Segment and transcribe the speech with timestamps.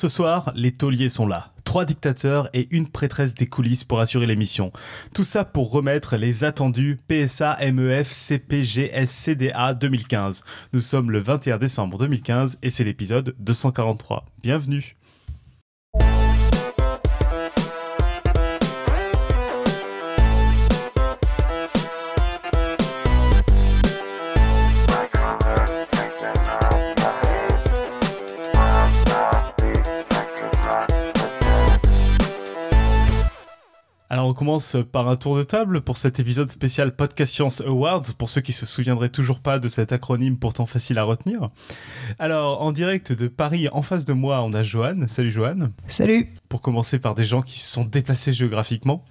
[0.00, 1.52] Ce soir, les tauliers sont là.
[1.62, 4.72] Trois dictateurs et une prêtresse des coulisses pour assurer l'émission.
[5.14, 10.42] Tout ça pour remettre les attendus PSA MEF CPGS CDA 2015.
[10.72, 14.24] Nous sommes le 21 décembre 2015 et c'est l'épisode 243.
[14.42, 14.96] Bienvenue.
[34.40, 38.40] Commence par un tour de table pour cet épisode spécial Podcast Science Awards, pour ceux
[38.40, 41.50] qui se souviendraient toujours pas de cet acronyme pourtant facile à retenir.
[42.18, 45.06] Alors en direct de Paris, en face de moi, on a Johan.
[45.08, 45.68] Salut Johan.
[45.88, 46.32] Salut.
[46.48, 49.04] Pour commencer par des gens qui se sont déplacés géographiquement.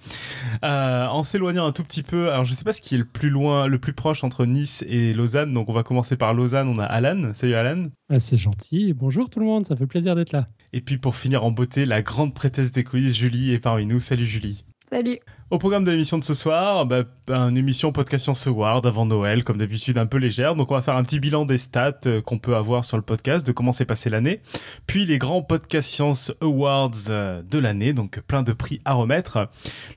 [0.64, 3.04] Euh, en s'éloignant un tout petit peu, alors je sais pas ce qui est le
[3.04, 6.66] plus loin, le plus proche entre Nice et Lausanne, donc on va commencer par Lausanne,
[6.66, 7.30] on a Alan.
[7.34, 7.84] Salut Alan.
[8.08, 8.94] Ah, c'est gentil.
[8.94, 10.48] Bonjour tout le monde, ça fait plaisir d'être là.
[10.72, 14.00] Et puis pour finir en beauté, la grande prêtresse des coulisses, Julie, est parmi nous.
[14.00, 14.64] Salut Julie.
[14.90, 15.20] Salut.
[15.50, 19.44] Au programme de l'émission de ce soir, bah, une émission Podcast Science Award avant Noël,
[19.44, 20.56] comme d'habitude un peu légère.
[20.56, 23.04] Donc on va faire un petit bilan des stats euh, qu'on peut avoir sur le
[23.04, 24.40] podcast, de comment s'est passé l'année.
[24.88, 29.48] Puis les grands Podcast Science Awards euh, de l'année, donc plein de prix à remettre.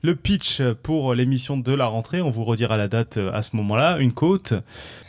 [0.02, 3.56] Le pitch pour l'émission de la rentrée, on vous redira la date euh, à ce
[3.56, 4.54] moment-là, une côte.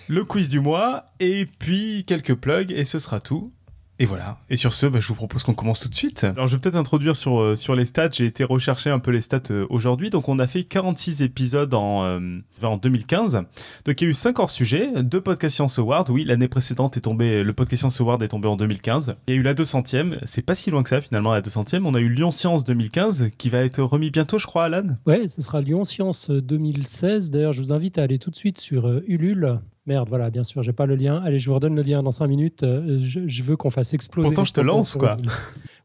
[0.07, 3.51] Le quiz du mois, et puis quelques plugs, et ce sera tout.
[3.97, 4.37] Et voilà.
[4.49, 6.25] Et sur ce, bah, je vous propose qu'on commence tout de suite.
[6.25, 8.09] Alors, je vais peut-être introduire sur, euh, sur les stats.
[8.11, 10.09] J'ai été rechercher un peu les stats euh, aujourd'hui.
[10.09, 13.43] Donc, on a fait 46 épisodes en, euh, en 2015.
[13.85, 16.09] Donc, il y a eu 5 hors-sujets, 2 Podcast Science Awards.
[16.09, 19.15] Oui, l'année précédente est tombé, le Podcast Science Award est tombé en 2015.
[19.27, 20.17] Il y a eu la 200e.
[20.25, 21.85] C'est pas si loin que ça, finalement, la 200e.
[21.85, 24.97] On a eu Lyon Science 2015, qui va être remis bientôt, je crois, Alan.
[25.05, 27.29] Ouais, ce sera Lyon Science 2016.
[27.29, 30.63] D'ailleurs, je vous invite à aller tout de suite sur Ulule Merde, voilà, bien sûr,
[30.63, 31.21] j'ai pas le lien.
[31.23, 32.63] Allez, je vous redonne le lien dans 5 minutes.
[32.63, 34.27] Euh, je, veux qu'on fasse exploser.
[34.27, 35.17] Pourtant, je te lance, quoi.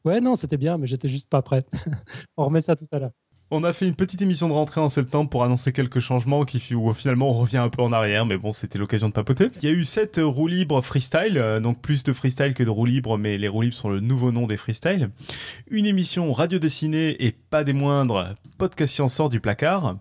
[0.07, 1.67] Ouais, non, c'était bien, mais j'étais juste pas prêt.
[2.39, 3.11] on remet ça tout à l'heure.
[3.53, 6.73] On a fait une petite émission de rentrée en septembre pour annoncer quelques changements qui
[6.73, 9.49] où finalement on revient un peu en arrière, mais bon, c'était l'occasion de papoter.
[9.61, 12.71] Il y a eu 7 roues libres freestyle, euh, donc plus de freestyle que de
[12.71, 15.11] roues libres, mais les roues libres sont le nouveau nom des freestyle.
[15.69, 19.97] Une émission radio dessinée et pas des moindres, podcast science sort du placard.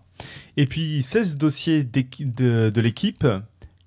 [0.56, 3.26] Et puis 16 dossiers de, de l'équipe,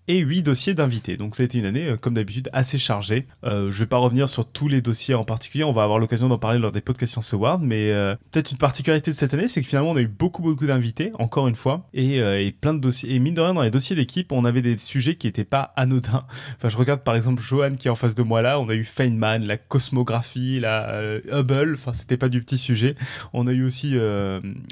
[0.08, 1.18] et 8 dossiers d'invités.
[1.18, 3.28] Donc ça a été une année, euh, comme d'habitude, assez chargée.
[3.46, 6.28] Euh, je vais pas revenir sur tous les dossiers en particulier, on va avoir l'occasion
[6.28, 9.48] d'en parler lors des podcasts Science Awards, mais euh, peut-être une particularité de cette année,
[9.48, 12.22] c'est que finalement on a eu beaucoup beaucoup d'invités, encore une fois, et,
[12.60, 13.14] plein de dossiers.
[13.14, 15.72] Et mine de rien, dans les dossiers d'équipe, on avait des sujets qui n'étaient pas
[15.76, 16.26] anodins.
[16.58, 18.74] Enfin, je regarde par exemple Johan qui est en face de moi là, on a
[18.74, 22.96] eu Feynman, la cosmographie, la Hubble, enfin c'était pas du petit sujet.
[23.34, 23.96] On a eu aussi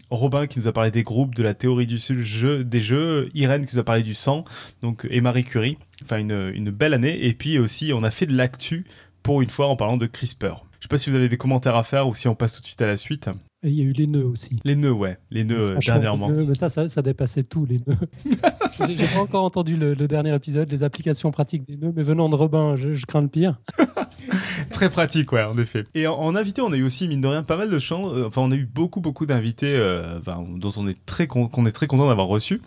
[0.09, 3.65] Robin qui nous a parlé des groupes, de la théorie du jeu, des jeux, Irène
[3.65, 4.45] qui nous a parlé du sang,
[4.81, 5.77] donc et Marie Curie.
[6.03, 7.25] Enfin, une, une belle année.
[7.25, 8.85] Et puis aussi, on a fait de l'actu
[9.23, 10.65] pour une fois en parlant de CRISPR.
[10.79, 12.61] Je sais pas si vous avez des commentaires à faire ou si on passe tout
[12.61, 13.29] de suite à la suite.
[13.61, 14.59] Et il y a eu les nœuds aussi.
[14.65, 15.19] Les nœuds, ouais.
[15.29, 16.29] Les nœuds, dernièrement.
[16.29, 17.97] mais ça, ça, ça, dépassait tout, les nœuds.
[18.87, 22.29] J'ai pas encore entendu le, le, dernier épisode, les applications pratiques des nœuds, mais venant
[22.29, 23.61] de Robin, je, je crains le pire.
[24.69, 25.85] Très pratique, ouais, en effet.
[25.95, 28.13] Et en, en, invité, on a eu aussi, mine de rien, pas mal de chants.
[28.13, 30.19] Euh, enfin, on a eu beaucoup, beaucoup d'invités euh,
[30.55, 32.61] dont on est très, qu'on très content d'avoir reçu.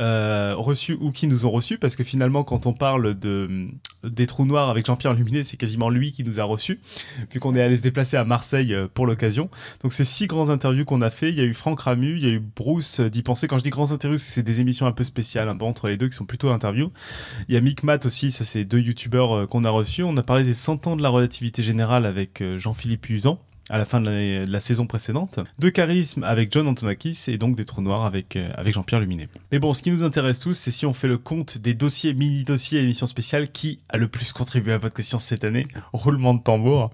[0.00, 3.68] Euh, reçu ou qui nous ont reçus, parce que finalement, quand on parle de,
[4.04, 6.80] des trous noirs avec Jean-Pierre Luminet, c'est quasiment lui qui nous a reçus,
[7.32, 9.50] vu qu'on est allé se déplacer à Marseille euh, pour l'occasion.
[9.82, 11.30] Donc, c'est six grands interviews qu'on a fait.
[11.30, 13.48] Il y a eu Franck Ramu, il y a eu Bruce d'y penser.
[13.48, 16.08] Quand je dis grands interviews, c'est des émissions un peu spéciales, peu entre les deux,
[16.08, 16.92] qui sont plutôt interviews.
[17.48, 20.02] Il y a Mick Matt aussi, ça c'est deux youtubeurs euh, qu'on a reçus.
[20.02, 23.40] On a parlé des 100 ans de la relativité générale avec euh, Jean-Philippe Usan
[23.70, 27.64] à la fin de la, saison précédente, de charisme avec John Antonakis et donc des
[27.64, 29.28] trous noirs avec, euh, avec Jean-Pierre Luminet.
[29.52, 32.14] Mais bon, ce qui nous intéresse tous, c'est si on fait le compte des dossiers,
[32.14, 35.66] mini-dossiers émissions spéciales, qui a le plus contribué à Podcast Science cette année?
[35.92, 36.90] Roulement de tambour.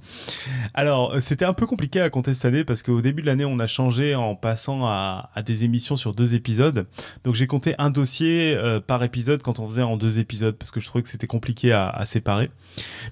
[0.75, 3.59] Alors, c'était un peu compliqué à compter cette année parce qu'au début de l'année, on
[3.59, 6.87] a changé en passant à, des émissions sur deux épisodes.
[7.25, 10.71] Donc j'ai compté un dossier euh, par épisode quand on faisait en deux épisodes parce
[10.71, 12.51] que je trouvais que c'était compliqué à, à, séparer.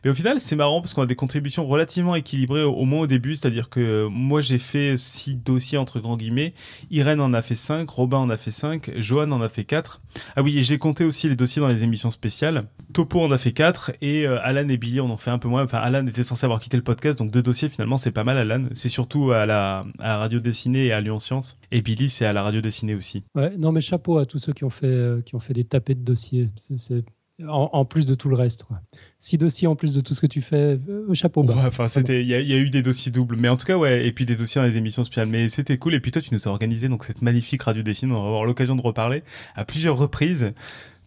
[0.05, 3.03] Mais au final, c'est marrant parce qu'on a des contributions relativement équilibrées au, au moins
[3.03, 6.55] au début, c'est-à-dire que moi j'ai fait six dossiers entre grands guillemets,
[6.91, 10.01] Irène en a fait 5, Robin en a fait 5, Johan en a fait 4.
[10.37, 12.65] Ah oui, et j'ai compté aussi les dossiers dans les émissions spéciales.
[12.93, 15.49] Topo en a fait 4 et euh, Alan et Billy en ont fait un peu
[15.49, 15.65] moins.
[15.65, 18.37] Enfin, Alan était censé avoir quitté le podcast, donc deux dossiers finalement c'est pas mal
[18.37, 18.67] Alan.
[18.75, 21.59] C'est surtout à la, à la radio dessinée et à Lyon Science.
[21.71, 23.25] Et Billy c'est à la radio dessinée aussi.
[23.35, 25.65] Ouais, non mais chapeau à tous ceux qui ont fait, euh, qui ont fait des
[25.65, 26.51] tapés de dossiers.
[26.57, 27.05] C'est
[27.49, 28.65] en, en, plus de tout le reste.
[28.65, 28.81] Quoi.
[29.19, 31.55] Six dossiers en plus de tout ce que tu fais, euh, chapeau bas.
[31.55, 33.77] Ouais, enfin, c'était, il y, y, a eu des dossiers doubles, mais en tout cas,
[33.77, 35.95] ouais, et puis des dossiers dans les émissions spéciales, mais c'était cool.
[35.95, 38.45] Et puis toi, tu nous as organisé donc cette magnifique radio dessinée, on va avoir
[38.45, 39.23] l'occasion de reparler
[39.55, 40.53] à plusieurs reprises,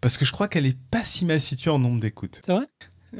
[0.01, 2.41] parce que je crois qu'elle est pas si mal située en nombre d'écoutes.
[2.45, 2.67] C'est vrai?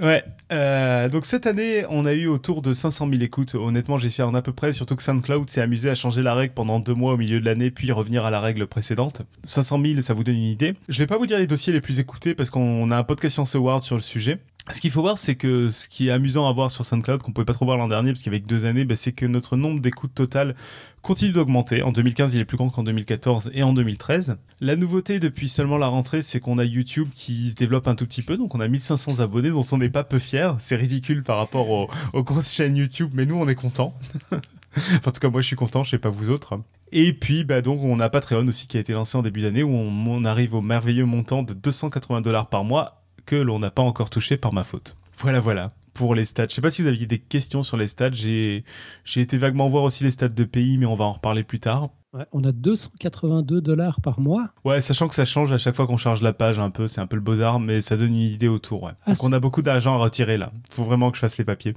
[0.01, 0.23] Ouais.
[0.51, 3.55] Euh, donc cette année, on a eu autour de 500 000 écoutes.
[3.55, 6.33] Honnêtement, j'ai fait en à peu près, surtout que SoundCloud s'est amusé à changer la
[6.33, 9.23] règle pendant deux mois au milieu de l'année, puis revenir à la règle précédente.
[9.43, 10.73] 500 000, ça vous donne une idée.
[10.87, 13.35] Je vais pas vous dire les dossiers les plus écoutés parce qu'on a un podcast
[13.35, 14.39] Science Award sur le sujet.
[14.71, 17.31] Ce qu'il faut voir, c'est que ce qui est amusant à voir sur SoundCloud, qu'on
[17.31, 19.79] pouvait pas trop voir l'an dernier, parce qu'avec deux années, bah, c'est que notre nombre
[19.79, 20.55] d'écoutes totales
[21.03, 21.83] continue d'augmenter.
[21.83, 24.37] En 2015, il est plus grand qu'en 2014 et en 2013.
[24.61, 28.07] La nouveauté depuis seulement la rentrée, c'est qu'on a YouTube qui se développe un tout
[28.07, 28.37] petit peu.
[28.37, 30.55] Donc on a 1500 abonnés dont on n'est pas peu fier.
[30.57, 33.93] C'est ridicule par rapport aux, grosses chaînes YouTube, mais nous, on est contents.
[34.31, 36.59] en tout cas, moi, je suis content, je sais pas vous autres.
[36.91, 39.61] Et puis, bah, donc, on a Patreon aussi qui a été lancé en début d'année
[39.61, 43.71] où on, on arrive au merveilleux montant de 280 dollars par mois que l'on n'a
[43.71, 44.95] pas encore touché par ma faute.
[45.17, 46.47] Voilà, voilà pour les stats.
[46.49, 48.11] Je sais pas si vous aviez des questions sur les stats.
[48.11, 48.63] J'ai,
[49.05, 51.59] j'ai été vaguement voir aussi les stats de pays, mais on va en reparler plus
[51.59, 51.89] tard.
[52.13, 54.49] Ouais, on a 282 dollars par mois.
[54.63, 57.01] Ouais, sachant que ça change à chaque fois qu'on charge la page un peu, c'est
[57.01, 58.83] un peu le beau-art, mais ça donne une idée autour.
[58.83, 58.91] Ouais.
[59.05, 60.51] Ah, Donc on a beaucoup d'argent à retirer là.
[60.69, 61.75] Faut vraiment que je fasse les papiers.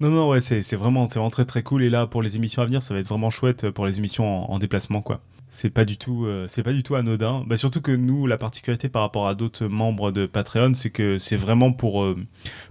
[0.00, 1.82] Non, non, ouais, c'est, vraiment, c'est vraiment très très cool.
[1.84, 4.26] Et là, pour les émissions à venir, ça va être vraiment chouette pour les émissions
[4.50, 5.20] en, en déplacement, quoi.
[5.54, 7.44] C'est pas du tout euh, c'est pas du tout anodin.
[7.46, 11.18] Bah, surtout que nous la particularité par rapport à d'autres membres de Patreon c'est que
[11.18, 12.16] c'est vraiment pour euh,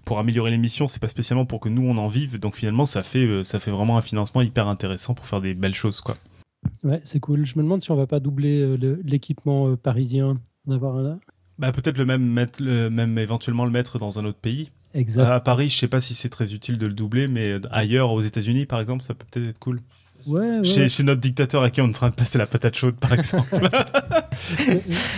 [0.04, 0.88] pour améliorer l'émission.
[0.88, 2.40] C'est pas spécialement pour que nous on en vive.
[2.40, 5.54] Donc finalement ça fait euh, ça fait vraiment un financement hyper intéressant pour faire des
[5.54, 6.18] belles choses quoi.
[6.84, 7.46] Ouais c'est cool.
[7.46, 11.20] Je me demande si on va pas doubler euh, le- l'équipement euh, parisien d'avoir un
[11.60, 15.24] bah peut-être le même mettre le même éventuellement le mettre dans un autre pays exact
[15.30, 18.22] à Paris je sais pas si c'est très utile de le doubler mais ailleurs aux
[18.22, 19.82] États-Unis par exemple ça peut peut-être être cool
[20.28, 20.64] ouais, ouais.
[20.64, 22.96] chez, chez notre dictateur à qui on est en train de passer la patate chaude
[22.96, 23.50] par exemple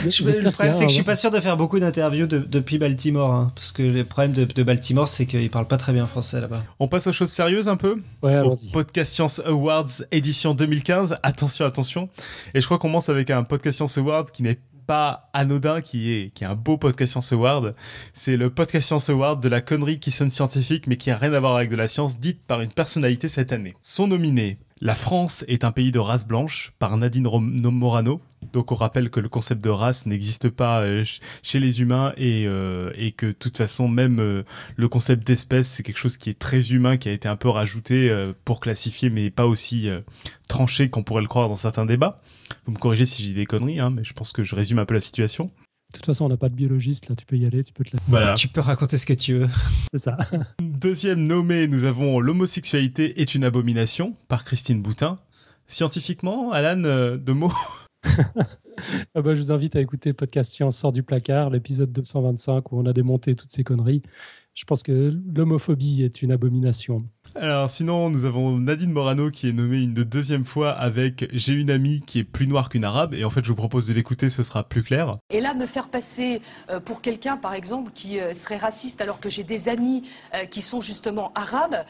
[0.10, 2.28] Je- le problème, c'est a que je suis un- pas sûr de faire beaucoup d'interviews
[2.28, 3.32] de- depuis Baltimore.
[3.34, 6.42] hein, parce que le problème de, de Baltimore, c'est qu'ils parlent pas très bien français
[6.42, 6.64] là-bas.
[6.80, 8.02] on passe aux choses sérieuses un peu?
[8.22, 8.72] Ouais, au allons-y.
[8.72, 11.18] Podcast Science Awards édition 2015.
[11.24, 12.10] Attention, attention.
[12.54, 16.12] Et je crois qu'on commence avec un Podcast Science Award qui n'est pas anodin, qui
[16.14, 17.76] est, qui est un beau Podcast Science Award.
[18.14, 21.34] C'est le Podcast Science Award de la connerie qui sonne scientifique mais qui a rien
[21.34, 23.74] à voir avec de la science dite par une personnalité cette année.
[23.82, 28.22] Sont nominés La France est un pays de race blanche par Nadine Morano.
[28.54, 32.14] Donc on rappelle que le concept de race n'existe pas euh, ch- chez les humains
[32.18, 34.44] et, euh, et que de toute façon même euh,
[34.78, 37.50] le concept d'espèce c'est quelque chose qui est très humain qui a été un peu
[37.50, 40.00] rajouté euh, pour classifier mais pas aussi euh,
[40.48, 42.22] tranché qu'on pourrait le croire dans certains débats.
[42.66, 44.86] Vous me corrigez si j'ai des conneries hein, mais je pense que je résume un
[44.86, 45.46] peu la situation.
[45.92, 47.84] De toute façon, on n'a pas de biologiste, là, tu peux y aller, tu peux
[47.84, 48.02] te la...
[48.08, 48.34] Voilà.
[48.34, 49.48] Tu peux raconter ce que tu veux.
[49.92, 50.18] C'est ça.
[50.60, 55.20] Deuxième nommé, nous avons L'homosexualité est une abomination par Christine Boutin.
[55.68, 57.54] Scientifiquement, Alan, euh, deux mots
[59.16, 62.80] Ah bah, je vous invite à écouter Podcast Science sort du placard, l'épisode 225 où
[62.80, 64.02] on a démonté toutes ces conneries.
[64.54, 67.04] Je pense que l'homophobie est une abomination.
[67.36, 71.72] Alors sinon, nous avons Nadine Morano qui est nommée une deuxième fois avec J'ai une
[71.72, 74.30] amie qui est plus noire qu'une arabe et en fait je vous propose de l'écouter,
[74.30, 75.14] ce sera plus clair.
[75.32, 79.20] Et là, me faire passer euh, pour quelqu'un, par exemple, qui euh, serait raciste, alors
[79.20, 80.04] que j'ai des amis
[80.36, 81.84] euh, qui sont justement arabes,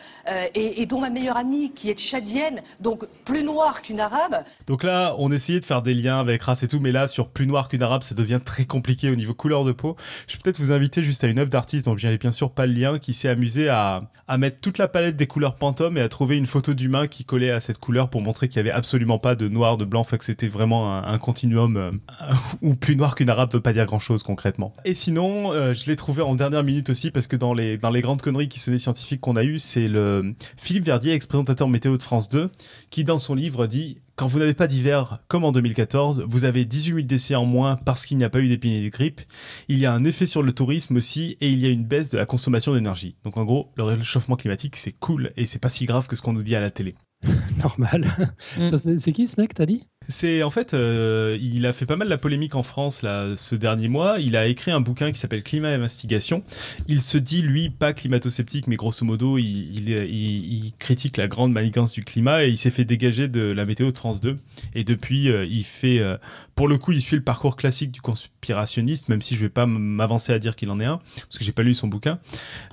[0.56, 5.16] et, dont ma meilleure amie, qui est tchadienne, donc plus noire qu'une arabe, Donc là,
[5.18, 7.68] on essayait de faire des liens avec race et tout, mais là, sur plus noir
[7.68, 9.96] qu'une arabe, ça devient très compliqué au niveau couleur de peau.
[10.28, 12.66] Je vais peut-être vous inviter juste à une œuvre d'artiste dont j'avais bien sûr pas
[12.66, 16.02] le lien, qui s'est amusé à, à mettre toute la palette des couleurs Pantone et
[16.02, 18.70] à trouver une photo d'humain qui collait à cette couleur pour montrer qu'il y avait
[18.70, 21.92] absolument pas de noir, de blanc, que c'était vraiment un, continuum euh,
[22.62, 24.76] où plus noir qu'une arabe veut pas dire grand chose concrètement.
[24.86, 27.90] Et sinon, euh, je l'ai trouvé en dernière minute aussi parce que dans les, dans
[27.90, 31.98] les grandes conneries qui sonnaient scientifiques qu'on a eues, c'est le Philippe Verdier, ex-présentateur météo
[31.98, 32.52] de France 2,
[32.92, 36.66] qui dans son livre dit quand vous n'avez pas d'hiver comme en 2014, vous avez
[36.66, 39.22] 18 000 décès en moins parce qu'il n'y a pas eu d'épidémie de grippe.
[39.68, 42.10] Il y a un effet sur le tourisme aussi et il y a une baisse
[42.10, 43.16] de la consommation d'énergie.
[43.24, 46.22] Donc en gros, le réchauffement climatique c'est cool et c'est pas si grave que ce
[46.22, 46.96] qu'on nous dit à la télé.
[47.64, 48.06] Normal.
[48.58, 48.78] Mm.
[48.78, 49.88] C'est c'est qui ce mec, t'as dit?
[50.10, 53.56] C'est en fait, euh, il a fait pas mal la polémique en France là ce
[53.56, 54.20] dernier mois.
[54.20, 56.44] Il a écrit un bouquin qui s'appelle Climat et Investigation.
[56.88, 62.04] Il se dit lui pas climato-sceptique, mais grosso modo il, critique la grande manigance du
[62.04, 64.38] climat et il s'est fait dégager de la météo de France 2.
[64.76, 66.18] Et depuis, euh, il fait, euh,
[66.56, 69.66] pour le coup, il suit le parcours classique du conspirationniste, même si je vais pas
[69.66, 72.20] m'avancer à dire qu'il en est un, parce que j'ai pas lu son bouquin,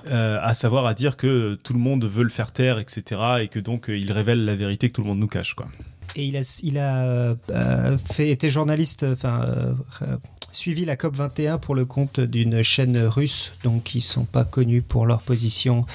[0.09, 3.59] à savoir à dire que tout le monde veut le faire taire, etc., et que
[3.59, 5.67] donc il révèle la vérité que tout le monde nous cache, quoi.
[6.15, 10.17] Et il a, euh, euh, été journaliste, enfin, euh, euh,
[10.51, 14.81] suivi la COP 21 pour le compte d'une chaîne russe, donc qui sont pas connus
[14.81, 15.85] pour leur position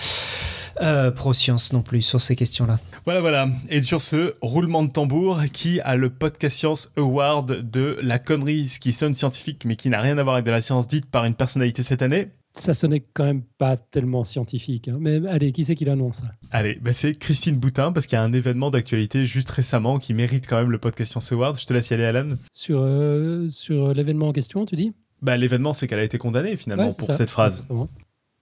[1.15, 2.79] pro-science non plus sur ces questions-là.
[3.07, 3.49] Voilà, voilà.
[3.71, 8.69] Et sur ce roulement de tambour, qui a le Podcast Science Award de la connerie,
[8.69, 11.07] ce qui sonne scientifique, mais qui n'a rien à voir avec de la science dite
[11.07, 12.29] par une personnalité cette année?
[12.59, 14.89] Ça sonnait quand même pas tellement scientifique.
[14.89, 14.97] hein.
[14.99, 18.23] Mais allez, qui c'est qui l'annonce Allez, bah c'est Christine Boutin, parce qu'il y a
[18.23, 21.59] un événement d'actualité juste récemment qui mérite quand même le Podcast Science Award.
[21.61, 22.29] Je te laisse y aller, Alan.
[22.53, 24.93] Sur, euh, sur l'événement en question, tu dis?
[25.23, 27.13] Bah, l'événement, c'est qu'elle a été condamnée finalement Ouais, pour ça.
[27.13, 27.57] cette phrase.
[27.61, 27.89] Exactement.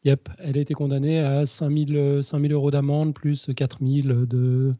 [0.04, 4.74] Yep, elle a été condamnée à 5000 5000 euros d'amende plus 4000 de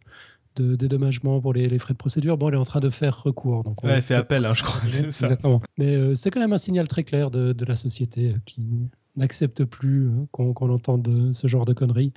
[0.56, 2.38] de dédommagement pour les, frais de procédure.
[2.38, 3.64] Bon, elle est en train de faire recours.
[3.64, 4.80] Donc elle fait appel, hein, je crois.
[5.04, 5.60] Exactement.
[5.78, 8.62] Mais euh, c'est quand même un signal très clair de, de la société qui
[9.16, 12.12] n'accepte plus hein, qu'on entende ce genre de conneries.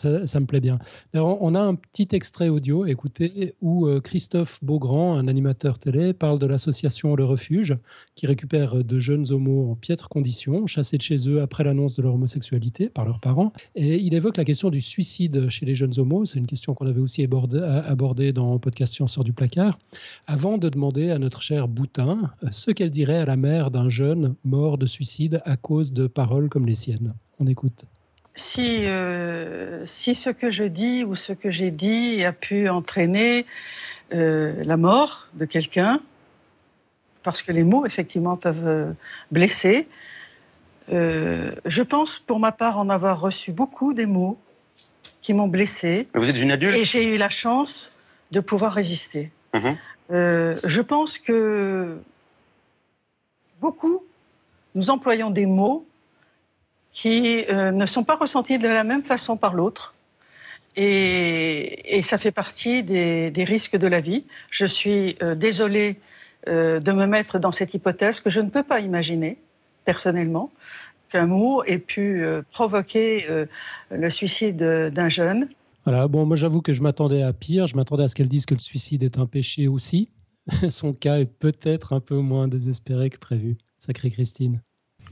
[0.00, 0.78] Ça, me plaît bien.
[1.14, 6.38] on a un petit extrait audio, écoutez, où euh, Christophe Beaugrand, un animateur télé, parle
[6.38, 7.74] de l'association Le Refuge,
[8.14, 12.02] qui récupère de jeunes homos en piètre condition, chassés de chez eux après l'annonce de
[12.02, 13.52] leur homosexualité par leurs parents.
[13.74, 16.24] Et il évoque la question du suicide chez les jeunes homos.
[16.24, 19.78] C'est une question qu'on avait aussi abordée dans podcast Science du placard,
[20.26, 23.88] avant de demander à notre cher Boutin euh, ce qu'elle dirait à la mère d'un
[23.90, 27.14] jeune mort de suicide à cause de paroles comme les siennes.
[27.38, 27.84] On écoute
[28.34, 33.46] si, euh, si ce que je dis ou ce que j'ai dit a pu entraîner
[34.12, 36.00] euh, la mort de quelqu'un,
[37.22, 38.92] parce que les mots, effectivement, peuvent euh,
[39.30, 39.88] blesser,
[40.88, 44.36] je pense, pour ma part, en avoir reçu beaucoup des mots
[45.22, 46.08] qui m'ont blessé.
[46.14, 47.92] Vous êtes une adulte Et j'ai eu la chance
[48.32, 49.30] de pouvoir résister.
[49.54, 49.76] Mhm.
[50.10, 51.98] je pense que
[53.60, 54.02] beaucoup,
[54.74, 55.86] nous employons des mots
[56.92, 59.94] qui euh, ne sont pas ressentis de la même façon par l'autre.
[60.76, 64.24] Et, ça fait partie des, risques de la vie.
[64.50, 65.96] Je suis euh, désolée
[66.48, 69.36] euh, de me mettre dans cette hypothèse que je ne peux pas imaginer,
[69.84, 70.50] personnellement,
[71.10, 73.26] qu'un mot ait pu provoquer
[73.90, 75.48] le suicide d'un jeune.
[75.84, 77.66] Voilà, bon, moi j'avoue que je m'attendais à pire.
[77.66, 80.08] Je m'attendais à ce qu'elle dise que le suicide est un péché aussi.
[80.70, 83.58] Son cas est peut-être un peu moins désespéré que prévu.
[83.78, 84.62] Sacrée Christine.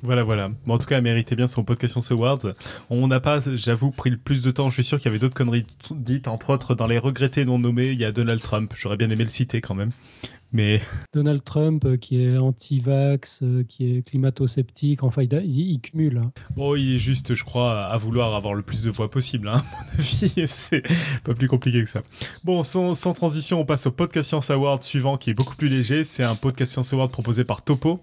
[0.02, 0.50] Voilà, voilà.
[0.64, 2.38] Bon, en tout cas, elle méritait bien son podcast Awards.
[2.88, 4.70] On n'a pas, j'avoue, pris le plus de temps.
[4.70, 7.58] Je suis sûr qu'il y avait d'autres conneries dites, entre autres, dans les regrettés non
[7.58, 8.72] nommés, il y a Donald Trump.
[8.76, 9.90] J'aurais bien aimé le citer quand même.
[10.52, 10.80] Mais...
[11.12, 16.18] Donald Trump, euh, qui est anti-vax, euh, qui est climato-sceptique, enfin, il, cumule.
[16.18, 16.32] Hein.
[16.56, 19.62] Bon, il est juste, je crois, à vouloir avoir le plus de voix possible, hein,
[19.62, 20.32] à mon avis.
[20.46, 20.82] C'est
[21.24, 22.02] pas plus compliqué que ça.
[22.44, 25.68] Bon, sans, sans, transition, on passe au Podcast Science Award suivant, qui est beaucoup plus
[25.68, 26.04] léger.
[26.04, 28.00] C'est un Podcast Science Award proposé par Topo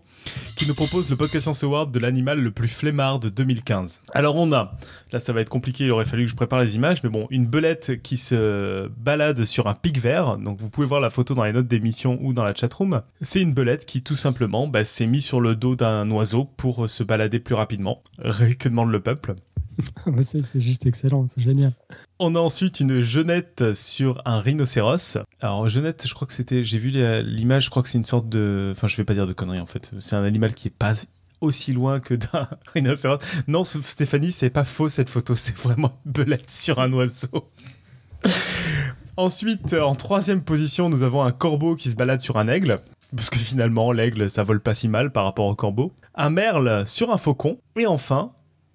[0.55, 4.01] qui nous propose le Podcast Science Award de l'animal le plus flemmard de 2015.
[4.13, 4.77] Alors on a,
[5.15, 7.25] là ça va être compliqué, il aurait fallu que je prépare les images, mais bon,
[7.29, 11.33] une belette qui se balade sur un pic vert, donc vous pouvez voir la photo
[11.33, 13.01] dans les notes d'émission ou dans la chatroom.
[13.21, 16.89] C'est une belette qui tout simplement bah, s'est mise sur le dos d'un oiseau pour
[16.89, 18.03] se balader plus rapidement.
[18.59, 19.35] Que demande le peuple?
[20.21, 21.73] C'est juste excellent, c'est génial.
[22.19, 25.17] On a ensuite une jeunette sur un rhinocéros.
[25.41, 26.89] Alors jeunette, je crois que c'était, j'ai vu
[27.23, 29.59] l'image, je crois que c'est une sorte de, enfin je vais pas dire de conneries
[29.59, 29.91] en fait.
[29.99, 30.93] C'est un animal qui est pas
[31.45, 33.19] aussi loin que d'un rhinocéros.
[33.47, 37.49] Non, Stéphanie, c'est pas faux cette photo, c'est vraiment une belette sur un oiseau.
[39.17, 42.81] Ensuite, en troisième position, nous avons un corbeau qui se balade sur un aigle.
[43.15, 45.93] Parce que finalement, l'aigle, ça vole pas si mal par rapport au corbeau.
[46.15, 47.57] Un merle sur un faucon.
[47.77, 48.33] Et enfin,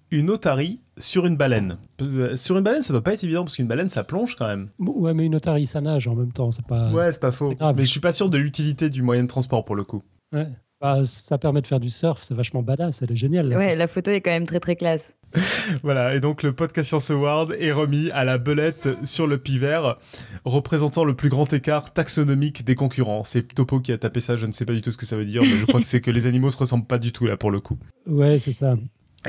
[0.09, 1.77] une otarie sur une baleine.
[2.01, 4.47] Euh, sur une baleine, ça doit pas être évident parce qu'une baleine, ça plonge quand
[4.47, 4.69] même.
[4.79, 6.49] Ouais, mais une otarie, ça nage en même temps.
[6.51, 6.89] C'est pas.
[6.89, 7.53] Ouais, c'est pas faux.
[7.75, 10.01] Mais je suis pas sûr de l'utilité du moyen de transport pour le coup.
[10.33, 10.47] Ouais.
[10.81, 13.55] Bah, ça permet de faire du surf, c'est vachement badass, elle est géniale.
[13.55, 15.15] ouais, la photo est quand même très très classe.
[15.83, 19.97] voilà, et donc le podcast Science Award est remis à la belette sur le pivert,
[20.43, 23.23] représentant le plus grand écart taxonomique des concurrents.
[23.23, 25.15] C'est Topo qui a tapé ça, je ne sais pas du tout ce que ça
[25.15, 27.27] veut dire, mais je crois que c'est que les animaux se ressemblent pas du tout
[27.27, 27.77] là pour le coup.
[28.07, 28.75] Ouais, c'est ça.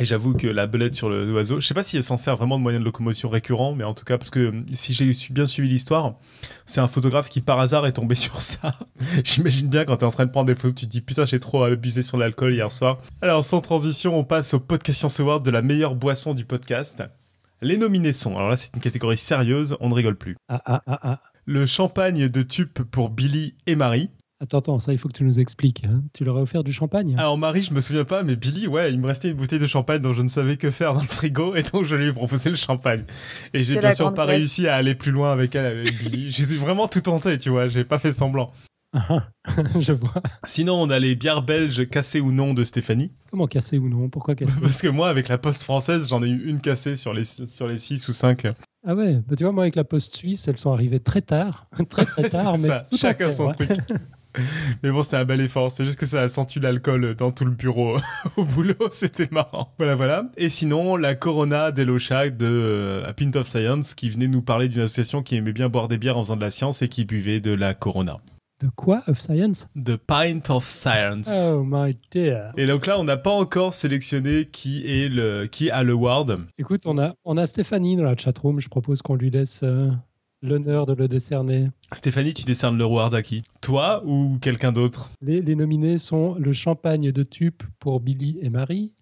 [0.00, 2.36] Et j'avoue que la belette sur le oiseau, je sais pas si elle s'en sert
[2.36, 5.12] vraiment de moyen de locomotion récurrent, mais en tout cas, parce que euh, si j'ai
[5.30, 6.14] bien suivi l'histoire,
[6.64, 8.74] c'est un photographe qui par hasard est tombé sur ça.
[9.22, 11.40] J'imagine bien quand t'es en train de prendre des photos, tu te dis putain, j'ai
[11.40, 13.00] trop abusé sur l'alcool hier soir.
[13.20, 17.02] Alors, sans transition, on passe au podcast Science Award de la meilleure boisson du podcast.
[17.60, 20.36] Les nominés sont, alors là, c'est une catégorie sérieuse, on ne rigole plus.
[20.48, 21.20] Ah, ah, ah.
[21.44, 24.10] Le champagne de tube pour Billy et Marie.
[24.42, 25.84] Attends, attends, ça, il faut que tu nous expliques.
[25.84, 26.02] Hein.
[26.12, 27.14] Tu leur as offert du champagne?
[27.16, 29.66] Alors, Marie, je me souviens pas, mais Billy, ouais, il me restait une bouteille de
[29.66, 32.12] champagne dont je ne savais que faire dans le frigo, et donc je lui ai
[32.12, 33.04] proposé le champagne.
[33.54, 36.30] Et j'ai bien sûr pas réussi à aller plus loin avec elle, avec Billy.
[36.32, 38.50] J'ai vraiment tout tenté, tu vois, j'ai pas fait semblant.
[38.94, 39.28] Ah,
[39.78, 40.20] je vois.
[40.44, 43.12] Sinon, on a les bières belges cassées ou non de Stéphanie.
[43.30, 44.08] Comment cassées ou non?
[44.08, 44.60] Pourquoi cassées?
[44.62, 47.68] Parce que moi, avec la poste française, j'en ai eu une cassée sur les, sur
[47.68, 48.46] les six ou cinq.
[48.84, 51.68] Ah ouais, bah tu vois, moi, avec la poste suisse, elles sont arrivées très tard.
[51.88, 52.66] très, très tard, mais.
[52.66, 52.86] Ça.
[52.96, 53.70] Chacun son truc.
[54.82, 55.70] Mais bon, c'était un bel effort.
[55.70, 57.98] C'est juste que ça a senti l'alcool dans tout le bureau
[58.36, 58.74] au boulot.
[58.90, 59.72] C'était marrant.
[59.78, 60.30] Voilà, voilà.
[60.36, 64.68] Et sinon, la Corona d'Elocha de euh, A Pint of Science qui venait nous parler
[64.68, 67.04] d'une association qui aimait bien boire des bières en faisant de la science et qui
[67.04, 68.18] buvait de la Corona.
[68.62, 69.68] De quoi Of Science?
[69.74, 71.28] De Pint of Science.
[71.52, 72.52] Oh my dear.
[72.56, 76.46] Et donc là, on n'a pas encore sélectionné qui est le qui a le ward.
[76.58, 78.60] Écoute, on a on a Stéphanie dans la chatroom.
[78.60, 79.62] Je propose qu'on lui laisse.
[79.64, 79.90] Euh,
[80.42, 81.68] l'honneur de le décerner.
[81.92, 83.42] Stéphanie, tu décernes le award à qui?
[83.60, 85.10] Toi ou quelqu'un d'autre?
[85.22, 88.92] Les, nominés sont le champagne de Tup pour Billy et Marie,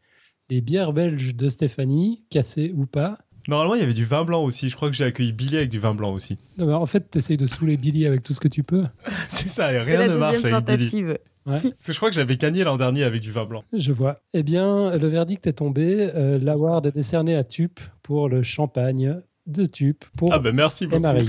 [0.51, 3.19] les bières belges de Stéphanie, cassées ou pas.
[3.49, 4.69] Normalement, il y avait du vin blanc aussi.
[4.69, 6.37] Je crois que j'ai accueilli Billy avec du vin blanc aussi.
[6.59, 8.85] Non, mais en fait, tu essayes de saouler Billy avec tout ce que tu peux.
[9.31, 10.89] C'est ça, rien ne marche avec Billy.
[10.91, 11.19] tentative.
[11.47, 13.65] Ouais, Parce que je crois que j'avais gagné l'an dernier avec du vin blanc.
[13.73, 14.21] je vois.
[14.35, 16.11] Eh bien, le verdict est tombé.
[16.15, 19.17] Euh, L'award est décerné à Tup pour le champagne
[19.51, 21.03] de Tup pour Ah ben merci beaucoup.
[21.03, 21.29] Marie.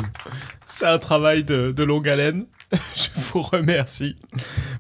[0.66, 2.46] C'est un travail de, de longue haleine.
[2.96, 4.16] je vous remercie.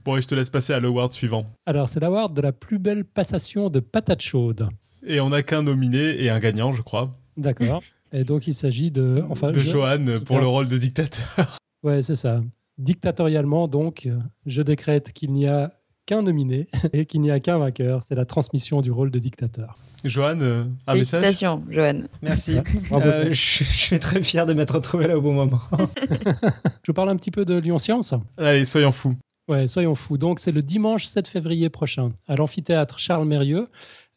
[0.05, 1.45] Bon, et je te laisse passer à l'award suivant.
[1.65, 4.69] Alors, c'est l'award de la plus belle passation de patate chaude.
[5.05, 7.81] Et on n'a qu'un nominé et un gagnant, je crois, D'accord.
[8.13, 9.23] Et donc, il s'agit de.
[9.29, 11.57] Enfin, de je- Johan pour le rôle de dictateur.
[11.83, 12.41] Ouais, c'est ça.
[12.77, 14.07] Dictatorialement, donc,
[14.45, 15.71] je décrète qu'il n'y a
[16.11, 18.03] qu'un nominé et qu'il n'y a qu'un vainqueur.
[18.03, 19.77] C'est la transmission du rôle de dictateur.
[20.03, 21.21] Johan, euh, un message?
[21.21, 22.01] Félicitations, Johan.
[22.21, 22.57] Merci.
[22.91, 25.61] Euh, je, je suis très fier de m'être retrouvé là au bon moment.
[26.83, 28.13] Je vous parle un petit peu de Lyon Science.
[28.37, 29.15] Allez, soyons fous.
[29.47, 30.17] Ouais, soyons fous.
[30.17, 33.67] Donc, c'est le dimanche 7 février prochain à l'amphithéâtre Charles Mérieux.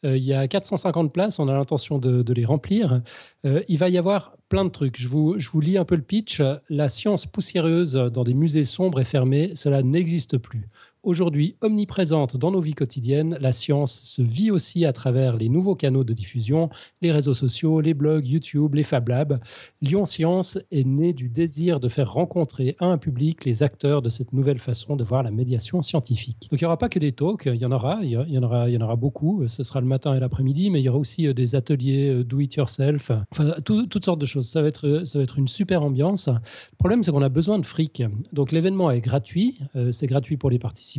[0.03, 3.01] Euh, il y a 450 places, on a l'intention de, de les remplir.
[3.45, 4.99] Euh, il va y avoir plein de trucs.
[4.99, 6.41] Je vous, je vous lis un peu le pitch.
[6.69, 10.67] La science poussiéreuse dans des musées sombres et fermés, cela n'existe plus.
[11.05, 15.75] Aujourd'hui omniprésente dans nos vies quotidiennes, la science se vit aussi à travers les nouveaux
[15.75, 16.71] canaux de diffusion,
[17.03, 19.39] les réseaux sociaux, les blogs, YouTube, les Fab Labs.
[19.83, 24.09] Lyon Science est né du désir de faire rencontrer à un public les acteurs de
[24.09, 26.47] cette nouvelle façon de voir la médiation scientifique.
[26.49, 28.41] Donc il n'y aura pas que des talks, il y en aura, il y en
[28.43, 29.47] aura, il y en aura beaucoup.
[29.47, 32.23] Ce sera le matin et l'après-midi, mais il y aura aussi euh, des ateliers euh,
[32.23, 34.47] do it yourself, enfin tout- toutes sortes de choses.
[34.47, 36.29] Ça va être, euh, ça va être une super ambiance.
[36.29, 38.01] Le problème, c'est qu'on a besoin de fric.
[38.33, 39.59] Donc l'événement est gratuit,
[39.91, 40.94] c'est gratuit pour les participants.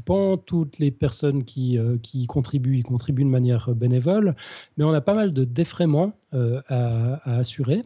[0.46, 1.96] Toutes les personnes qui, euh,
[2.28, 4.34] contribuent, y contribuent de manière euh, bénévole,
[4.76, 7.82] mais on a pas mal de défraiements euh, à, assurer.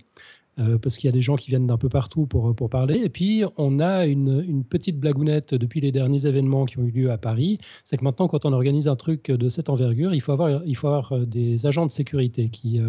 [0.83, 3.00] parce qu'il y a des gens qui viennent d'un peu partout pour, parler.
[3.02, 7.11] Et puis, on a une, petite blagounette depuis les derniers événements qui ont eu lieu
[7.11, 7.59] à Paris.
[7.83, 11.64] C'est que maintenant, quand on organise un truc de cette envergure, il faut avoir, des
[11.64, 12.83] agents de sécurité qui,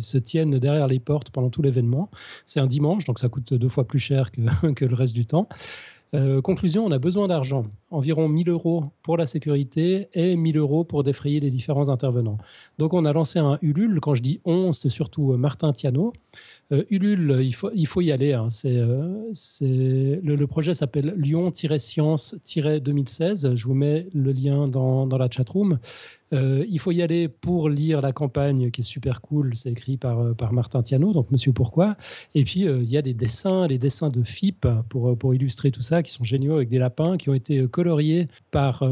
[0.00, 2.10] se tiennent derrière les portes pendant tout l'événement.
[2.44, 5.48] C'est un dimanche, donc ça coûte deux fois plus cher que le reste du temps.
[6.14, 10.84] Euh, conclusion, on a besoin d'argent, environ 1000 euros pour la sécurité et 1000 euros
[10.84, 12.38] pour défrayer les différents intervenants.
[12.78, 16.12] Donc on a lancé un Ulule, quand je dis on, c'est surtout euh, Martin Tiano.
[16.72, 18.32] Euh, Ulule, il faut, y aller.
[18.32, 18.48] hein.
[18.50, 18.80] C'est,
[20.22, 23.54] le projet s'appelle Lyon-Science-2016.
[23.54, 25.78] Je vous mets le lien dans, dans la chatroom.
[26.32, 29.54] Euh, il faut y aller pour lire la campagne qui est super cool.
[29.54, 31.96] C'est écrit par, euh, par Martin Tiano, donc Monsieur Pourquoi.
[32.34, 35.70] Et puis, euh, il y a des dessins, les dessins de FIP pour, pour illustrer
[35.70, 38.84] tout ça, qui sont géniaux avec des lapins qui ont été coloriés par,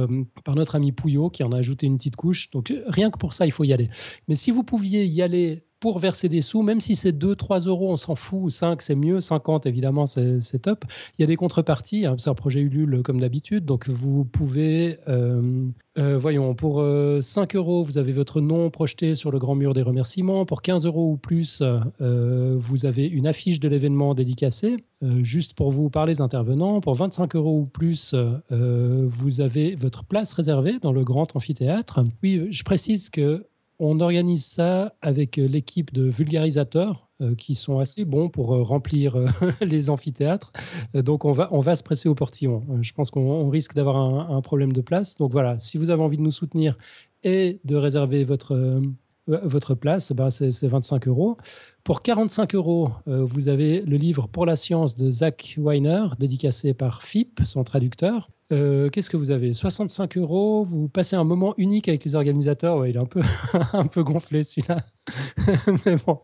[0.45, 2.51] par notre ami Pouillot, qui en a ajouté une petite couche.
[2.51, 3.91] Donc, rien que pour ça, il faut y aller.
[4.29, 7.61] Mais si vous pouviez y aller pour verser des sous, même si c'est 2, 3
[7.61, 10.85] euros, on s'en fout, 5 c'est mieux, 50 évidemment c'est top.
[11.17, 14.99] Il y a des contreparties, hein, c'est un projet Ulule comme d'habitude, donc vous pouvez,
[15.07, 19.55] euh, euh, voyons, pour euh, 5 euros, vous avez votre nom projeté sur le grand
[19.55, 24.15] mur des remerciements, pour 15 euros ou plus, euh, vous avez une affiche de l'événement
[24.15, 29.41] dédicacée, euh, juste pour vous par les intervenants, pour 25 euros ou plus, euh, vous
[29.41, 32.03] avez votre place réservée dans le grand amphithéâtre.
[32.25, 33.47] Oui, je précise que
[33.79, 38.63] on organise ça avec euh, l'équipe de vulgarisateurs euh, qui sont assez bons pour euh,
[38.63, 39.17] remplir
[39.61, 40.53] les amphithéâtres.
[40.95, 42.65] Donc on va, on va se presser au portillon.
[42.81, 45.17] Je pense qu'on on risque d'avoir un, problème de place.
[45.17, 46.77] Donc voilà, si vous avez envie de nous soutenir
[47.23, 48.81] et de réserver votre,
[49.27, 51.37] votre place, ben c'est c'est 25 euros.
[51.83, 57.03] Pour 45 euros, vous avez le livre Pour la science de Zach Weiner, dédicacé par
[57.03, 58.29] FIP, son traducteur.
[58.53, 59.53] Euh, Qu'est-ce que vous avez?
[59.53, 62.79] 65 euros, vous passez un moment unique avec les organisateurs?
[62.79, 63.21] Ouais, il est un peu,
[63.73, 64.85] un peu gonflé celui-là.
[65.87, 66.21] Mais bon,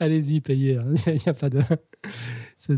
[0.00, 0.76] allez-y, payez.
[0.76, 0.94] hein.
[1.06, 1.60] Il n'y a pas de.
[2.56, 2.74] Ça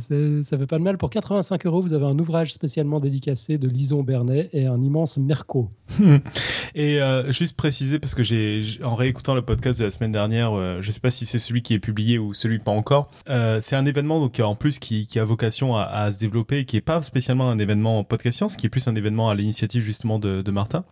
[0.59, 0.99] fait pas de mal.
[0.99, 5.19] Pour 85 euros, vous avez un ouvrage spécialement dédicacé de Lison Bernet et un immense
[5.19, 5.69] Merco.
[6.75, 10.53] Et euh, juste préciser, parce que j'ai, en réécoutant le podcast de la semaine dernière,
[10.53, 13.59] euh, je sais pas si c'est celui qui est publié ou celui pas encore, euh,
[13.61, 17.01] c'est un événement donc en plus qui, a vocation à, se développer, qui est pas
[17.03, 20.85] spécialement un événement podcast science, qui est plus un événement à l'initiative justement de, Martin.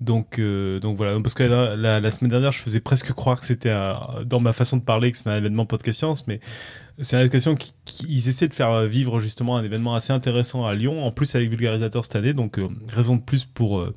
[0.00, 3.46] Donc, euh, donc voilà, parce que la, la- semaine dernière, je faisais presque croire que
[3.46, 3.74] c'était
[4.24, 6.40] dans ma façon de parler que c'était un événement podcast science, mais
[7.02, 10.66] c'est une question qui, qui- ils essaient de faire vivre justement un événement assez intéressant
[10.66, 13.94] à Lyon, en plus avec Vulgarisateur cette année, donc euh, raison de plus pour euh,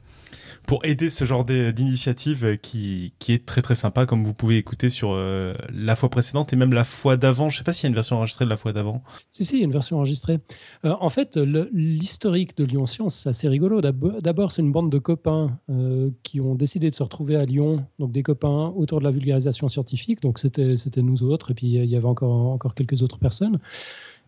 [0.65, 4.89] pour aider ce genre d'initiative qui, qui est très très sympa, comme vous pouvez écouter
[4.89, 7.49] sur euh, la fois précédente et même la fois d'avant.
[7.49, 9.04] Je sais pas s'il y a une version enregistrée de la fois d'avant.
[9.30, 10.39] Si, si, il y a une version enregistrée.
[10.86, 13.82] Euh, en fait, l'historique de Lyon Science, c'est assez rigolo.
[13.82, 17.45] D'ab- D'abord, c'est une bande de copains euh, qui ont décidé de se retrouver à
[17.45, 20.21] Lyon, donc des copains autour de la vulgarisation scientifique.
[20.21, 23.60] Donc, c'était nous autres, et puis il y avait encore, encore quelques autres personnes.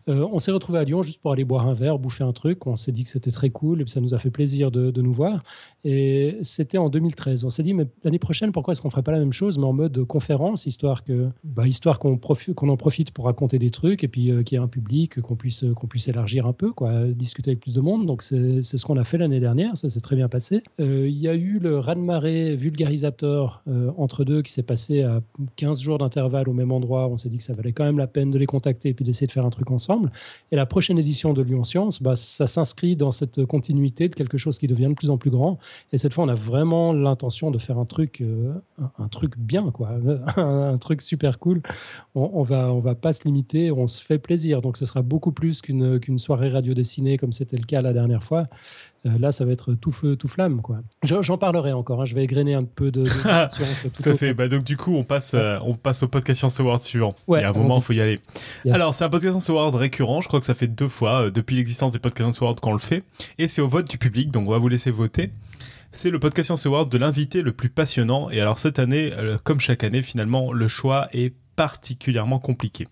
[0.08, 2.66] Euh, on s'est retrouvé à Lyon juste pour aller boire un verre, bouffer un truc.
[2.66, 5.00] On s'est dit que c'était très cool et puis ça nous a fait plaisir de,
[5.00, 5.42] nous voir.
[5.84, 7.44] Et c'était en 2013.
[7.44, 9.64] On s'est dit, mais l'année prochaine, pourquoi est-ce qu'on ferait pas la même chose, mais
[9.64, 11.02] en mode conférence, histoire
[11.44, 14.64] bah, histoire qu'on en profite pour raconter des trucs et puis euh, qu'il y ait
[14.64, 18.06] un public, qu'on puisse, qu'on puisse élargir un peu, quoi, discuter avec plus de monde.
[18.06, 19.76] Donc c'est ce qu'on a fait l'année dernière.
[19.76, 20.62] Ça s'est très bien passé.
[20.80, 25.20] Euh, Il y a eu le raz-de-marée vulgarisateur euh, entre deux qui s'est passé à
[25.56, 27.08] 15 jours d'intervalle au même endroit.
[27.08, 29.04] On s'est dit que ça valait quand même la peine de les contacter et puis
[29.04, 29.95] d'essayer de faire un truc ensemble.
[30.52, 34.38] Et la prochaine édition de Lyon Science, bah, ça s'inscrit dans cette continuité de quelque
[34.38, 35.58] chose qui devient de plus en plus grand.
[35.92, 38.54] Et cette fois, on a vraiment l'intention de faire un truc, euh,
[38.98, 39.90] un, truc bien, quoi,
[40.36, 41.62] un, un truc super cool.
[42.14, 44.62] On, on va, on va pas se limiter, on se fait plaisir.
[44.62, 47.92] Donc, ce sera beaucoup plus qu'une qu'une soirée radio dessinée comme c'était le cas la
[47.92, 48.46] dernière fois.
[49.06, 50.78] Euh, là, ça va être tout feu, tout flamme, quoi.
[51.04, 52.02] J'en parlerai encore.
[52.02, 52.04] hein.
[52.04, 53.02] Je vais égrener un peu de.
[53.02, 53.04] de
[53.50, 54.34] science tout à fait.
[54.34, 57.14] Bah, donc, du coup, on passe, euh, on passe au podcast Science Award suivant.
[57.28, 58.18] Ouais, il y a un moment, il faut y aller.
[58.64, 58.74] Yes.
[58.74, 60.20] Alors, c'est un podcast Science Award récurrent.
[60.20, 62.72] Je crois que ça fait deux fois euh, depuis l'existence des podcasts Science Award qu'on
[62.72, 63.04] le fait.
[63.38, 65.30] Et c'est au vote du public, donc on va vous laisser voter.
[65.92, 68.28] C'est le podcast Science Award de l'invité le plus passionnant.
[68.30, 69.12] Et alors, cette année,
[69.44, 72.86] comme chaque année, finalement, le choix est particulièrement compliqué.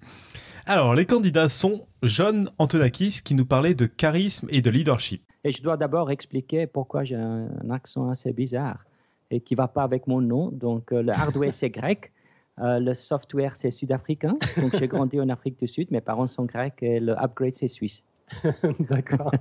[0.67, 5.23] Alors, les candidats sont John Antonakis qui nous parlait de charisme et de leadership.
[5.45, 8.85] Et je dois d'abord expliquer pourquoi j'ai un, accent assez bizarre
[9.31, 10.49] et qui ne va pas avec mon nom.
[10.51, 12.13] Donc, euh, le hardware, c'est grec.
[12.61, 14.37] euh, le software, c'est sud-africain.
[14.61, 15.91] Donc, j'ai grandi en Afrique du Sud.
[15.91, 18.05] Mes parents sont grecs et le upgrade, c'est suisse.
[18.91, 19.33] D'accord.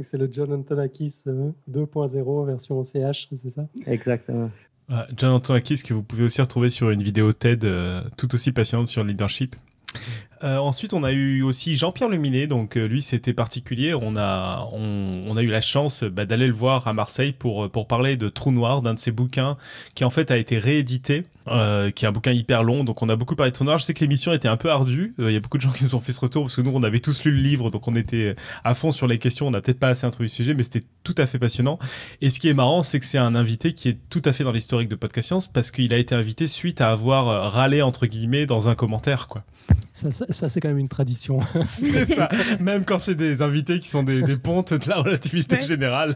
[0.00, 3.66] c'est le John Antonakis euh, 2.0 version CH, c'est ça?
[3.86, 4.50] Exactement.
[4.90, 8.52] Euh, John Antonakis que vous pouvez aussi retrouver sur une vidéo TED euh, tout aussi
[8.52, 9.56] passionnante sur le leadership.
[10.44, 13.94] Euh, ensuite, on a eu aussi Jean-Pierre Luminet, donc euh, lui c'était particulier.
[13.94, 14.68] On a,
[15.40, 18.52] eu la chance bah, d'aller le voir à Marseille pour, euh, pour parler de Trou
[18.52, 19.56] Noir, d'un de ses bouquins
[19.94, 21.24] qui en fait a été réédité,
[21.94, 22.84] qui est un bouquin hyper long.
[22.84, 23.78] Donc on a beaucoup parlé de Trou Noir.
[23.78, 25.14] Je sais que l'émission était un peu ardue.
[25.18, 26.72] Il y a beaucoup de gens qui nous ont fait ce retour parce que nous
[26.74, 29.46] on avait tous lu le livre, donc on était à fond sur les questions.
[29.46, 31.78] On n'a peut-être pas assez introduit le sujet, mais c'était tout à fait passionnant.
[32.20, 34.44] Et ce qui est marrant, c'est que c'est un invité qui est tout à fait
[34.44, 38.06] dans l'historique de Podcast Science parce qu'il a été invité suite à avoir râlé entre
[38.06, 39.42] guillemets dans un commentaire, quoi.
[40.32, 41.40] Ça, c'est quand même une tradition.
[41.64, 42.28] C'est ça.
[42.60, 45.64] Même quand c'est des invités qui sont des, des pontes de la relativité Ouais.
[45.64, 46.14] générale.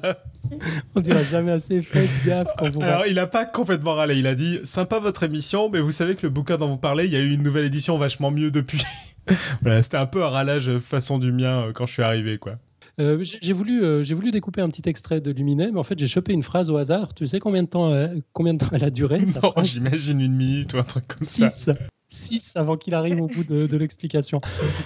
[0.94, 4.16] On dira jamais assez, faites gaffe quand vous Alors, il a pas complètement râlé.
[4.18, 7.04] Il a dit sympa votre émission, mais vous savez que le bouquin dont vous parlez,
[7.06, 8.82] il y a eu une nouvelle édition vachement mieux depuis.
[9.62, 12.56] voilà, c'était un peu un râlage façon du mien euh, quand je suis arrivé, quoi.
[13.00, 15.82] Euh, j'ai j'ai voulu, euh, j'ai voulu découper un petit extrait de Luminet, mais en
[15.82, 17.14] fait, j'ai chopé une phrase au hasard.
[17.14, 20.34] Tu sais combien de temps, euh, combien de temps elle a duré Non, j'imagine une
[20.34, 21.74] minute ou un truc comme ça.
[22.12, 22.38] 6.
[22.38, 24.40] 6 avant qu'il arrive au bout de, de l'explication.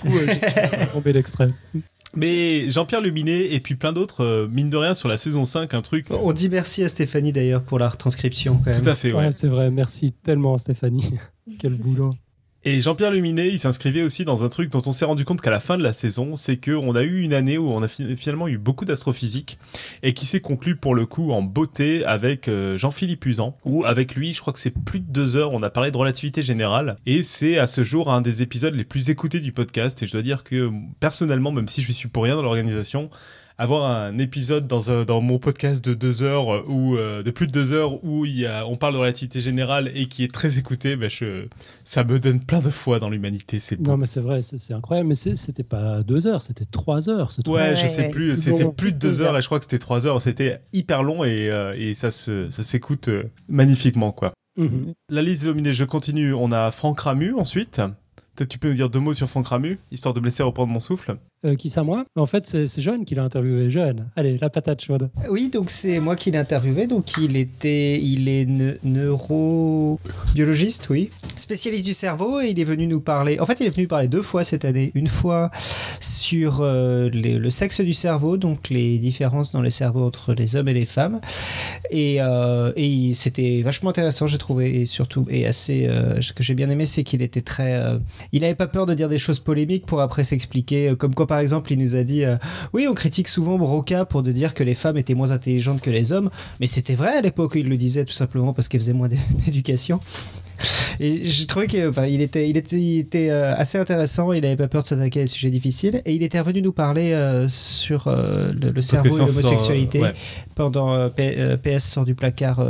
[0.04, 0.26] Du coup, euh,
[0.78, 1.50] j'ai tomber l'extrait.
[2.14, 5.74] Mais Jean-Pierre Luminet et puis plein d'autres, euh, mine de rien, sur la saison 5,
[5.74, 6.06] un truc.
[6.10, 8.82] On dit merci à Stéphanie d'ailleurs pour la retranscription quand même.
[8.82, 9.26] Tout à fait, ouais.
[9.26, 9.70] Ouais, c'est vrai.
[9.70, 11.10] Merci tellement, Stéphanie.
[11.58, 12.14] Quel boulot.
[12.68, 15.52] Et Jean-Pierre Luminet, il s'inscrivait aussi dans un truc dont on s'est rendu compte qu'à
[15.52, 18.16] la fin de la saison, c'est qu'on a eu une année où on a fi-
[18.16, 19.56] finalement eu beaucoup d'astrophysique
[20.02, 24.16] et qui s'est conclue pour le coup en beauté avec euh, Jean-Philippe Usan, où avec
[24.16, 26.96] lui, je crois que c'est plus de deux heures, on a parlé de relativité générale.
[27.06, 30.02] Et c'est à ce jour un des épisodes les plus écoutés du podcast.
[30.02, 33.10] Et je dois dire que personnellement, même si je suis pour rien dans l'organisation,
[33.58, 37.30] avoir un épisode dans, un- dans mon podcast de deux heures euh, ou euh, de
[37.30, 40.24] plus de deux heures où il y a, on parle de relativité générale et qui
[40.24, 41.46] est très écouté, ben je,
[41.82, 43.58] ça me donne plein de foi dans l'humanité.
[43.58, 43.80] C'est.
[43.80, 45.08] Non, mais c'est vrai, c'est c'est incroyable.
[45.08, 47.32] Mais c'est- c'était pas deux heures, c'était trois heures.
[47.32, 47.40] ce.
[47.48, 48.08] Ouais, Ouais, je sais ouais.
[48.10, 48.36] plus.
[48.40, 48.72] C'était bon.
[48.72, 50.20] plus de deux heures et je crois que c'était trois heures.
[50.20, 53.08] C'était hyper long et, euh, et ça se, ça s'écoute
[53.48, 54.32] magnifiquement, quoi.
[54.58, 54.92] Mhm.
[55.10, 56.32] La liste est dominée, je continue.
[56.34, 57.80] On a Franck Ramu ensuite.
[58.34, 60.70] Peut-être tu peux nous dire deux mots sur Franck Ramu, histoire de me laisser reprendre
[60.72, 61.16] mon souffle.
[61.46, 63.70] Euh, qui ça, moi En fait, c'est Jeanne qui l'a interviewé.
[63.70, 65.10] Jeanne, allez, la patate chaude.
[65.30, 66.88] Oui, donc c'est moi qui l'ai interviewé.
[66.88, 72.88] Donc il était, il est ne- neurobiologiste, oui, spécialiste du cerveau, et il est venu
[72.88, 73.38] nous parler.
[73.38, 74.90] En fait, il est venu nous parler deux fois cette année.
[74.94, 75.52] Une fois
[76.00, 80.68] sur euh, le sexe du cerveau, donc les différences dans les cerveaux entre les hommes
[80.68, 81.20] et les femmes.
[81.90, 82.72] Et, euh,
[83.12, 85.88] c'était vachement intéressant, j'ai trouvé, et surtout et assez.
[86.20, 87.80] ce que j'ai bien aimé, c'est qu'il était très.
[88.32, 90.94] il n'avait pas peur de dire des choses polémiques pour après s'expliquer.
[90.98, 92.36] Comme quoi, par exemple, il nous a dit euh,
[92.72, 95.90] Oui, on critique souvent Broca pour de dire que les femmes étaient moins intelligentes que
[95.90, 98.92] les hommes, mais c'était vrai à l'époque, il le disait tout simplement parce qu'elles faisaient
[98.92, 100.00] moins d'é- d'éducation.
[100.98, 104.56] Et j'ai trouvé qu'il il était, il était, il était euh, assez intéressant, il n'avait
[104.56, 107.46] pas peur de s'attaquer à des sujets difficiles, et il était revenu nous parler euh,
[107.48, 110.14] sur euh, le, le cerveau et l'homosexualité ouais.
[110.54, 112.64] pendant PS sort du placard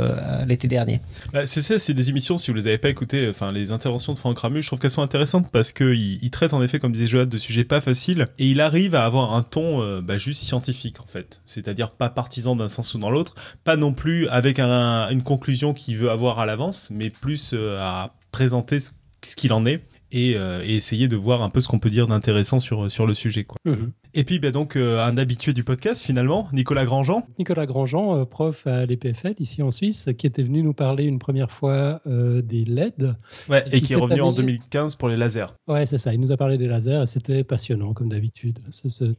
[0.45, 0.99] l'été dernier.
[1.31, 4.11] Bah, c'est ça, c'est des émissions, si vous les avez pas écoutées, enfin, les interventions
[4.13, 6.91] de Franck Ramu, je trouve qu'elles sont intéressantes parce qu'il il traite en effet, comme
[6.91, 10.17] disait Johan, de sujets pas faciles et il arrive à avoir un ton euh, bah,
[10.17, 11.41] juste scientifique en fait.
[11.45, 15.73] C'est-à-dire pas partisan d'un sens ou dans l'autre, pas non plus avec un- une conclusion
[15.73, 18.91] qu'il veut avoir à l'avance, mais plus euh, à présenter ce
[19.35, 19.83] qu'il en est.
[20.13, 23.05] et, euh, et essayer de voir un peu ce qu'on peut dire d'intéressant sur, sur
[23.05, 23.43] le sujet.
[23.43, 23.57] Quoi.
[23.65, 23.91] Mhm.
[24.19, 27.21] Et puis bah, donc euh, un habitué du podcast finalement, Nicolas Grandjean.
[27.37, 31.19] Nicolas Grandjean, euh, prof à l'EPFL ici en Suisse, qui était venu nous parler une
[31.19, 33.15] première fois euh, des LED.
[33.47, 35.45] Ouais, Et et, qui qui est revenu en année- 2015 pour les lasers.
[35.67, 36.15] Ouais, c'est ça.
[36.15, 38.57] Il nous a parlé des lasers et c'était passionnant comme d'habitude.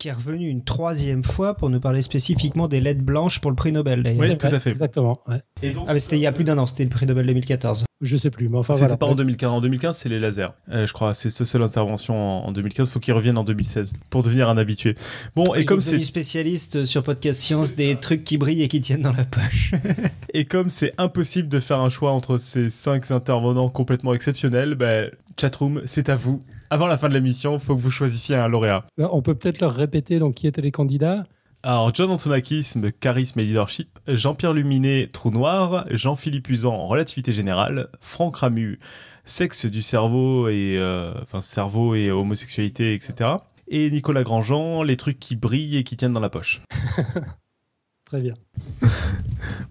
[0.01, 3.57] Qui est revenu une troisième fois pour nous parler spécifiquement des lettres blanches pour le
[3.57, 4.03] prix Nobel.
[4.03, 4.19] d'ailleurs.
[4.21, 4.71] Oui, tout vrai, à fait.
[4.71, 5.21] Exactement.
[5.29, 5.41] Ouais.
[5.63, 7.25] Et donc, Ah, mais c'était il y a plus d'un an, c'était le prix Nobel
[7.27, 7.85] 2014.
[8.01, 8.97] Je sais plus, mais enfin C'était voilà.
[8.97, 9.51] pas en 2015.
[9.51, 10.47] En 2015, c'est les lasers.
[10.71, 12.91] Euh, je crois c'est sa seule intervention en, en 2015.
[12.91, 14.88] Faut qu'il revienne en 2016 pour devenir un habitué.
[15.35, 18.63] Bon, et Il comme est c'est devenu spécialiste sur Podcast Science des trucs qui brillent
[18.63, 19.73] et qui tiennent dans la poche.
[20.35, 25.11] et comme c'est impossible de faire un choix entre ces cinq intervenants complètement exceptionnels, ben
[25.39, 26.43] chatroom, c'est à vous.
[26.71, 28.85] Avant la fin de l'émission, faut que vous choisissiez un lauréat.
[29.01, 31.25] Euh, On peut peut-être leur répéter donc qui étaient les candidats.
[31.63, 33.99] Alors, John Antonakis, charisme et leadership.
[34.07, 35.87] Jean-Pierre Luminet, trou noir.
[35.91, 37.89] Jean-Philippe Usan, relativité générale.
[38.01, 38.79] Franck Ramu,
[39.25, 43.31] sexe du cerveau et, euh, enfin, cerveau et homosexualité, etc.
[43.71, 46.63] Et Nicolas Grandjean, les trucs qui brillent et qui tiennent dans la poche.
[48.05, 48.35] Très bien.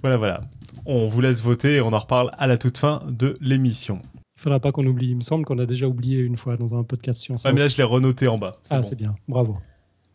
[0.02, 0.42] Voilà, voilà.
[0.86, 4.00] On vous laisse voter et on en reparle à la toute fin de l'émission.
[4.38, 5.10] Il faudra pas qu'on oublie.
[5.10, 7.46] Il me semble qu'on a déjà oublié une fois dans un podcast science.
[7.46, 8.60] Ah, mais là, je l'ai renoté en bas.
[8.70, 8.84] Ah, bon.
[8.84, 9.16] c'est bien.
[9.28, 9.58] Bravo.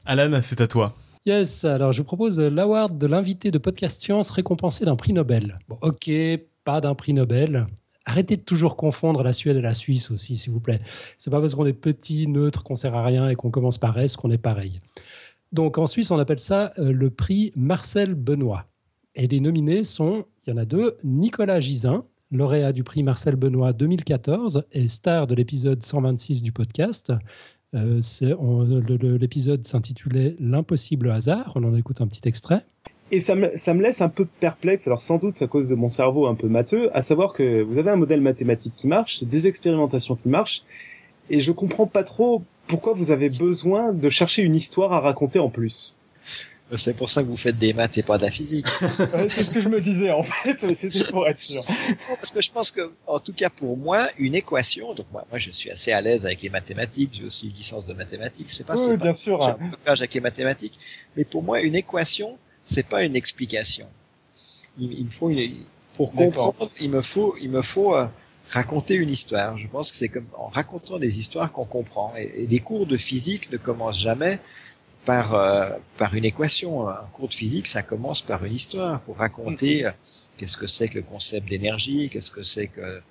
[0.07, 0.95] Alan, c'est à toi.
[1.27, 5.59] Yes, alors je vous propose l'award de l'invité de Podcast Science récompensé d'un prix Nobel.
[5.68, 6.11] Bon, ok,
[6.64, 7.66] pas d'un prix Nobel.
[8.05, 10.81] Arrêtez de toujours confondre la Suède et la Suisse aussi, s'il vous plaît.
[11.19, 13.99] C'est pas parce qu'on est petit, neutre, qu'on sert à rien et qu'on commence par
[13.99, 14.81] S qu'on est pareil.
[15.53, 18.67] Donc en Suisse, on appelle ça euh, le prix Marcel Benoît.
[19.15, 23.37] Et les nominés sont, il y en a deux, Nicolas Gisin, lauréat du prix Marcel
[23.37, 27.12] Benoît 2014 et star de l'épisode 126 du podcast.
[27.75, 28.01] Euh,
[29.21, 31.53] L'épisode s'intitulait L'impossible hasard.
[31.55, 32.65] On en écoute un petit extrait.
[33.14, 35.75] Et ça me, ça me laisse un peu perplexe, alors sans doute à cause de
[35.75, 39.22] mon cerveau un peu matheux, à savoir que vous avez un modèle mathématique qui marche,
[39.22, 40.62] des expérimentations qui marchent,
[41.29, 45.38] et je comprends pas trop pourquoi vous avez besoin de chercher une histoire à raconter
[45.38, 45.94] en plus.
[46.75, 48.66] C'est pour ça que vous faites des maths et pas de la physique.
[48.98, 51.62] Ouais, c'est ce que je me disais en fait, mais c'était pour être sûr.
[52.09, 55.38] Parce que je pense que, en tout cas pour moi, une équation, donc moi, moi
[55.38, 58.64] je suis assez à l'aise avec les mathématiques, j'ai aussi une licence de mathématiques, c'est
[58.66, 59.38] pas, Oui, c'est oui, pas bien sûr.
[59.42, 60.79] j'ai un blocage avec les mathématiques,
[61.14, 63.88] mais pour moi une équation, c'est pas une explication.
[64.79, 68.07] Il, il me faut une, pour comprendre, il me faut, il me faut euh,
[68.51, 69.57] raconter une histoire.
[69.57, 72.14] Je pense que c'est comme en racontant des histoires qu'on comprend.
[72.16, 74.40] Et, et des cours de physique ne commencent jamais
[75.05, 76.88] par euh, par une équation.
[76.88, 79.90] Un cours de physique, ça commence par une histoire pour raconter euh,
[80.37, 83.03] qu'est-ce que c'est que le concept d'énergie, qu'est-ce que c'est que le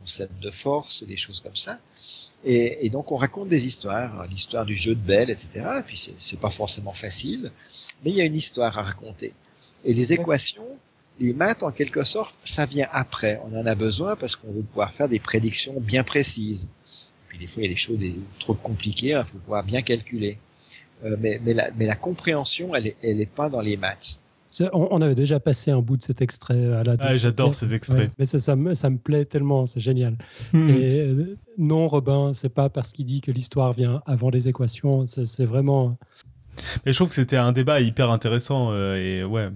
[0.00, 1.78] concept de force, des choses comme ça.
[2.44, 5.66] Et, et donc on raconte des histoires, l'histoire du jeu de Belle, etc.
[5.78, 7.50] Et puis c'est- pas forcément facile,
[8.04, 9.32] mais il y a une histoire à raconter.
[9.84, 10.66] Et les équations,
[11.20, 13.40] les maths en quelque sorte, ça vient après.
[13.44, 16.68] On en a besoin parce qu'on veut pouvoir faire des prédictions bien précises.
[17.28, 19.80] Puis des fois il y a des choses des- trop compliquées, il faut pouvoir bien
[19.82, 20.38] calculer.
[21.04, 24.20] Euh, mais, mais, la, mais la compréhension, elle est, elle est pas dans les maths.
[24.72, 26.96] On, on avait déjà passé un bout de cet extrait à la.
[26.98, 28.08] Ah, j'adore ces extraits.
[28.08, 30.16] Ouais, mais ça, ça, me, ça me plaît tellement, c'est génial.
[30.52, 30.68] Hmm.
[30.70, 35.04] Et euh, non, Robin, c'est pas parce qu'il dit que l'histoire vient avant les équations.
[35.06, 35.96] C'est vraiment.
[36.86, 39.48] Mais je trouve que c'était un débat hyper intéressant euh, et ouais.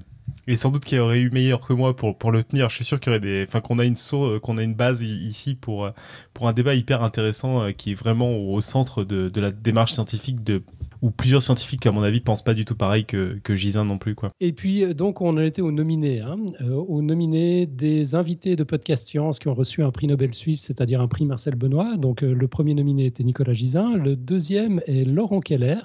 [0.46, 2.68] Et sans doute qu'il y aurait eu meilleur que moi pour, pour le tenir.
[2.68, 4.74] Je suis sûr qu'il y aurait des, enfin qu'on a une source, qu'on a une
[4.74, 5.90] base ici pour euh,
[6.34, 9.92] pour un débat hyper intéressant euh, qui est vraiment au centre de, de la démarche
[9.92, 10.62] scientifique de
[11.02, 13.98] où plusieurs scientifiques à mon avis pensent pas du tout pareil que que Gisin non
[13.98, 14.30] plus quoi.
[14.40, 18.56] Et puis, euh, donc, on en était aux nominés, hein, euh, aux nominés des invités
[18.56, 21.96] de Podcast Science qui ont reçu un prix Nobel suisse, c'est-à-dire un prix Marcel Benoît.
[21.96, 23.96] Donc, euh, le premier nominé était Nicolas Gisin.
[23.96, 25.78] Le deuxième est Laurent Keller,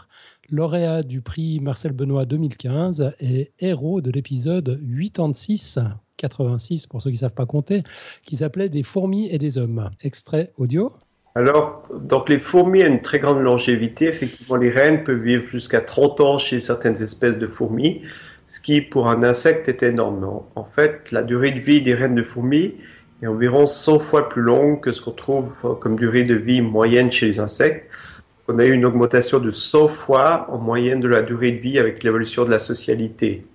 [0.49, 5.79] lauréat du prix Marcel Benoît 2015 et héros de l'épisode 86,
[6.17, 7.83] 86 pour ceux qui ne savent pas compter,
[8.25, 9.89] qui s'appelait Des fourmis et des hommes.
[10.01, 10.93] Extrait audio.
[11.35, 14.07] Alors, donc les fourmis ont une très grande longévité.
[14.07, 18.03] Effectivement, les reines peuvent vivre jusqu'à 30 ans chez certaines espèces de fourmis,
[18.47, 20.23] ce qui pour un insecte est énorme.
[20.55, 22.75] En- fait, la durée de vie des reines de fourmis
[23.21, 26.61] est environ 100 fois plus longue que ce qu'on trouve euh, comme durée de vie
[26.61, 27.89] moyenne chez les insectes.
[28.47, 31.79] On a eu une augmentation de 100 fois en moyenne de la durée de vie
[31.79, 33.45] avec l'évolution de la socialité.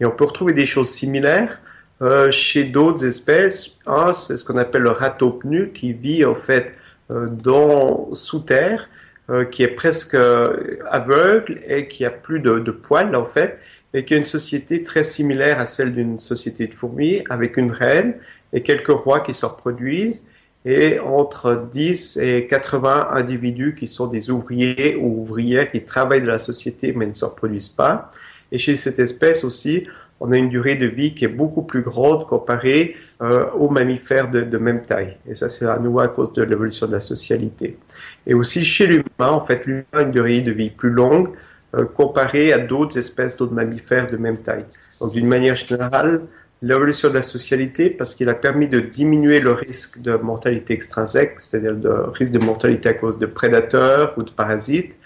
[0.00, 1.58] Et on peut retrouver des choses similaires
[2.02, 3.78] euh, chez d'autres espèces.
[3.86, 6.72] Un, c'est ce qu'on appelle le ratopnu qui vit en fait
[7.10, 8.88] dans sous terre,
[9.28, 13.58] euh, qui est presque euh, aveugle et qui a plus de, de poils en fait,
[13.92, 17.72] et qui a une société très similaire à celle d'une société de fourmis, avec une
[17.72, 18.14] reine
[18.52, 20.28] et quelques rois qui se reproduisent,
[20.64, 26.26] et entre 10 et 80 individus qui sont des ouvriers ou ouvrières qui travaillent de
[26.26, 28.12] la société mais ne se reproduisent pas.
[28.52, 29.88] Et chez cette espèce aussi,
[30.20, 34.30] on a une durée de vie qui est beaucoup plus grande comparée euh, aux mammifères
[34.30, 35.16] de, de, même taille.
[35.28, 37.78] Et ça, c'est à nouveau à cause de l'évolution de la socialité.
[38.26, 41.30] Et aussi chez l'humain, en fait, l'humain a une durée de vie plus longue
[41.74, 44.64] euh, comparée à d'autres espèces, d'autres mammifères de même taille.
[45.00, 46.22] Donc, d'une manière générale,
[46.62, 51.34] l'évolution de la socialité, parce qu'il a permis de diminuer le risque de mortalité extrinsèque,
[51.38, 54.96] c'est-à-dire le risque de mortalité à cause de prédateurs ou de parasites,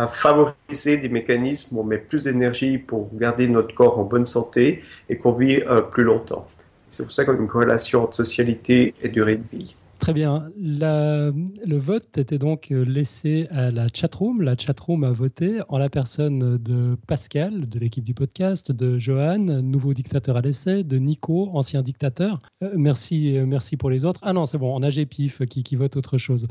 [0.00, 4.24] à favoriser des mécanismes où on met plus d'énergie pour garder notre corps en bonne
[4.24, 6.46] santé et qu'on vit euh, plus longtemps.
[6.88, 9.74] C'est pour ça qu'on a une corrélation entre socialité et durée de vie.
[10.00, 10.50] Très bien.
[10.56, 14.40] le vote était donc laissé à la chatroom.
[14.40, 19.38] La chatroom a voté en la personne de Pascal, de l'équipe du podcast, de Johan,
[19.38, 22.40] nouveau dictateur à l'essai, de Nico, ancien dictateur.
[22.62, 24.20] Euh, merci, euh, merci pour les autres.
[24.22, 26.48] Ah non, c'est bon, on a Gpif qui, qui vote autre chose.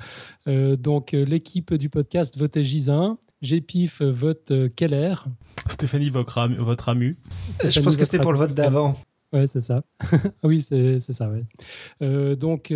[0.48, 3.18] Euh, donc l'équipe du podcast votait Gisin.
[3.42, 5.16] Gpif vote Keller.
[5.68, 7.18] Stéphanie vote Ramu.
[7.68, 8.96] Je pense que c'était pour le vote d'avant.
[9.34, 9.84] Ouais, c'est ça.
[10.44, 12.36] oui, c'est ça, ouais.
[12.36, 12.74] donc,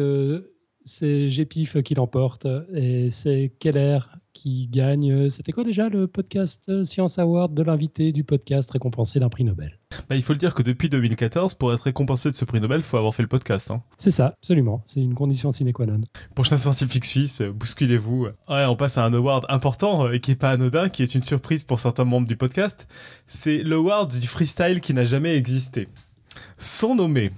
[0.85, 3.99] c'est Gpif qui l'emporte et c'est Keller
[4.33, 5.29] qui gagne.
[5.29, 9.79] C'était quoi déjà le podcast Science Award de l'invité du podcast récompensé d'un prix Nobel?
[10.09, 12.79] Bah, Il faut le dire que depuis 2014, pour être récompensé de ce prix Nobel,
[12.79, 13.69] il faut avoir fait le podcast.
[13.71, 13.83] Hein.
[13.97, 14.81] C'est ça, absolument.
[14.85, 16.01] C'est une condition sine qua non.
[16.35, 18.27] Prochain scientifique suisse, bousculez-vous.
[18.49, 21.23] Ouais, on passe à un award important et qui n'est pas anodin, qui est une
[21.23, 22.87] surprise pour certains membres du podcast.
[23.27, 25.87] C'est l'award du freestyle qui n'a jamais existé.
[26.57, 27.31] Sont nommés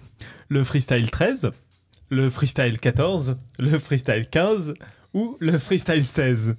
[0.47, 1.51] le freestyle 13,
[2.09, 4.73] le freestyle 14, le freestyle 15
[5.13, 6.55] ou le freestyle 16.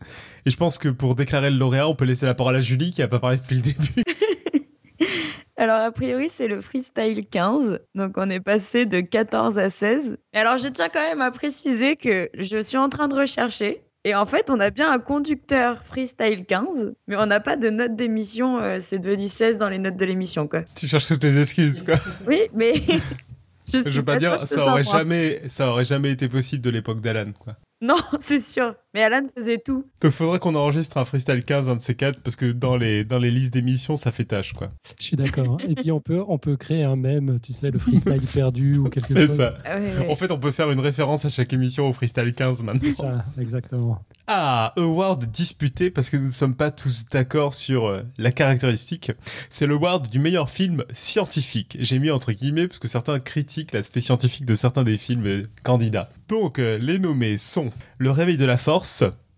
[0.47, 2.91] Et je pense que pour déclarer le lauréat, on peut laisser la parole à Julie
[2.91, 3.95] qui n'a pas parlé depuis le début.
[5.59, 7.81] Alors, a priori, c'est le freestyle 15.
[7.95, 10.19] Donc, on est passé de 14 à 16.
[10.35, 13.83] Alors, je tiens quand même à préciser que je suis en train de rechercher.
[14.05, 17.71] Et en fait, on a bien un conducteur freestyle 15, mais on n'a pas de
[17.71, 18.59] note d'émission.
[18.59, 20.63] Euh, c'est devenu 16 dans les notes de l'émission, quoi.
[20.77, 21.97] Tu cherches toutes les excuses, quoi.
[22.27, 22.75] oui, mais
[23.73, 27.33] Je, veux pas dire, ça aurait jamais, ça aurait jamais été possible de l'époque d'Alan,
[27.39, 27.55] quoi.
[27.81, 28.75] Non, c'est sûr.
[28.97, 29.85] Mais Alan faisait tout.
[30.01, 33.05] Donc faudrait qu'on enregistre un freestyle 15, un de ces quatre, parce que dans les,
[33.05, 34.71] dans les listes d'émissions, ça fait tâche, quoi.
[34.99, 35.59] Je suis d'accord.
[35.61, 35.67] Hein.
[35.69, 38.89] Et puis on peut, on peut créer un mème, tu sais, le freestyle perdu ou
[38.89, 39.17] quelque chose.
[39.19, 39.59] C'est ça.
[39.67, 39.77] Ah
[40.09, 42.81] en fait, on peut faire une référence à chaque émission au freestyle 15 maintenant.
[42.81, 44.01] C'est ça, exactement.
[44.29, 49.13] Ah, award disputé parce que nous ne sommes pas tous d'accord sur euh, la caractéristique.
[49.51, 51.77] C'est le award du meilleur film scientifique.
[51.81, 55.43] J'ai mis entre guillemets parce que certains critiquent l'aspect scientifique de certains des films euh,
[55.63, 56.09] candidats.
[56.29, 58.86] Donc, euh, les nommés sont Le Réveil de la Force.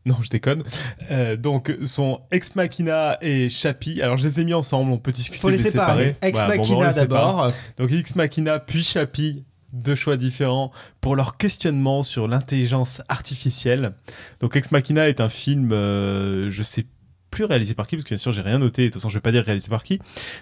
[0.07, 0.63] Non, je déconne.
[1.11, 4.01] Euh, donc, sont Ex Machina et Chappie.
[4.01, 6.17] Alors, je les ai mis ensemble, on peut discuter Faut les séparer.
[6.23, 7.53] Ex Machina d'abord.
[7.77, 13.93] Donc, Ex Machina puis Chappie deux choix différents pour leur questionnement sur l'intelligence artificielle.
[14.41, 16.87] Donc Ex Machina est un film, euh, je sais
[17.31, 19.15] plus réalisé par qui, parce que bien sûr j'ai rien noté, de toute façon je
[19.15, 19.99] vais pas dire réalisé par qui,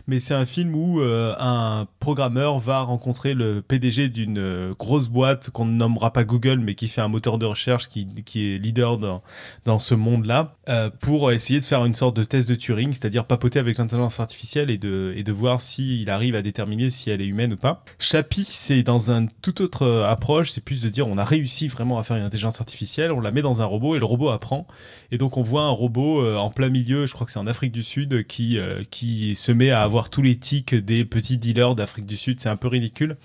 [0.07, 5.09] mais c'est un film où euh, un programmeur va rencontrer le PDG d'une euh, grosse
[5.09, 8.55] boîte qu'on ne nommera pas Google, mais qui fait un moteur de recherche qui, qui
[8.55, 9.22] est leader dans,
[9.64, 13.25] dans ce monde-là, euh, pour essayer de faire une sorte de test de Turing, c'est-à-dire
[13.25, 17.20] papoter avec l'intelligence artificielle et de, et de voir s'il arrive à déterminer si elle
[17.20, 17.85] est humaine ou pas.
[17.99, 21.99] Chapi, c'est dans un tout autre approche, c'est plus de dire on a réussi vraiment
[21.99, 24.66] à faire une intelligence artificielle, on la met dans un robot et le robot apprend,
[25.11, 27.72] et donc on voit un robot en plein milieu, je crois que c'est en Afrique
[27.72, 31.75] du Sud, qui, euh, qui se met à avoir tous les tics des petits dealers
[31.75, 32.40] d'Afrique du Sud.
[32.40, 33.16] C'est un peu ridicule,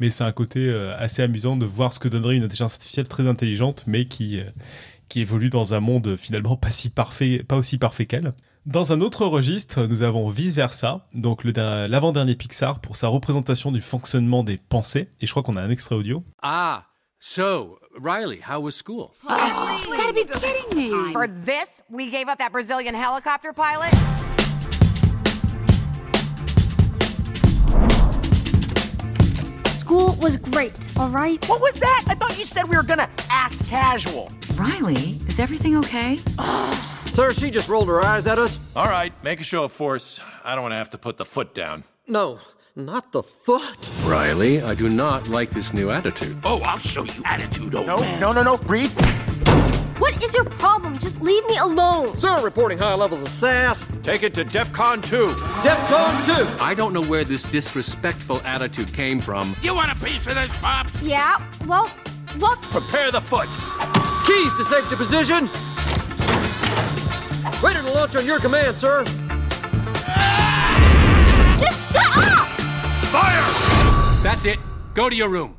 [0.00, 3.08] mais c'est un côté euh, assez amusant de voir ce que donnerait une intelligence artificielle
[3.08, 4.44] très intelligente, mais qui, euh,
[5.08, 8.32] qui évolue dans un monde finalement pas, si parfait, pas aussi parfait qu'elle.
[8.64, 13.80] Dans un autre registre, nous avons Vice Versa, donc l'avant-dernier Pixar pour sa représentation du
[13.80, 16.24] fonctionnement des pensées, et je crois qu'on a un extrait audio.
[16.42, 16.86] Ah,
[17.18, 19.14] so Riley, how was school?
[19.28, 21.12] Oh, you gotta be kidding me.
[21.12, 23.92] For this, we gave up that Brazilian helicopter pilot?
[29.78, 31.46] School was great, all right?
[31.48, 32.04] What was that?
[32.06, 34.32] I thought you said we were gonna act casual.
[34.54, 36.18] Riley, is everything okay?
[37.12, 38.58] Sir, she just rolled her eyes at us.
[38.74, 40.18] All right, make a show of force.
[40.44, 41.84] I don't want to have to put the foot down.
[42.06, 42.38] No,
[42.76, 43.90] not the foot.
[44.04, 46.38] Riley, I do not like this new attitude.
[46.44, 48.20] Oh, I'll show you attitude, old no, man.
[48.20, 48.92] No, no, no, breathe.
[49.98, 50.98] What is your problem?
[50.98, 52.16] Just leave me alone.
[52.16, 53.84] Sir, reporting high levels of sass.
[54.02, 55.34] Take it to DEFCON 2.
[55.34, 56.62] DEFCON 2.
[56.62, 59.54] I don't know where this disrespectful attitude came from.
[59.62, 61.00] You want a piece of this, Pops?
[61.02, 61.90] Yeah, well,
[62.36, 62.60] look.
[62.62, 63.48] Prepare the foot.
[64.26, 65.48] Keys to safety position.
[67.62, 69.04] Ready to launch on your command, sir.
[71.58, 72.51] Just shut up!
[73.12, 74.22] Fire!
[74.22, 74.58] That's it.
[74.94, 75.54] Go to your room.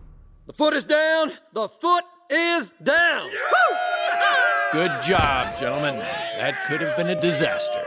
[0.47, 1.33] The foot is down.
[1.53, 3.29] The foot is down.
[3.29, 4.71] Yeah!
[4.71, 5.99] Good job, gentlemen.
[5.99, 7.85] That could have been a disaster.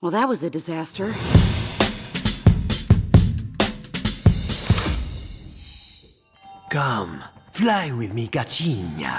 [0.00, 1.12] Well, that was a disaster.
[6.70, 9.18] Come, fly with me, Cachinha.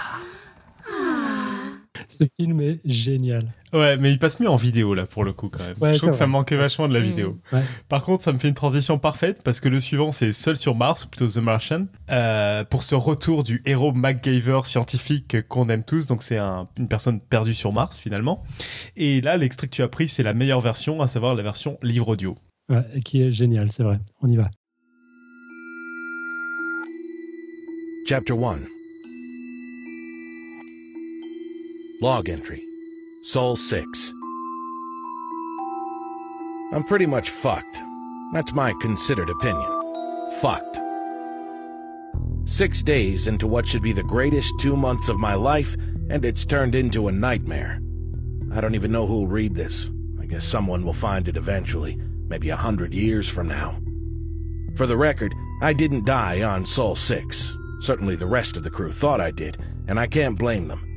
[2.07, 3.49] Ce film est génial.
[3.72, 5.76] Ouais, mais il passe mieux en vidéo là pour le coup quand même.
[5.80, 6.32] Ouais, je trouve que ça vrai.
[6.32, 7.38] manquait vachement de la vidéo.
[7.53, 7.61] Ouais.
[7.88, 10.74] Par contre, ça me fait une transition parfaite parce que le suivant c'est Seul sur
[10.76, 15.84] Mars, ou plutôt The Martian, euh, pour ce retour du héros MacGyver scientifique qu'on aime
[15.84, 16.07] tous.
[16.07, 18.43] Donc c'est un- une personne perdue sur Mars finalement.
[18.97, 21.78] Et là, l'extrait que tu as pris, c'est la meilleure version, à savoir la version
[21.84, 22.36] livre audio.
[22.70, 23.99] Ouais, qui est génial, c'est vrai.
[24.22, 24.49] On y va.
[28.07, 28.59] Chapter 1
[32.01, 32.61] Log entry
[33.32, 34.13] Soul 6.
[36.73, 37.80] I'm pretty much fucked.
[38.34, 40.39] That's my considered opinion.
[40.41, 40.80] Fucked.
[42.45, 45.77] Six days into what should be the greatest two months of my life,
[46.09, 47.80] and it's turned into a nightmare.
[48.51, 49.91] I don't even know who'll read this.
[50.19, 51.99] I guess someone will find it eventually,
[52.30, 53.80] maybe a hundred years from now.
[54.75, 57.55] For the record, I didn't die on Sol 6.
[57.82, 60.88] Certainly the rest of the crew thought I did, and I can't blame them.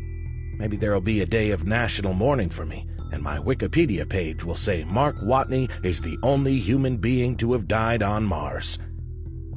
[0.62, 4.54] Maybe there'll be a day of national mourning for me, and my Wikipedia page will
[4.54, 8.78] say Mark Watney is the only human being to have died on Mars.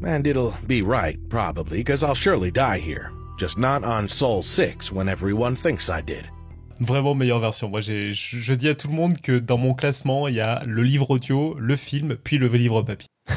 [0.03, 3.11] And it'll be right, probably, because I'll surely die here.
[3.37, 6.27] Just not on Sol 6 when everyone thinks I did.
[6.79, 7.69] Vraiment meilleure version.
[7.69, 10.41] Moi, j'ai- je, je dis à tout le monde que dans mon classement, il y
[10.41, 13.07] a le livre audio, le film, puis le livre papier.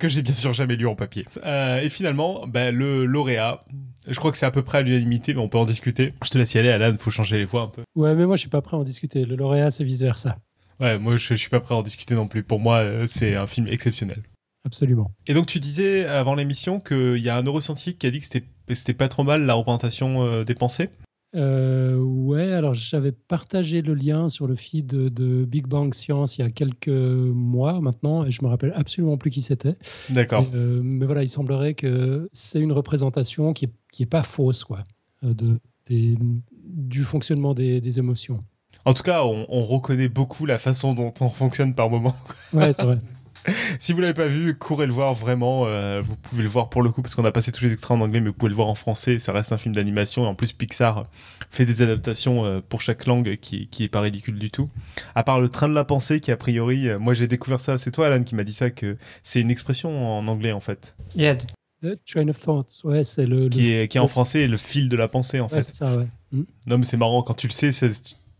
[0.00, 1.24] que j'ai bien sûr jamais lu en papier.
[1.44, 3.64] Euh, et finalement, bah, le lauréat,
[4.08, 6.14] je crois que c'est à peu près à l'unanimité, mais on peut en discuter.
[6.24, 7.82] Je te laisse y aller, Alan, faut changer les voix un peu.
[7.94, 9.24] Ouais, mais moi, je suis pas prêt à en discuter.
[9.24, 10.38] Le lauréat, c'est vice-versa.
[10.80, 12.42] Ouais, moi, je, je suis pas prêt à en discuter non plus.
[12.42, 14.22] Pour moi, euh, c'est un film exceptionnel.
[14.64, 15.12] Absolument.
[15.26, 18.24] Et donc, tu disais avant l'émission qu'il y a un neuroscientifique qui a dit que
[18.24, 20.90] c'était c'était pas trop mal la représentation euh, des pensées.
[21.36, 26.36] Euh, ouais, alors j'avais partagé le lien sur le feed de, de Big Bang Science
[26.38, 29.76] il y a quelques mois maintenant, et je me rappelle absolument plus qui c'était.
[30.08, 30.44] D'accord.
[30.54, 34.64] Euh, mais voilà, il semblerait que c'est une représentation qui est, qui est pas fausse,
[34.64, 34.80] quoi,
[35.22, 36.18] euh, de, des-
[36.64, 38.42] du fonctionnement des, des émotions.
[38.84, 42.16] En tout cas, on, on reconnaît beaucoup la façon dont on fonctionne par moment.
[42.52, 42.98] Ouais, c'est vrai.
[43.78, 45.66] si vous l'avez pas vu, courez le voir vraiment.
[45.66, 47.96] euh, vous pouvez le voir pour le coup parce qu'on a passé tous les extraits
[47.96, 49.18] en anglais, mais vous pouvez le voir en français.
[49.18, 51.04] Ça reste un film d'animation et en plus Pixar
[51.50, 54.68] fait des adaptations euh, pour chaque langue qui, qui est pas ridicule du tout.
[55.14, 57.78] À part le train de la pensée qui a priori, euh, moi j'ai découvert ça.
[57.78, 60.94] C'est toi Alan qui m'a dit ça que c'est une expression en anglais en fait,
[61.16, 61.36] Yeah.
[61.82, 64.58] The Train of Thought, ouais, c'est le, le- qui est qui est en français le
[64.58, 65.62] fil de la pensée en Ouais, fait.
[65.62, 66.06] c'est ça, ouais.
[66.30, 66.42] Mm.
[66.66, 67.70] Non mais c'est marrant quand tu le sais,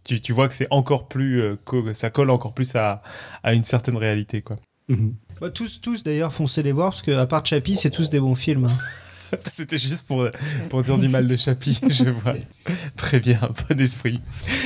[0.04, 3.00] tu, tu vois que c'est encore plus, euh, co- ça colle encore plus à,
[3.42, 4.56] à une certaine réalité quoi.
[4.90, 5.14] Mhm.
[5.40, 8.20] Bah, tous, tous d'ailleurs, foncez les voir parce que à part Chappie, c'est tous des
[8.20, 8.66] bons films.
[8.66, 8.78] hein.
[9.52, 10.26] C'était juste pour,
[10.68, 12.34] pour dire du mal de Chappie, je vois.
[12.96, 13.38] Très bien,
[13.68, 14.20] bon esprit.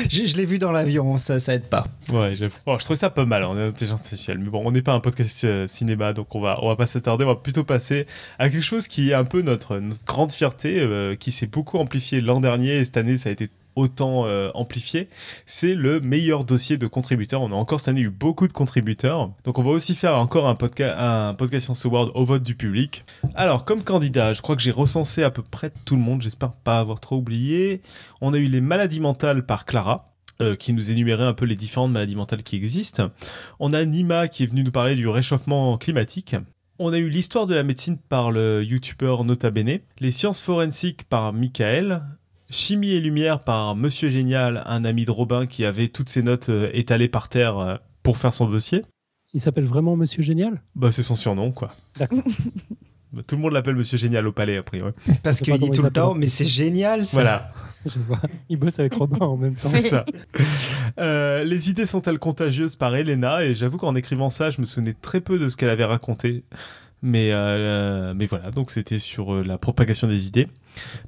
[0.09, 1.85] Je, je l'ai vu dans l'avion, ça, ça aide pas.
[2.11, 2.57] Ouais, j'avoue.
[2.65, 4.39] Bon, je trouvais ça pas mal en intelligence sexuelle.
[4.39, 6.87] Mais bon, on n'est pas un podcast euh, cinéma, donc on va, on va pas
[6.87, 7.25] s'attarder.
[7.27, 8.07] On va plutôt passer
[8.39, 11.77] à quelque chose qui est un peu notre, notre grande fierté, euh, qui s'est beaucoup
[11.77, 15.09] amplifié l'an dernier et cette année, ça a été autant euh, amplifié.
[15.47, 17.43] C'est le meilleur dossier de contributeurs.
[17.43, 19.31] On a encore cette année eu beaucoup de contributeurs.
[19.45, 22.55] Donc on va aussi faire encore un podcast, un podcast Science Award au vote du
[22.55, 23.05] public.
[23.35, 26.23] Alors, comme candidat, je crois que j'ai recensé à peu près tout le monde.
[26.23, 27.83] J'espère pas avoir trop oublié.
[28.21, 30.11] On a eu les maladies mentales par Clara.
[30.41, 33.09] euh, qui nous énumérait un peu les différentes maladies mentales qui existent.
[33.61, 36.35] On a Nima qui est venu nous parler du réchauffement climatique.
[36.81, 41.05] On a eu l'histoire de la médecine par le youtubeur Nota Bene, les sciences forensiques
[41.05, 42.03] par Michael,
[42.51, 46.49] chimie et lumière par Monsieur Génial, un ami de Robin qui avait toutes ses notes
[46.49, 48.83] euh, étalées par terre euh, pour faire son dossier.
[49.33, 50.63] Il s'appelle vraiment Monsieur Génial?
[50.75, 51.69] Bah c'est son surnom quoi.
[51.97, 52.23] D'accord.
[53.15, 54.83] Bah, tout le monde l'appelle Monsieur Génial au palais après.
[54.83, 54.91] Ouais.
[55.23, 57.21] Parce qu'il dit tout le temps, mais c'est génial ça.
[57.21, 57.43] Voilà.
[57.87, 58.21] Je vois.
[58.49, 59.69] Il bosse avec Robin en même temps.
[59.69, 60.05] C'est ça.
[60.99, 63.45] Euh, les idées sont-elles contagieuses par Elena?
[63.45, 66.45] Et j'avoue qu'en écrivant ça, je me souvenais très peu de ce qu'elle avait raconté.
[67.03, 70.49] Mais, euh, mais voilà, donc c'était sur la propagation des idées.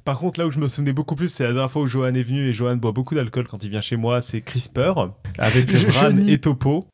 [0.05, 2.13] Par contre, là où je me souvenais beaucoup plus, c'est la dernière fois où Johan
[2.13, 5.69] est venu et Johan boit beaucoup d'alcool quand il vient chez moi, c'est CRISPR avec
[5.75, 6.31] Je- nie.
[6.33, 6.85] et Topo.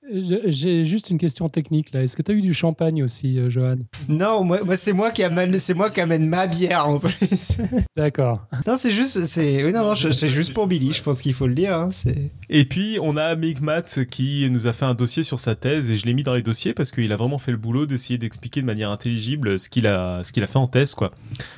[0.46, 2.04] J'ai juste une question technique là.
[2.04, 3.78] Est-ce que tu as eu du champagne aussi, euh, Johan?
[4.08, 7.54] Non, moi, moi, c'est moi qui amène, c'est moi qui amène ma bière en plus.
[7.98, 8.46] D'accord.
[8.68, 10.92] non, c'est juste, c'est, oui, non, non, c'est juste pour Billy.
[10.94, 11.74] Je pense qu'il faut le dire.
[11.76, 11.90] hein.
[12.50, 15.98] Et puis, on a Migmat qui nous a fait un dossier sur sa thèse et
[15.98, 18.62] je l'ai mis dans les dossiers parce qu'il a vraiment fait le boulot d'essayer d'expliquer
[18.62, 21.12] de manière intelligible ce qu'il a, ce qu'il a fait en thèse, quoi.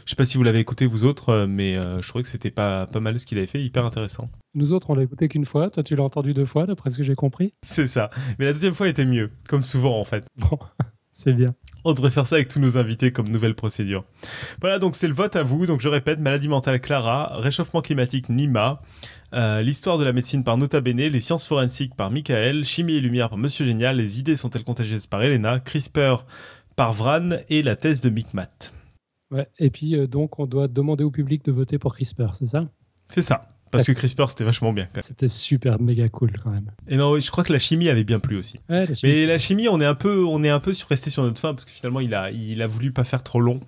[0.05, 2.30] Je sais pas si vous l'avez écouté vous autres, euh, mais euh, je trouvais que
[2.30, 4.30] c'était pas, pas mal ce qu'il avait fait, hyper intéressant.
[4.53, 5.70] Nous autres, on l'a écouté qu'une fois.
[5.70, 7.53] Toi, tu l'as entendu deux fois, d'après ce que j'ai compris.
[7.62, 8.10] C'est ça.
[8.39, 10.26] Mais la deuxième fois était mieux, comme souvent en fait.
[10.38, 10.58] Bon,
[11.12, 11.56] c'est bien.
[11.88, 14.06] On devrait faire ça avec tous nos invités comme nouvelle procédure.
[14.60, 15.68] Voilà, donc c'est le vote à vous.
[15.68, 18.82] Donc je répète, maladie mentale Clara, réchauffement climatique Nima,
[19.34, 23.01] euh, l'histoire de la médecine par Nota Bene, les sciences forensiques par Michael, chimie et
[23.01, 26.24] lumière par Monsieur Génial, les idées sont-elles contagieuses par Elena, CRISPR
[26.76, 28.72] par Vran et la thèse de Micmat.
[29.32, 29.47] Ouais.
[29.59, 32.69] Et puis, euh, donc, on doit demander au public de voter pour CRISPR, c'est ça?
[33.07, 33.49] C'est ça.
[33.71, 34.86] Parce que CRISPR, c'était vachement bien.
[34.86, 35.03] Quand même.
[35.03, 36.71] C'était super méga cool quand même.
[36.88, 38.59] Et non, je crois que la chimie avait bien plu aussi.
[38.69, 40.88] Ouais, la chimie, Mais la chimie, on est un peu, on est un peu sur,
[40.88, 43.41] resté sur notre fin parce que finalement, il a, il a voulu pas faire trop
[43.41, 43.59] long.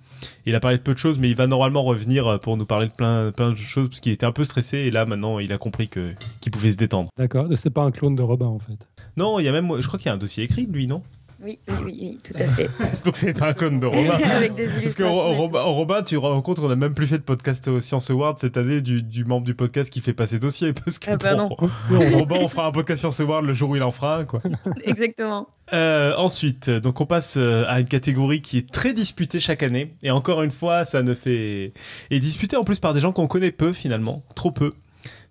[0.46, 2.64] Il a parlé de peu de choses, mais il va normalement revenir euh, pour nous
[2.64, 5.40] parler de plein, plein de choses parce qu'il était un peu stressé et là, maintenant,
[5.40, 7.10] il a compris que, qu'il pouvait se détendre.
[7.18, 7.48] D'accord.
[7.56, 8.86] C'est pas un clone de Robin en fait.
[9.16, 10.86] Non, il y a même, je crois qu'il y a un dossier écrit de lui,
[10.86, 11.02] non?
[11.40, 12.68] Oui, oui, oui, oui, tout à fait.
[13.04, 14.10] Donc c'est pas un clone de Robin.
[14.24, 17.18] Avec des Parce que Robin, Robin, tu te rends compte qu'on a même plus fait
[17.18, 20.40] de podcast au Science Award cette année du, du membre du podcast qui fait passer
[20.40, 20.72] dossier.
[20.72, 21.48] Parce que Ah bah bon,
[22.18, 24.40] Robin, on fera un podcast Science Award le jour où il en fera un, quoi.
[24.82, 25.46] Exactement.
[25.72, 29.94] Euh, ensuite, donc on passe euh, à une catégorie qui est très disputée chaque année.
[30.02, 31.72] Et encore une fois, ça ne fait.
[32.10, 34.72] Et disputée en plus par des gens qu'on connaît peu finalement, trop peu.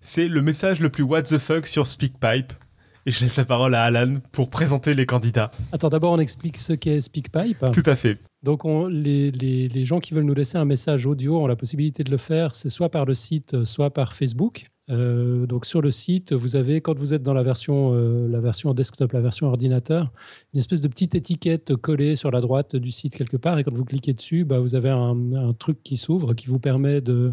[0.00, 2.52] C'est le message le plus what the fuck sur SpeakPipe.
[3.06, 5.50] Et je laisse la parole à Alan pour présenter les candidats.
[5.72, 7.64] Attends, d'abord, on explique ce qu'est SpeakPipe.
[7.72, 8.18] Tout à fait.
[8.42, 11.56] Donc, on- les, les- les gens qui veulent nous laisser un message audio ont la
[11.56, 14.66] possibilité de le faire, c'est soit par le site, soit par Facebook.
[14.90, 18.40] Euh, donc, sur le site, vous avez, quand vous êtes dans la version, euh, la
[18.40, 20.10] version desktop, la version ordinateur,
[20.54, 23.58] une espèce de petite étiquette collée sur la droite du site quelque part.
[23.58, 26.58] Et quand vous cliquez dessus, bah, vous avez un, un truc qui s'ouvre qui vous
[26.58, 27.32] permet de,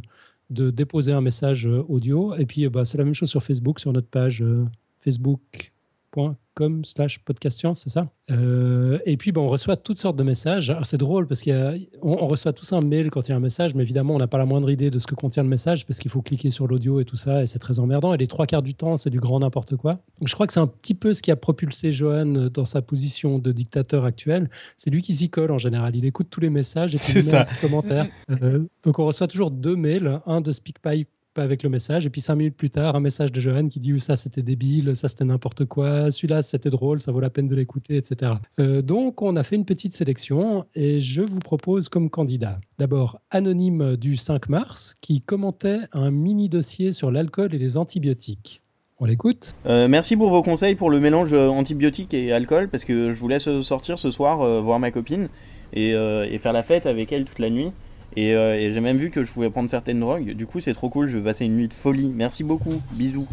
[0.50, 2.36] de déposer un message euh, audio.
[2.36, 4.66] Et puis, bah, c'est la même chose sur Facebook, sur notre page euh,
[5.06, 10.24] facebook.com slash podcast science, c'est ça Euh, Et puis, bah, on reçoit toutes sortes de
[10.24, 10.70] messages.
[10.70, 13.42] Alors, C'est drôle parce qu'on on reçoit tous un mail quand il y a un
[13.42, 15.86] message, mais évidemment, on n'a pas la moindre idée de ce que contient le message
[15.86, 18.14] parce qu'il faut cliquer sur l'audio et tout ça, et c'est très emmerdant.
[18.14, 19.94] Et les trois quarts du temps, c'est du grand n'importe quoi.
[20.20, 22.82] Donc, je crois que c'est un petit peu ce qui a propulsé Johan dans sa
[22.82, 24.50] position de dictateur actuel.
[24.78, 25.96] C'est lui qui s'y colle en général.
[25.98, 27.42] Il écoute tous les messages et puis il met ça.
[27.42, 28.08] un petit commentaire.
[28.42, 31.10] Euh, donc, on reçoit toujours deux mails, un de SpeakPipe
[31.42, 34.00] avec le message, et puis cinq minutes plus tard, un message de Johan qui dit
[34.00, 37.56] ça c'était débile, ça c'était n'importe quoi, celui-là c'était drôle, ça vaut la peine de
[37.56, 38.34] l'écouter, etc.
[38.60, 43.20] Euh, donc on a fait une petite sélection et je vous propose comme candidat d'abord
[43.32, 48.62] Anonyme du 5 mars qui commentait un mini dossier sur l'alcool et les antibiotiques.
[49.00, 52.86] On l'écoute Euh, merci pour vos conseils pour le mélange euh, antibiotique et alcool parce
[52.86, 55.28] que je vous laisse sortir ce soir voir ma copine
[55.74, 55.92] et
[56.40, 57.72] faire la fête avec elle toute la nuit.
[58.16, 60.32] Et, euh, et j'ai même vu que je pouvais prendre certaines drogues.
[60.32, 61.08] Du coup, c'est trop cool.
[61.10, 62.10] Je vais passer une nuit de folie.
[62.14, 62.82] Merci beaucoup.
[62.94, 63.28] Bisous.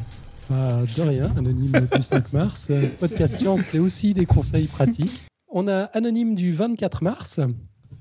[0.50, 2.70] Bah, de rien, Anonyme du 5 mars.
[2.98, 5.22] Podcast Science, c'est aussi des conseils pratiques.
[5.48, 7.40] On a Anonyme du 24 mars.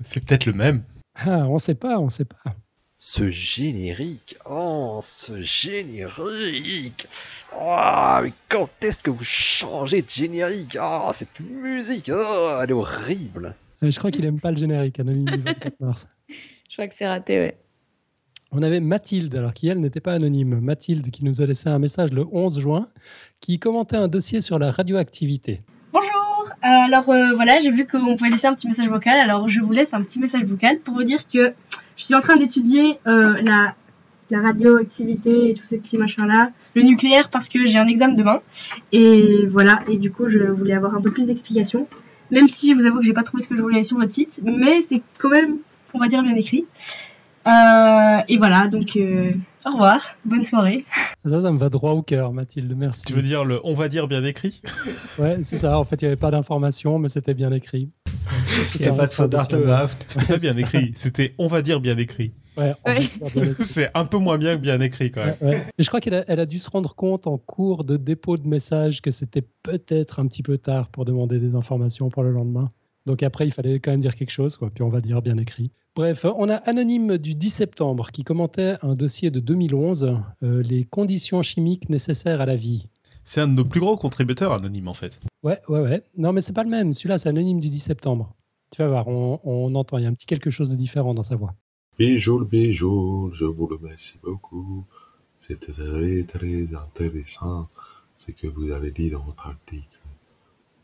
[0.02, 0.82] C'est peut-être le même.
[1.14, 2.42] Ah, on sait pas, on sait pas.
[2.96, 7.08] Ce générique, oh, ce générique,
[7.60, 10.78] oh, mais quand est-ce que vous changez de générique?
[10.80, 13.54] Oh, cette musique, oh, elle est horrible.
[13.82, 16.06] Euh, Je crois qu'il aime pas le générique, Anonyme du 24 mars.
[16.72, 17.56] Je crois que c'est raté, ouais.
[18.50, 20.58] On avait Mathilde, alors qui elle n'était pas anonyme.
[20.58, 22.88] Mathilde qui nous a laissé un message le 11 juin,
[23.40, 25.60] qui commentait un dossier sur la radioactivité.
[25.92, 29.48] Bonjour, Euh, alors euh, voilà, j'ai vu qu'on pouvait laisser un petit message vocal, alors
[29.48, 31.52] je vous laisse un petit message vocal pour vous dire que
[31.98, 33.74] je suis en train d'étudier euh, la,
[34.30, 38.40] la radioactivité et tous ces petits machins-là, le nucléaire parce que j'ai un examen demain,
[38.92, 41.86] et voilà, et du coup je voulais avoir un peu plus d'explications,
[42.30, 44.12] même si je vous avoue que j'ai pas trouvé ce que je voulais sur votre
[44.12, 45.58] site, mais c'est quand même,
[45.94, 46.66] on va dire, bien écrit.
[47.46, 49.32] Euh, et voilà, donc euh,
[49.66, 50.84] au revoir, bonne soirée.
[51.24, 53.04] Ça, ça me va droit au cœur, Mathilde, merci.
[53.04, 54.62] Tu veux dire le on va dire bien écrit
[55.18, 55.78] Ouais, c'est ça.
[55.78, 57.90] En fait, il n'y avait pas d'informations, mais c'était bien écrit.
[58.76, 59.96] Il y a pas de faute d'orthographe.
[60.08, 60.92] C'était pas bien c'est écrit.
[60.94, 62.32] C'était on va dire bien écrit.
[62.56, 63.64] Ouais, on va dire bien écrit.
[63.64, 65.36] C'est un peu moins bien que bien écrit quand même.
[65.40, 68.36] Ouais, je crois qu'elle a, elle a dû se rendre compte en cours de dépôt
[68.36, 72.30] de message que c'était peut-être un petit peu tard pour demander des informations pour le
[72.30, 72.70] lendemain.
[73.06, 74.70] Donc après, il fallait quand même dire quelque chose, quoi.
[74.70, 75.70] Puis on va dire bien écrit.
[75.94, 80.84] Bref, on a Anonyme du 10 septembre qui commentait un dossier de 2011, euh, les
[80.84, 82.86] conditions chimiques nécessaires à la vie.
[83.24, 85.12] C'est un de nos plus gros contributeurs anonymes en fait.
[85.42, 86.02] Ouais, ouais, ouais.
[86.16, 86.92] Non, mais c'est pas le même.
[86.92, 88.34] Celui-là, c'est Anonyme du 10 septembre.
[88.70, 91.14] Tu vas voir, on, on entend, il y a un petit quelque chose de différent
[91.14, 91.54] dans sa voix.
[91.98, 94.84] Bijoule, bijoule, je vous le remercie beaucoup.
[95.38, 97.68] C'était très, très intéressant
[98.16, 100.00] ce que vous avez dit dans votre article.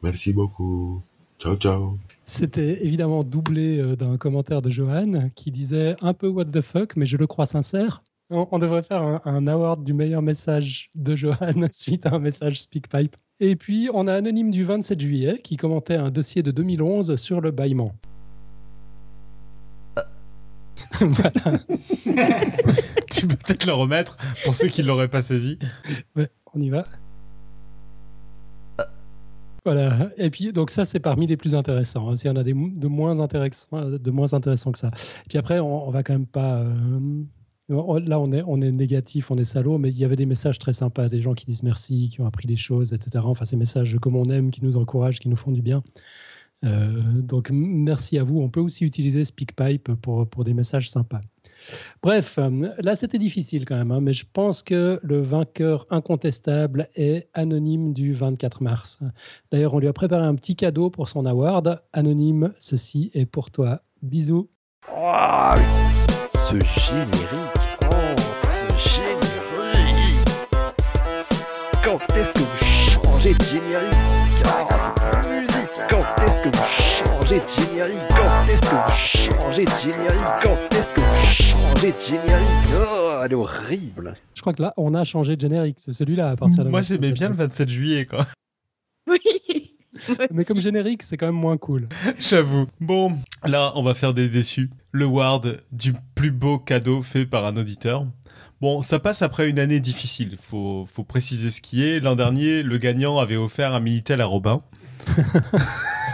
[0.03, 1.03] Merci beaucoup.
[1.39, 1.99] Ciao, ciao.
[2.24, 6.97] C'était évidemment doublé euh, d'un commentaire de Johan qui disait un peu what the fuck,
[6.97, 8.03] mais je le crois sincère.
[8.30, 11.36] On, on devrait faire un, un award du meilleur message de Johan
[11.72, 13.16] suite à un message SpeakPipe.
[13.41, 17.41] Et puis, on a Anonyme du 27 juillet qui commentait un dossier de 2011 sur
[17.41, 17.95] le bâillement.
[21.01, 21.61] voilà.
[23.11, 25.59] tu peux peut-être le remettre pour ceux qui ne l'auraient pas saisi.
[26.16, 26.84] Ouais, on y va.
[29.69, 30.09] Voilà.
[30.16, 32.14] Et puis, donc ça, c'est parmi les plus intéressants.
[32.14, 34.89] Il y en a des de moins intéressants, de moins intéressants que ça.
[34.89, 36.61] Et puis après, on, va quand même pas.
[36.61, 37.23] euh,
[37.69, 40.59] Là, on est, on est négatif, on est salaud, mais il y avait des messages
[40.59, 43.23] très sympas, des gens qui disent merci, qui ont appris des choses, etc.
[43.27, 45.83] Enfin, ces messages comme on aime, qui nous encouragent, qui nous font du bien.
[46.64, 48.41] Euh, donc merci à vous.
[48.41, 51.21] On peut aussi utiliser SpeakPipe pour, pour des messages sympas.
[52.03, 56.89] Bref, euh, là c'était difficile quand même, hein, mais je pense que le vainqueur incontestable
[56.95, 58.99] est Anonyme du 24 mars.
[59.51, 61.83] D'ailleurs, on lui a préparé un petit cadeau pour son award.
[61.93, 63.83] Anonyme, ceci est pour toi.
[64.03, 64.49] Bisous.
[66.35, 67.59] Ce générique.
[67.85, 67.99] Oh.
[71.85, 73.95] Quand est-ce que vous changez de générique?
[74.45, 75.38] Oh,
[76.51, 81.01] que vous changez de générique Quand est-ce que vous changez de générique Quand est-ce que
[81.01, 84.15] vous changez de générique Oh, elle est horrible.
[84.35, 85.77] Je crois que là, on a changé de générique.
[85.79, 88.27] C'est celui-là à partir de Moi, j'aimais bien le 27 juillet, quoi.
[90.31, 91.89] Mais comme générique, c'est quand même moins cool.
[92.19, 92.67] J'avoue.
[92.81, 94.71] Bon, là, on va faire des déçus.
[94.93, 98.07] Le ward du plus beau cadeau fait par un auditeur.
[98.61, 100.37] Bon, ça passe après une année difficile.
[100.41, 102.01] Faut, faut préciser ce qui est.
[102.01, 104.63] L'an dernier, le gagnant avait offert un Minitel à Robin.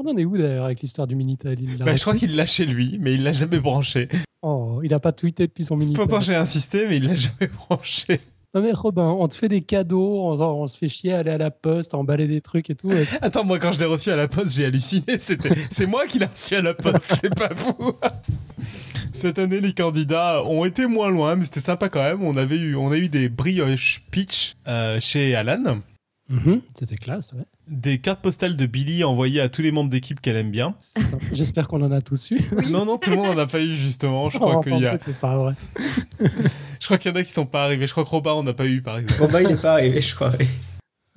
[0.00, 1.56] On en est où d'ailleurs avec l'histoire du Minitel?
[1.60, 4.06] Il Bah, je crois qu'il l'a chez lui, mais il l'a jamais branché.
[4.42, 5.96] Oh, il a pas tweeté depuis son Minitel.
[5.98, 8.20] Pourtant, j'ai insisté, mais il l'a jamais branché.
[8.54, 11.32] Non mais Robin, on te fait des cadeaux, on, on se fait chier à aller
[11.32, 12.90] à la poste, à emballer des trucs et tout.
[12.92, 15.18] et- Attends, moi, quand je l'ai reçu à la poste, j'ai halluciné.
[15.18, 17.92] C'était, c'est moi qui l'ai reçu à la poste, c'est pas vous.
[19.12, 22.22] Cette année, les candidats ont été moins loin, mais c'était sympa quand même.
[22.22, 25.80] On avait eu, on a eu des brioches pitch euh, chez Alan.
[26.28, 27.44] Mhm, C'était classe, ouais.
[27.68, 30.74] Des cartes postales de Billy envoyées à tous les membres d'équipe qu'elle aime bien.
[31.32, 32.40] J'espère qu'on en a tous eu.
[32.70, 34.28] Non, non, tout le monde en a pas eu justement.
[34.28, 35.54] Je crois Oh, qu'il y a, en fait, C'est pas vrai.
[36.80, 37.86] je crois qu'il y en a qui sont pas arrivés.
[37.86, 39.20] Je crois que Robin on n'a pas eu par exemple.
[39.22, 40.32] Robin, il est pas arrivé, je crois.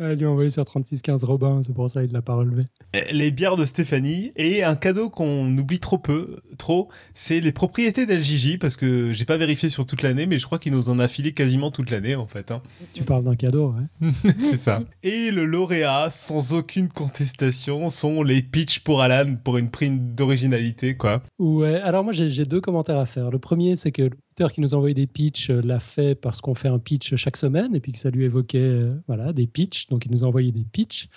[0.04, 2.64] Elle lui a envoyé sur 3615 Robin, c'est pour ça qu'il l'a pas relevé.
[3.12, 8.08] Les bières de Stéphanie et un cadeau qu'on oublie trop peu, trop, c'est les propriétés
[8.08, 10.98] d'LJJ parce que j'ai pas vérifié sur toute l'année, mais je crois qu'il nous en
[10.98, 12.50] a filé quasiment toute l'année en fait.
[12.50, 12.62] hein.
[12.94, 14.10] Tu parles d'un cadeau, ouais.
[14.40, 14.82] c'est ça.
[15.04, 20.96] Et le lauréat, sans aucune contestation, sont les pitchs pour Alan pour une prime d'originalité
[20.98, 21.22] quoi.
[21.38, 23.30] Ouais, alors moi j'ai deux commentaires à faire.
[23.30, 24.10] Le premier, c'est que
[24.50, 27.38] qui nous a envoyé des pitchs euh, l'a fait parce qu'on fait un pitch chaque
[27.38, 30.28] semaine et puis que ça lui évoquait euh, voilà, des pitchs, donc il nous a
[30.28, 31.10] envoyé des pitchs.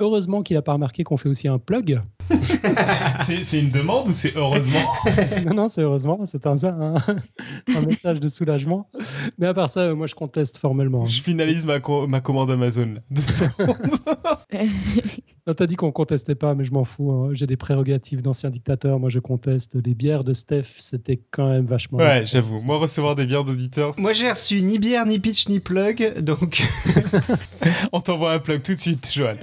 [0.00, 2.00] Heureusement qu'il n'a pas remarqué qu'on fait aussi un plug.
[3.22, 4.78] C'est une demande ou c'est heureusement
[5.46, 6.94] non, non, c'est heureusement, c'est un, un,
[7.74, 8.90] un message de soulagement.
[9.38, 11.04] Mais à part ça, euh, moi je conteste formellement.
[11.06, 12.94] Je finalise ma, co- ma commande Amazon.
[12.94, 13.00] là.
[13.10, 13.76] Deux secondes.
[15.48, 17.10] Non, T'as dit qu'on contestait pas, mais je m'en fous.
[17.10, 17.30] hein.
[17.32, 19.00] J'ai des prérogatives d'ancien dictateur.
[19.00, 19.78] Moi, je conteste.
[19.82, 21.96] Les bières de Steph, c'était quand même vachement.
[21.98, 22.62] Ouais, j'avoue.
[22.66, 26.62] Moi, recevoir des bières d'auditeurs, Moi, j'ai reçu ni bière, ni pitch, ni plug, donc.
[27.92, 29.34] on t'envoie un plug tout de suite, Johan.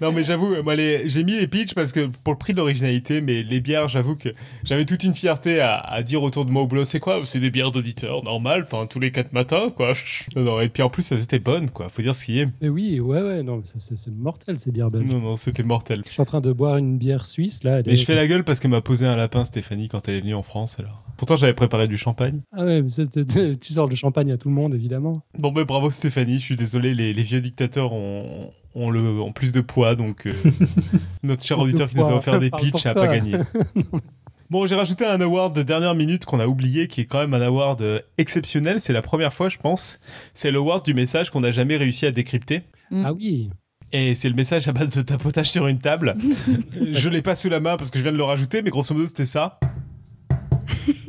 [0.00, 2.58] Non, mais j'avoue, moi, les- j'ai mis les pitchs parce que pour le prix de
[2.58, 4.30] l'originalité, mais les bières, j'avoue que
[4.64, 7.38] j'avais toute une fierté à, à dire autour de moi au boulot, c'est quoi C'est
[7.40, 9.92] des bières d'auditeurs, normal, enfin, tous les quatre matins, quoi.
[10.34, 11.88] Non, non, et puis en plus, elles étaient bonnes, quoi.
[11.88, 12.48] Faut dire ce qui est.
[12.60, 15.06] Mais oui, ouais, ouais, non, c'est- mortel ces bières belges.
[15.12, 16.02] Non, non, c'était mortel.
[16.06, 17.80] Je suis en train de boire une bière suisse là.
[17.80, 20.20] est- je fais la gueule parce qu'elle m'a posé un lapin, Stéphanie, quand elle est
[20.20, 21.04] venue en France, alors.
[21.16, 22.40] Pourtant, j'avais préparé du champagne.
[22.52, 22.88] Ah ouais, mais
[23.60, 25.22] tu sors le champagne à tout le monde, évidemment.
[25.38, 29.32] Bon, ben bravo Stéphanie, je suis désolé, les, les vieux dictateurs ont, ont, le, ont
[29.32, 30.32] plus de poids, donc euh,
[31.22, 33.36] notre cher auditeur qui nous a offert des pitchs n'a pas gagné.
[34.50, 37.32] Bon, j'ai rajouté un award de dernière minute qu'on a oublié, qui est quand même
[37.32, 38.80] un award euh, exceptionnel.
[38.80, 39.98] C'est la première fois, je pense.
[40.34, 42.60] C'est l'award du message qu'on n'a jamais réussi à décrypter.
[42.92, 43.48] Ah oui.
[43.92, 46.16] Et c'est le message à base de tapotage sur une table.
[46.92, 48.94] je l'ai pas sous la main parce que je viens de le rajouter, mais grosso
[48.94, 49.58] modo, c'était ça.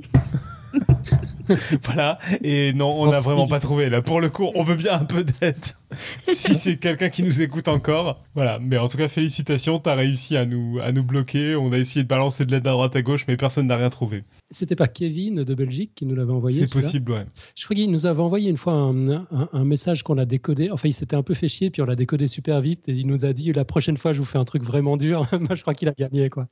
[1.84, 2.20] voilà.
[2.44, 3.90] Et non, on n'a vraiment pas trouvé.
[3.90, 5.66] Là, pour le coup, on veut bien un peu d'aide.
[6.28, 8.22] si c'est quelqu'un qui nous écoute encore.
[8.36, 8.60] Voilà.
[8.60, 9.80] Mais en tout cas, félicitations.
[9.80, 11.56] T'as réussi à nous, à nous bloquer.
[11.56, 13.90] On a essayé de balancer de l'aide à droite à gauche, mais personne n'a rien
[13.90, 14.24] trouvé.
[14.52, 17.26] C'était pas Kevin de Belgique qui nous l'avait envoyé C'est possible, ouais.
[17.56, 20.70] Je crois qu'il nous avait envoyé une fois un, un- un message qu'on a décodé.
[20.72, 22.88] Enfin, il s'était un peu fait chier, puis on l'a décodé super vite.
[22.90, 25.26] Et il nous a dit la prochaine fois, je vous fais un truc vraiment dur.
[25.40, 26.48] Moi, je crois qu'il a gagné, quoi.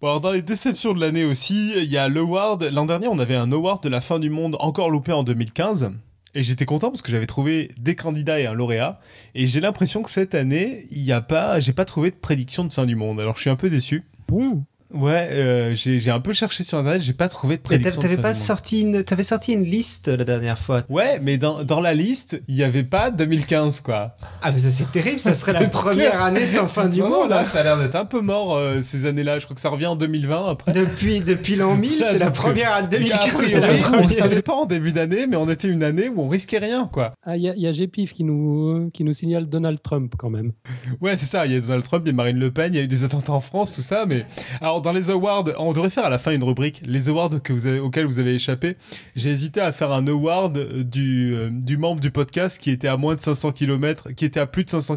[0.00, 2.62] Bon, alors dans les déceptions de l'année aussi, il y a l'award.
[2.72, 5.90] L'an dernier, on avait un award de la fin du monde encore loupé en 2015.
[6.34, 9.00] Et j'étais content parce que j'avais trouvé des candidats et un lauréat.
[9.34, 12.64] Et j'ai l'impression que cette année, il y a pas, j'ai pas trouvé de prédiction
[12.64, 13.20] de fin du monde.
[13.20, 14.04] Alors je suis un peu déçu.
[14.28, 14.64] Bon.
[14.92, 18.00] Ouais, euh, j'ai un peu cherché sur internet, j'ai pas trouvé de prédiction.
[18.00, 20.82] t'avais pas sorti une, t'avais sorti une liste la dernière fois.
[20.88, 24.16] Ouais, mais dans, dans la liste, il y avait pas 2015 quoi.
[24.42, 27.20] Ah mais ça c'est terrible, ça serait la première année sans fin du Non, non,
[27.20, 27.30] monde.
[27.30, 27.44] là, hein.
[27.44, 29.38] ça a l'air d'être un peu mort euh, ces années-là.
[29.38, 30.72] Je crois que ça revient en 2020 après.
[30.72, 33.34] Depuis depuis l'an 1000, c'est la première année 2015.
[33.34, 34.00] a c'est la on première.
[34.00, 36.88] le savait pas en début d'année, mais on était une année où on risquait rien,
[36.92, 37.12] quoi.
[37.24, 40.30] Ah, il y a, y a Gpif qui nous, qui nous signale Donald Trump, quand
[40.30, 40.52] même.
[41.00, 41.46] Ouais, c'est ça.
[41.46, 42.88] Il y a Donald Trump, il y a Marine Le Pen, il y a eu
[42.88, 44.04] des attentats en France, tout ça.
[44.06, 44.24] Mais
[44.60, 47.42] alors Alors dans les awards, on devrait faire à la fin une rubrique les awards
[47.44, 48.76] que vous avez, auxquels vous avez échappé.
[49.14, 52.96] J'ai hésité à faire un award du, euh, du membre du podcast qui était à
[52.96, 54.96] moins de 500 km, qui était à plus de 500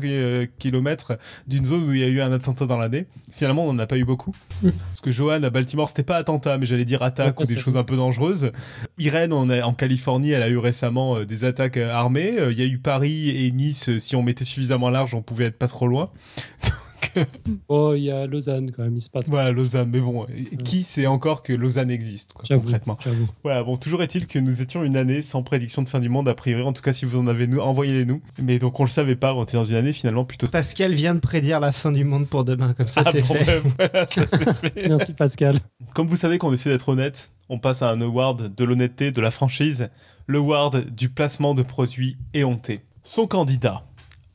[0.57, 1.17] km
[1.47, 3.07] d'une zone où il y a eu un attentat dans l'année.
[3.29, 4.33] Finalement, on n'en a pas eu beaucoup.
[4.61, 7.57] Parce que Johan à Baltimore, c'était pas attentat, mais j'allais dire attaque Ouais, ou des
[7.59, 8.53] choses un peu dangereuses.
[8.99, 12.35] Irène en, en Californie, elle a eu récemment euh, des attaques euh, armées.
[12.39, 13.89] Euh, Il y a eu Paris et Nice.
[13.89, 16.09] euh, Si on mettait suffisamment large, on pouvait être pas trop loin.
[17.67, 19.29] Oh, il y a Lausanne quand même, il se passe.
[19.29, 19.89] Voilà, Lausanne.
[19.91, 20.25] Mais bon,
[20.63, 23.27] qui sait encore que Lausanne existe, quoi, J'avoue, concrètement j'avoue.
[23.43, 26.27] Voilà, bon, toujours est-il que nous étions une année sans prédiction de fin du monde,
[26.27, 26.63] a priori.
[26.63, 28.21] En tout cas, si vous en avez, nous, envoyez-les nous.
[28.41, 30.47] Mais donc, on le savait pas, on était dans une année finalement plutôt.
[30.47, 33.35] Pascal vient de prédire la fin du monde pour demain, comme ça Ah c'est bon,
[33.35, 33.45] fait.
[33.45, 34.87] ben, voilà, ça c'est fait.
[34.87, 35.59] Merci Pascal.
[35.93, 39.21] Comme vous savez qu'on essaie d'être honnête, on passe à un award de l'honnêteté de
[39.21, 39.89] la franchise,
[40.27, 42.81] le award du placement de produits éhontés.
[43.03, 43.85] Son candidat,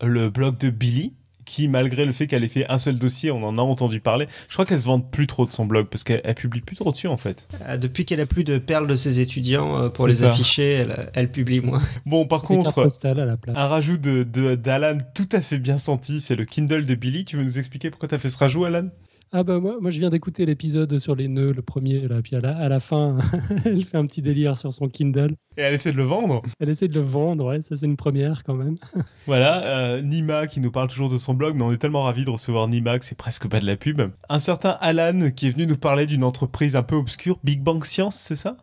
[0.02, 1.14] le blog de Billy,
[1.48, 4.26] qui malgré le fait qu'elle ait fait un seul dossier, on en a entendu parler,
[4.48, 6.76] je crois qu'elle se vante plus trop de son blog parce qu'elle elle publie plus
[6.76, 7.48] trop dessus en fait.
[7.66, 10.30] Euh, Depuis qu'elle a plus de perles de ses étudiants euh, pour les ça.
[10.30, 11.82] afficher, elle, elle publie moins.
[12.06, 13.56] Bon, par contre, postales à la place.
[13.56, 17.24] un rajout de de- d'Alan tout à fait bien senti, c'est le Kindle de Billy.
[17.24, 18.88] Tu veux nous expliquer pourquoi tu as fait ce rajout, Alan?
[19.30, 22.34] Ah bah moi, moi je viens d'écouter l'épisode sur les nœuds, le premier, là, puis
[22.34, 23.18] à la, à la fin,
[23.66, 25.32] elle fait un petit délire sur son Kindle.
[25.58, 26.40] Et elle essaie de le vendre.
[26.60, 28.76] Elle essaie de le vendre, ouais, ça c'est une première quand même.
[29.26, 32.24] Voilà, euh, Nima qui nous parle toujours de son blog, mais on est tellement ravis
[32.24, 34.00] de recevoir Nima que c'est presque pas de la pub.
[34.30, 37.84] Un certain Alan qui est venu nous parler d'une entreprise un peu obscure, Big Bang
[37.84, 38.56] Science, c'est ça?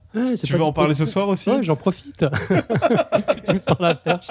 [0.43, 1.51] Tu veux en parler ce soir aussi?
[1.51, 2.25] Ouais, j'en profite.
[3.11, 4.27] Parce que tu me perche.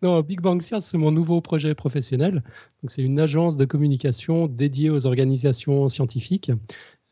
[0.00, 2.42] non, Big Bang Science, c'est mon nouveau projet professionnel.
[2.82, 5.25] Donc, c'est une agence de communication dédiée aux organisations
[5.88, 6.50] scientifiques.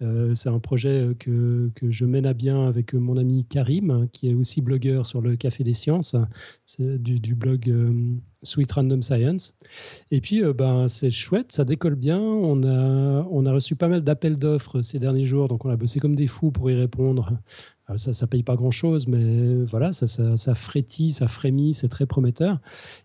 [0.02, 3.46] Euh, c'est un projet euh, que, que je mène à bien avec euh, mon ami
[3.48, 6.16] Karim, qui est aussi blogueur sur le Café des Sciences,
[6.78, 7.72] du, blog
[8.42, 9.54] Sweet Random Science.
[10.10, 12.20] Et puis, ben, c'est chouette, ça décolle bien.
[12.20, 15.76] On a, on a reçu pas mal d'appels d'offres ces derniers jours, donc on a
[15.76, 17.38] bossé comme des fous pour y répondre.
[17.86, 21.88] Alors ça, ça paye pas grand-chose, mais voilà, ça, ça, ça frétille, ça frémit, c'est
[21.88, 22.58] très prometteur.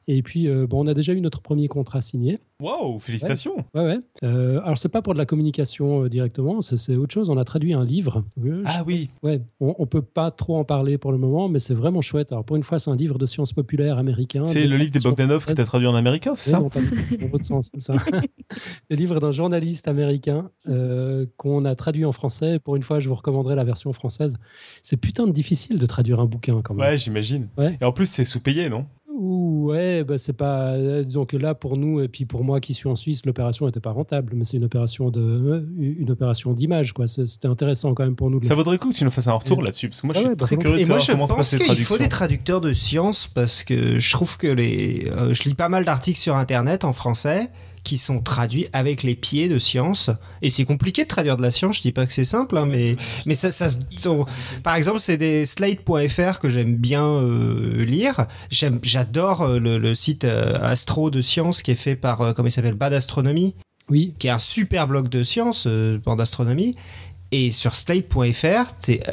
[0.07, 2.39] Et puis, euh, bon, on a déjà eu notre premier contrat signé.
[2.61, 3.99] Waouh, félicitations Ouais, ouais.
[4.23, 7.30] Euh, alors, c'est pas pour de la communication euh, directement, c'est autre chose.
[7.30, 8.23] On a traduit un livre.
[8.43, 11.59] Euh, Ah oui Ouais, on, on peut pas trop en parler pour le moment, mais
[11.59, 12.32] c'est vraiment chouette.
[12.32, 14.43] Alors, pour une fois, c'est un livre de sciences populaires américain.
[14.45, 16.69] C'est le livre des Bogdanov que tu as traduit en américain, c'est Ouais, ça non,
[16.69, 17.93] pas du tout, c'est dans l'autre sens, c'est ça.
[18.89, 22.59] le livre d'un journaliste américain euh, qu'on a traduit en français.
[22.59, 24.36] Pour une fois, je vous recommanderais la version française.
[24.84, 26.88] C'est putain de difficile de traduire un bouquin quand même.
[26.88, 27.47] Ouais, j'imagine.
[27.57, 27.77] Ouais.
[27.82, 28.86] Et en plus, c'est sous-payé, non?
[29.21, 30.69] Ouais, bah c'est pas.
[30.75, 33.65] euh, Disons que là, pour nous, et puis pour moi qui suis en Suisse, l'opération
[33.65, 37.05] n'était pas rentable, mais c'est une opération de, euh, une opération d'image, quoi.
[37.05, 38.41] C'était intéressant quand même pour nous.
[38.43, 40.19] Ça vaudrait le coup que tu nous fasses un retour là-dessus, parce que moi je
[40.19, 41.84] Ah suis ouais, bah, très curieux de Et moi, je comment se pense les qu'il
[41.84, 45.07] faut des traducteurs de science parce que je trouve que les.
[45.11, 47.49] euh, je lis pas mal d'articles sur internet en français
[47.84, 50.09] qui sont traduits avec les pieds de science.
[50.41, 52.65] Et c'est compliqué de traduire de la science, je dis pas que c'est simple, hein,
[52.65, 53.67] mais, mais ça, ça,
[54.63, 58.27] par exemple, c'est des slate.fr que j'aime bien euh, lire.
[58.49, 62.47] J'adore euh, le, le site euh, Astro de science qui est fait par, euh, comment
[62.47, 63.55] il s'appelle, Bad Astronomy.
[63.89, 64.13] Oui.
[64.19, 66.75] Qui est un super blog de science, euh, en astronomie.
[67.32, 69.03] Et sur slate.fr, c'est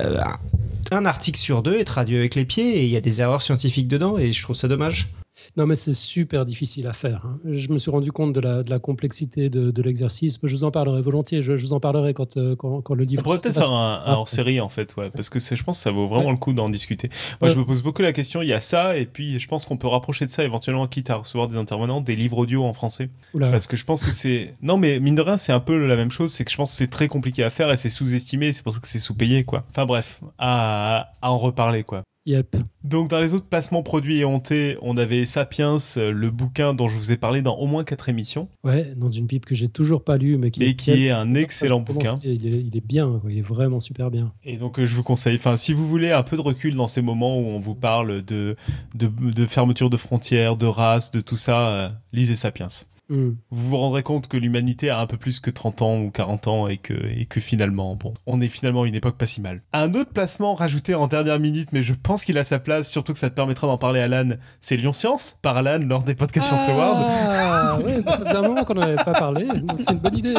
[0.91, 3.43] un article sur deux est traduit avec les pieds et il y a des erreurs
[3.43, 5.09] scientifiques dedans et je trouve ça dommage.
[5.57, 7.25] Non, mais c'est super difficile à faire.
[7.27, 7.39] hein.
[7.45, 10.39] Je me suis rendu compte de la, de la complexité de, de l'exercice.
[10.43, 11.43] Je vous en parlerai volontiers.
[11.43, 13.21] Je, je vous en parlerai quand, euh, quand, quand le livre.
[13.21, 15.83] On pourrait peut-être faire un, un hors-série en fait, ouais, parce que je pense que
[15.83, 16.33] ça vaut vraiment Ouais.
[16.33, 17.09] le coup d'en discuter.
[17.41, 18.43] Moi, je me pose beaucoup la question.
[18.43, 21.11] Il y a ça, et puis je pense qu'on peut rapprocher de ça éventuellement, quitte
[21.11, 23.11] à recevoir des intervenants, des livres audio en français.
[23.35, 23.51] Oula.
[23.51, 24.55] Parce que je pense que c'est.
[24.63, 26.33] Non, mais mine de rien, c'est un peu la même chose.
[26.33, 28.53] C'est que je pense que c'est très compliqué à faire et c'est sous-estimé.
[28.53, 29.65] C'est pour ça que c'est sous-payé, quoi.
[29.71, 32.03] Enfin bref, à, à en reparler, quoi.
[32.27, 32.57] Yep.
[32.83, 36.99] Donc dans les autres placements produits éhontés, on avait Sapiens, euh, le bouquin dont je
[36.99, 38.49] vous ai parlé dans au moins quatre émissions.
[38.65, 41.35] Ouais, dans une pipe que j'ai toujours pas lu, mais qui, Mais qui est un
[41.35, 42.19] excellent bouquin.
[42.25, 43.31] Il est, il est bien, quoi.
[43.31, 44.33] il est vraiment super bien.
[44.45, 46.89] Et donc euh, je vous conseille, enfin si vous voulez un peu de recul dans
[46.89, 48.57] ces moments où on vous parle de,
[48.97, 52.69] de, de fermeture de frontières, de race, de tout ça, euh, lisez Sapiens.
[53.09, 53.33] Hmm.
[53.51, 56.49] Vous vous rendrez compte que l'humanité a un peu plus que 30 ans ou 40
[56.49, 59.41] ans et que, et que finalement, bon, on est finalement à une époque pas si
[59.41, 59.63] mal.
[59.73, 63.13] Un autre placement rajouté en dernière minute, mais je pense qu'il a sa place, surtout
[63.13, 64.31] que ça te permettra d'en parler à Alan,
[64.61, 67.07] c'est Lyon Science, par Alan lors des podcasts Science Awards.
[67.09, 69.99] Ah, ouais, bah, ça faisait un moment qu'on n'en avait pas parlé, donc c'est une
[69.99, 70.35] bonne idée.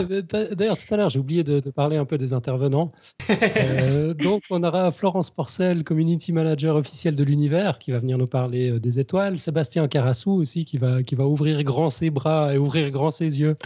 [0.56, 2.92] D'ailleurs, tout à l'heure, j'ai oublié de, de parler un peu des intervenants.
[3.30, 8.28] Euh, donc, on aura Florence Porcel, community manager officiel de l'univers, qui va venir nous
[8.28, 9.40] parler euh, des étoiles.
[9.40, 13.58] Sébastien Carassou aussi, qui va, qui va ouvrir grand ses bras ouvrir grand ses yeux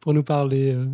[0.00, 0.86] pour nous parler euh,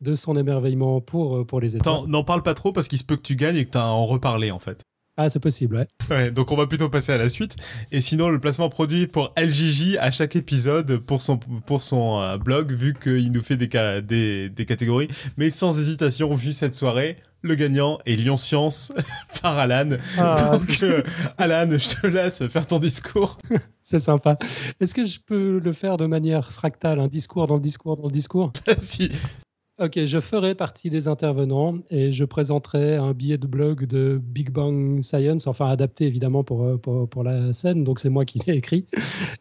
[0.00, 1.94] de son émerveillement pour, euh, pour les étoiles.
[1.94, 3.78] Attends, n'en parle pas trop parce qu'il se peut que tu gagnes et que tu
[3.78, 4.82] as en reparler en fait.
[5.16, 5.86] Ah, c'est possible, ouais.
[6.10, 7.54] Ouais, donc on va plutôt passer à la suite.
[7.92, 12.36] Et sinon, le placement produit pour LJJ à chaque épisode pour son, pour son euh,
[12.36, 15.06] blog, vu qu'il nous fait des, ca- des, des catégories.
[15.36, 18.90] Mais sans hésitation, vu cette soirée, le gagnant est Lyon Science
[19.42, 19.90] par Alan.
[20.18, 20.34] Ah.
[20.58, 21.02] Donc, euh,
[21.38, 23.38] Alan, je te laisse faire ton discours.
[23.82, 24.36] C'est sympa.
[24.80, 28.06] Est-ce que je peux le faire de manière fractale, un discours dans le discours dans
[28.06, 28.52] le discours?
[28.78, 29.10] Si.
[29.80, 34.50] Ok, je ferai partie des intervenants et je présenterai un billet de blog de Big
[34.50, 38.54] Bang Science, enfin adapté évidemment pour, euh, pour, la scène, donc c'est moi qui l'ai
[38.54, 38.86] écrit.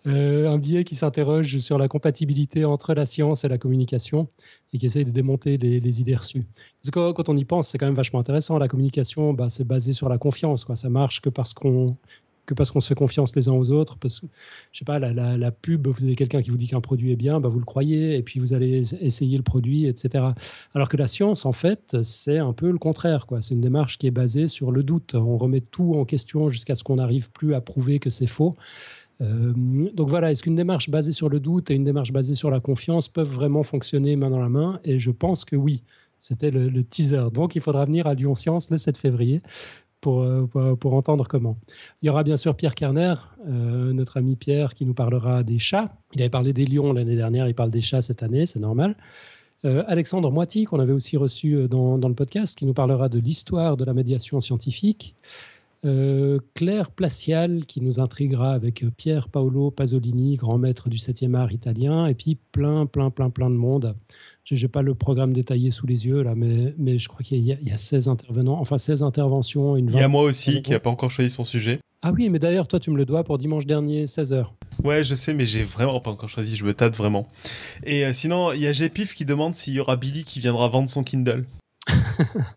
[0.08, 4.28] Euh, un billet qui s'interroge sur la compatibilité entre la science et la communication
[4.74, 6.46] et qui essaye de démonter les, idées reçues.
[6.92, 8.58] Quand on y pense, c'est quand même vachement intéressant.
[8.58, 10.66] La communication, bah, c'est basé sur la confiance.
[10.66, 10.76] Quoi.
[10.76, 11.96] Ça marche que parce qu'on
[12.46, 13.98] que parce qu'on se fait confiance les uns aux autres.
[13.98, 14.28] Parce que,
[14.72, 17.40] je sais pas, la, pub, vous avez quelqu'un qui vous dit qu'un produit est bien,
[17.40, 20.26] bah, vous le croyez, et puis vous allez essayer le produit, etc.
[20.74, 23.26] Alors que la science, en fait, c'est un peu le contraire.
[23.26, 23.42] quoi.
[23.42, 25.16] C'est une démarche qui est basée sur le doute.
[25.16, 28.56] On remet tout en question jusqu'à ce qu'on n'arrive plus à prouver que c'est faux.
[29.22, 29.54] Euh,
[29.94, 32.60] donc voilà, est-ce qu'une démarche basée sur le doute et une démarche basée sur la
[32.60, 34.80] confiance peuvent vraiment fonctionner main dans la main?
[34.84, 35.84] Et je pense que oui.
[36.20, 37.32] C'était le, le teaser.
[37.34, 39.42] Donc il faudra venir à Lyon Science le 7 février
[40.04, 41.58] pour, euh, pour, pour entendre comment.
[42.02, 43.16] Il y aura bien sûr Pierre Kerner,
[43.48, 45.96] euh, notre ami Pierre, qui nous parlera des chats.
[46.14, 48.96] Il avait parlé des lions l'année dernière, il parle des chats cette année, c'est normal.
[49.66, 53.08] Euh, Alexandre Moiti, qu'on avait aussi reçu euh, dans, dans le podcast, qui nous parlera
[53.08, 55.16] de l'histoire de la médiation scientifique.
[55.86, 61.36] Euh, Claire Placial, qui nous intriguera avec euh, Pierre Paolo Pasolini, grand maître du 7e
[61.36, 63.94] art italien, et puis plein, plein, plein, plein de monde.
[64.46, 67.38] Je n'ai pas le programme détaillé sous les yeux, là, mais, mais je crois qu'il
[67.40, 69.78] y, a- il y a 16 intervenants, enfin 16 interventions.
[69.78, 71.80] Une Il y a moi aussi qui n'a pas encore choisi son sujet.
[72.02, 74.48] Ah oui, mais d'ailleurs, toi, tu me le dois pour dimanche dernier, 16h.
[74.84, 76.58] Ouais, je sais, mais j'ai vraiment pas encore choisi.
[76.58, 77.26] Je me tâte vraiment.
[77.86, 80.68] Et euh, sinon, il y a Gpif qui demande s'il y aura Billy qui viendra
[80.68, 81.46] vendre son Kindle.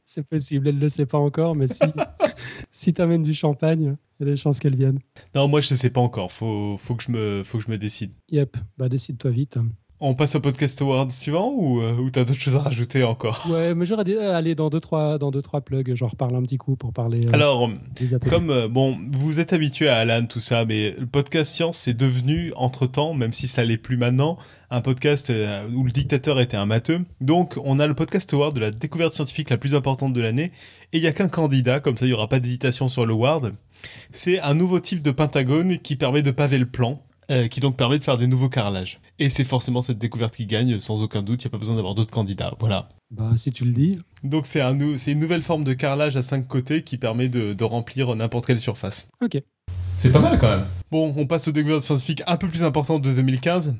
[0.05, 1.81] C'est possible, elle ne le sait pas encore, mais si,
[2.71, 4.99] si tu amènes du champagne, il y a des chances qu'elle vienne.
[5.35, 6.33] Non, moi je sais pas encore.
[6.33, 8.13] Faut, faut que je me, faut que je me décide.
[8.31, 9.59] Yep, bah décide-toi vite.
[9.99, 13.49] On passe au podcast award suivant ou, euh, ou t'as d'autres choses à rajouter encore?
[13.51, 15.95] Ouais, mais j'aurais dû euh, aller dans deux trois dans deux trois plugs.
[15.95, 17.27] J'en reparle un petit coup pour parler.
[17.27, 17.71] euh, Alors,
[18.29, 21.95] comme euh, bon, vous êtes habitué à Alan, tout ça, mais le podcast science c'est
[21.97, 24.37] devenu entre temps, même si ça l'est plus maintenant,
[24.71, 26.99] un podcast euh, où le dictateur était un matheux.
[27.23, 30.53] Donc, on a le podcast award de la découverte scientifique la plus importante de l'année,
[30.93, 33.15] et il y a qu'un candidat, comme ça il y aura pas d'hésitation sur le
[33.15, 33.55] award.
[34.13, 37.01] C'est un nouveau type de pentagone qui permet de paver le plan.
[37.31, 39.01] Euh, qui donc permet de faire des nouveaux carrelages.
[39.19, 41.75] Et c'est forcément cette découverte qui gagne, sans aucun doute, il n'y a pas besoin
[41.77, 42.55] d'avoir d'autres candidats.
[42.61, 42.89] Voilà.
[43.11, 43.99] Bah si tu le dis.
[44.25, 47.29] Donc c'est un nou- c'est une nouvelle forme de carrelage à cinq côtés qui permet
[47.29, 49.09] de, de remplir n'importe quelle surface.
[49.23, 49.41] Ok.
[49.99, 50.65] C'est pas mal quand même.
[50.91, 53.75] Bon, on passe aux découvertes scientifiques un peu plus importantes de 2015.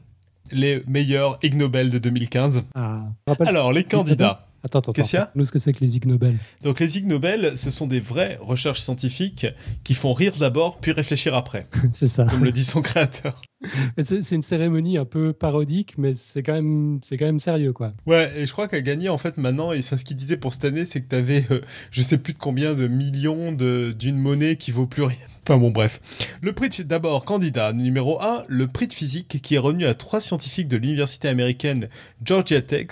[0.53, 2.63] Les meilleurs Ig Nobel de 2015.
[2.77, 3.03] Ah,
[3.41, 4.46] Alors, les candidats.
[4.67, 6.35] Attends, attends, Qu'est-ce qu'il ce que c'est que les Ig Nobel.
[6.65, 9.47] Donc les Ig Nobel, ce sont des vraies recherches scientifiques
[9.85, 11.69] qui font rire d'abord puis réfléchir après.
[11.93, 12.25] c'est ça.
[12.25, 13.41] Comme le dit son créateur.
[14.03, 17.95] C'est une cérémonie un peu parodique, mais c'est quand même c'est quand même sérieux quoi.
[18.05, 20.53] Ouais, et je crois qu'à gagner, en fait, maintenant, et c'est ce qu'il disait pour
[20.53, 21.61] cette année, c'est que t'avais, euh,
[21.91, 25.17] je sais plus de combien de millions de- d'une monnaie qui vaut plus rien.
[25.49, 26.01] Enfin bon, bref.
[26.43, 29.95] Le prix de- d'abord, candidat numéro 1, le prix de physique qui est revenu à
[29.95, 31.89] trois scientifiques de l'université américaine
[32.25, 32.89] Georgia Tech,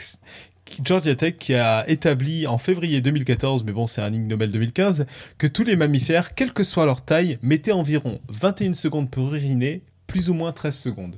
[0.82, 5.06] Georgia Tech qui a établi en février 2014, mais bon, c'est un Ig Nobel 2015,
[5.38, 9.82] que tous les mammifères, quelle que soit leur taille, mettaient environ 21 secondes pour uriner,
[10.06, 11.16] plus ou moins 13 secondes.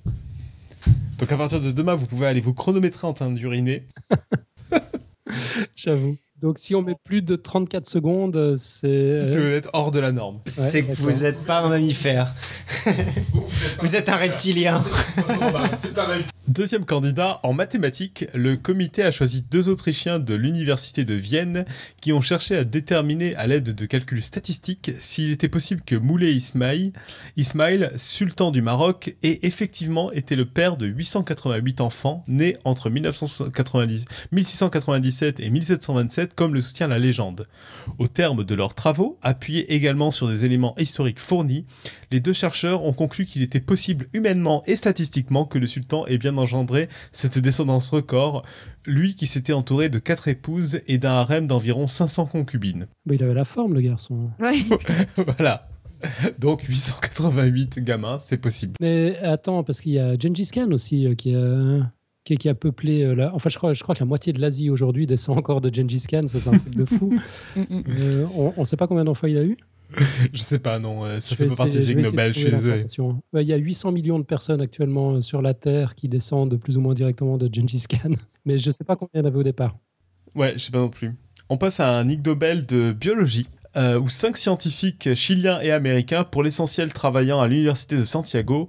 [1.18, 3.86] Donc à partir de demain, vous pouvez aller vous chronométrer en train d'uriner.
[5.76, 6.16] J'avoue.
[6.40, 9.24] Donc si on met plus de 34 secondes, c'est.
[9.24, 10.40] Si vous êtes hors de la norme.
[10.44, 12.34] C'est que vous n'êtes pas un mammifère.
[13.80, 14.84] vous êtes un reptilien.
[16.48, 21.64] Deuxième candidat, en mathématiques, le comité a choisi deux Autrichiens de l'université de Vienne
[22.00, 26.32] qui ont cherché à déterminer à l'aide de calculs statistiques s'il était possible que Moulay
[26.34, 34.04] Ismail, sultan du Maroc, ait effectivement été le père de 888 enfants nés entre 1990
[34.30, 37.48] 1697 et 1727 comme le soutient la légende.
[37.98, 41.66] Au terme de leurs travaux, appuyés également sur des éléments historiques fournis,
[42.12, 46.18] les deux chercheurs ont conclu qu'il était possible humainement et statistiquement que le sultan ait
[46.18, 48.42] bien engendré cette descendance record,
[48.86, 52.86] lui qui s'était entouré de quatre épouses et d'un harem d'environ 500 concubines.
[53.06, 54.30] Bah, il avait la forme le garçon.
[55.38, 55.68] voilà.
[56.38, 58.74] Donc 888 gamins, c'est possible.
[58.80, 61.90] Mais attends, parce qu'il y a Gengis Khan aussi euh, qui a,
[62.24, 63.02] qui, qui a peuplé.
[63.02, 63.34] euh, la...
[63.34, 66.04] Enfin, je crois, je crois que la moitié de l'Asie aujourd'hui descend encore de Gengis
[66.08, 66.26] Khan.
[66.26, 67.18] Ça, c'est un truc de fou.
[67.56, 69.56] Euh, on ne sait pas combien d'enfants il a eu?
[70.32, 72.84] Je sais pas, non, euh, ça Je fait pas partie des Nobel, je suis désolé.
[73.34, 76.76] Il y a 800 millions de personnes actuellement euh, sur la Terre qui descendent plus
[76.76, 78.10] ou moins directement de Gengis Khan.
[78.44, 79.76] Mais je ne sais pas combien il y en avait au départ.
[80.34, 81.14] Ouais, je sais pas non plus.
[81.48, 83.48] On passe à un Ig Nobel de biologie.
[83.76, 88.68] euh, où cinq scientifiques chiliens et américains, pour l'essentiel travaillant à l'université de Santiago,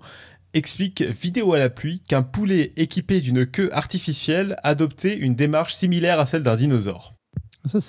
[0.53, 6.19] expliquent vidéo à la pluie qu'un poulet équipé d'une queue artificielle adoptait une démarche similaire
[6.19, 7.16] à celle d'un dinosaure.
[7.67, 7.79] Ça,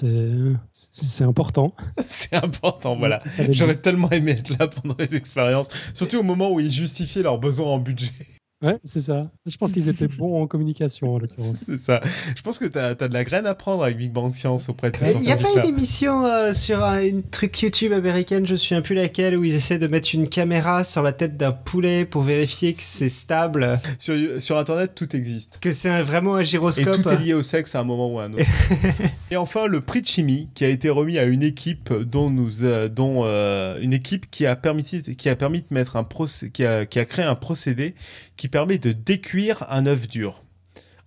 [0.73, 1.75] c'est important.
[2.07, 3.23] C'est important, voilà.
[3.51, 7.39] J'aurais tellement aimé être là pendant les expériences, surtout au moment où ils justifiaient leurs
[7.39, 8.13] besoins en budget.
[8.61, 9.31] Ouais, c'est ça.
[9.47, 11.47] Je pense qu'ils étaient bons en communication, en l'occurrence.
[11.67, 12.01] C'est ça.
[12.35, 14.91] Je pense que tu as, de la graine à prendre avec Big Bang Science auprès
[14.91, 18.45] de ces Il n'y a pas une émission euh, sur un- une truc YouTube américaine,
[18.47, 21.37] je ne souviens plus laquelle, où ils essaient de mettre une caméra sur la tête
[21.37, 23.79] d'un poulet pour vérifier que c'est stable?
[24.01, 25.59] Sur, sur Internet, tout existe.
[25.61, 27.01] Que c'est un- vraiment un Et gyroscope.
[27.03, 28.43] tout est lié au sexe à un moment ou à un autre.
[29.31, 32.65] et enfin, le prix de chimie qui a été remis à une équipe dont nous,
[32.65, 36.51] euh, dont euh, une équipe qui a permis, qui a permis de mettre un procé-
[36.51, 37.95] qui a, qui a créé un procédé
[38.37, 40.43] qui permet de décuire un œuf dur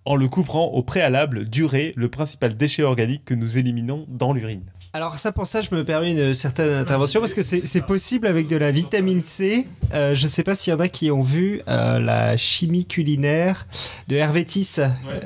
[0.04, 4.64] en le couvrant au préalable d'urée, le principal déchet organique que nous éliminons dans l'urine.
[4.94, 8.48] Alors ça, pour ça, je me permets une certaine intervention parce que c'est possible avec
[8.48, 9.66] de la vitamine C.
[9.94, 12.84] Euh, je ne sais pas s'il y en a qui ont vu euh, la chimie
[12.84, 13.66] culinaire
[14.08, 14.80] de Hervé Tiss.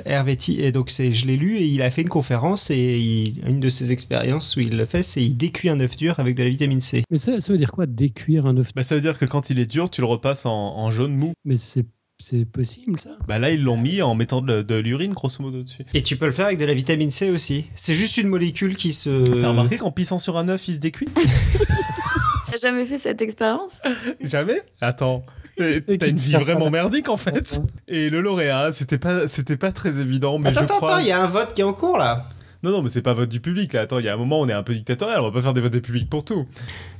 [0.05, 2.97] Hervé Tiss, et donc c'est, je l'ai lu et il a fait une conférence et
[2.99, 6.19] il- une de ses expériences où il le fait, c'est il décuit un œuf dur
[6.19, 7.01] avec de la vitamine C.
[7.11, 9.49] Mais ça, ça veut dire quoi, décuire un œuf Bah, ça veut dire que quand
[9.49, 11.33] il est dur, tu le repasses en, en jaune mou.
[11.43, 11.83] Mais c'est
[12.19, 15.63] c'est possible, ça Bah là, ils l'ont mis en mettant de, de l'urine, grosso modo,
[15.63, 15.83] dessus.
[15.93, 17.65] Et tu peux le faire avec de la vitamine C aussi.
[17.75, 19.23] C'est juste une molécule qui se.
[19.39, 21.07] T'as remarqué qu'en pissant sur un œuf, il se décuit?
[22.51, 23.81] T'as jamais fait cette expérience?
[24.21, 24.61] Jamais?
[24.81, 25.25] Attends.
[25.57, 27.59] T'as une ne vie vraiment merdique en fait.
[27.87, 30.93] Et le lauréat, c'était pas, c'était pas très évident, mais attends, je attends, crois.
[30.95, 32.29] attends, il y a un vote qui est en cours là.
[32.63, 33.81] Non, non, mais c'est pas vote du public là.
[33.81, 35.53] Attends, il y a un moment, on est un peu dictatorial, on va pas faire
[35.53, 36.45] des votes du public pour tout.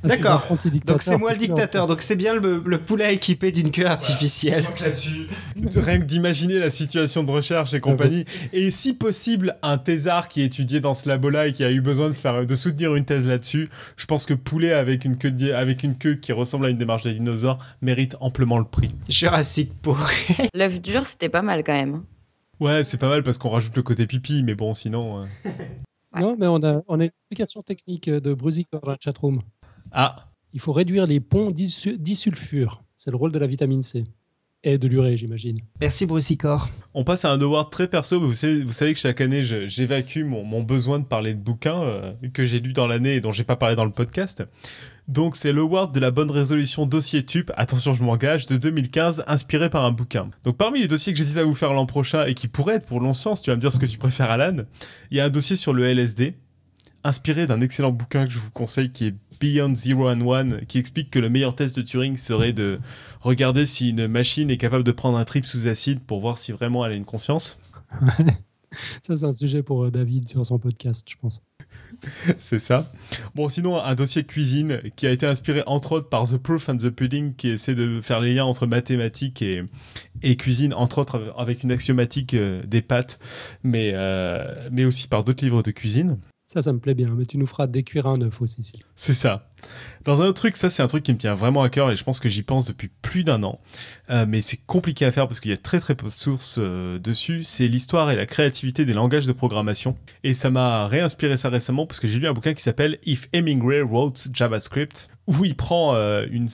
[0.04, 0.46] Ah, D'accord.
[0.86, 1.86] Donc c'est moi le dictateur.
[1.86, 4.64] Donc c'est bien le, le poulet équipé d'une queue artificielle.
[4.80, 5.26] là-dessus.
[5.76, 8.24] Rien que d'imaginer la situation de recherche et compagnie.
[8.52, 12.08] Et si possible, un thésard qui étudiait dans ce labo-là et qui a eu besoin
[12.08, 15.52] de, faire, de soutenir une thèse là-dessus, je pense que poulet avec une queue, de-
[15.52, 18.94] avec une queue qui ressemble à une démarche des dinosaures mérite amplement le prix.
[19.08, 20.32] Jurassic Park.
[20.54, 22.02] L'œuf dur, c'était pas mal quand même.
[22.60, 25.22] Ouais, c'est pas mal parce qu'on rajoute le côté pipi, mais bon, sinon.
[25.22, 25.26] euh,
[26.18, 29.42] Non, mais on a, on a une explication technique de Brusicor dans la chatroom.
[29.92, 30.16] Ah,
[30.52, 32.82] Il faut réduire les ponts disu- disulfure.
[32.96, 34.04] C'est le rôle de la vitamine C.
[34.64, 35.60] Et de l'urée, j'imagine.
[35.80, 36.68] Merci Brucicor.
[36.92, 39.44] On passe à un award très perso, mais vous savez, vous savez que chaque année,
[39.44, 43.20] j'évacue mon, mon besoin de parler de bouquins euh, que j'ai lus dans l'année et
[43.20, 44.42] dont j'ai pas parlé dans le podcast.
[45.08, 49.70] Donc c'est l'award de la bonne résolution dossier TUP, attention je m'engage, de 2015, inspiré
[49.70, 50.28] par un bouquin.
[50.44, 52.86] Donc parmi les dossiers que j'hésite à vous faire l'an prochain et qui pourraient être
[52.86, 54.64] pour long sens, tu vas me dire ce que tu préfères Alan,
[55.10, 56.34] il y a un dossier sur le LSD,
[57.04, 60.78] inspiré d'un excellent bouquin que je vous conseille qui est Beyond Zero and One, qui
[60.78, 62.78] explique que le meilleur test de Turing serait de
[63.20, 66.52] regarder si une machine est capable de prendre un trip sous acide pour voir si
[66.52, 67.58] vraiment elle a une conscience.
[69.00, 71.40] Ça, c'est un sujet pour euh, David sur son podcast, je pense.
[72.38, 72.92] C'est ça.
[73.34, 76.76] Bon, sinon, un dossier cuisine qui a été inspiré entre autres par The Proof and
[76.76, 81.62] the Pudding, qui essaie de faire les liens entre mathématiques et, cuisine, entre autres avec
[81.62, 83.18] une axiomatique euh, des pâtes,
[83.62, 86.16] mais, euh, mais aussi par d'autres livres de cuisine.
[86.50, 87.10] Ça, ça me plaît bien.
[87.14, 88.62] Mais tu nous feras décuire un œuf aussi.
[88.62, 89.50] s'il- C'est ça.
[90.04, 91.96] Dans un autre truc, ça c'est un truc qui me tient vraiment à cœur et
[91.96, 93.60] je pense que j'y pense depuis plus d'un an.
[94.08, 96.56] Euh, mais c'est compliqué à faire parce qu'il y a très très peu de sources
[96.58, 97.44] euh, dessus.
[97.44, 99.94] C'est l'histoire et la créativité des langages de programmation.
[100.24, 103.28] Et ça m'a réinspiré ça récemment parce que j'ai lu un bouquin qui s'appelle If
[103.34, 106.48] Hemingway Wrote JavaScript, où il prend euh, une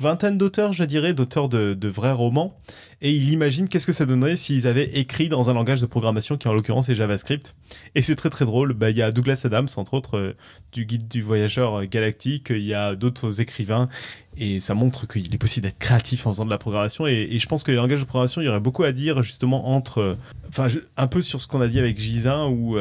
[0.00, 2.56] vingtaine d'auteurs, je dirais, d'auteurs de, de vrais romans,
[3.02, 6.36] et il imagine qu'est-ce que ça donnerait s'ils avaient écrit dans un langage de programmation
[6.36, 7.54] qui en l'occurrence est JavaScript.
[7.94, 8.74] Et c'est très très drôle.
[8.74, 10.36] Bah, Il y a Douglas Adams, entre autres, euh,
[10.72, 13.88] du guide du voyageur euh, galactique, il y a d'autres écrivains,
[14.36, 17.06] et ça montre qu'il est possible d'être créatif en faisant de la programmation.
[17.06, 19.74] Et, je pense que les langages de programmation, il y aurait beaucoup à dire justement
[19.74, 20.14] entre, euh,
[20.50, 20.66] enfin,
[20.98, 22.76] un peu sur ce qu'on a dit avec Gisin, où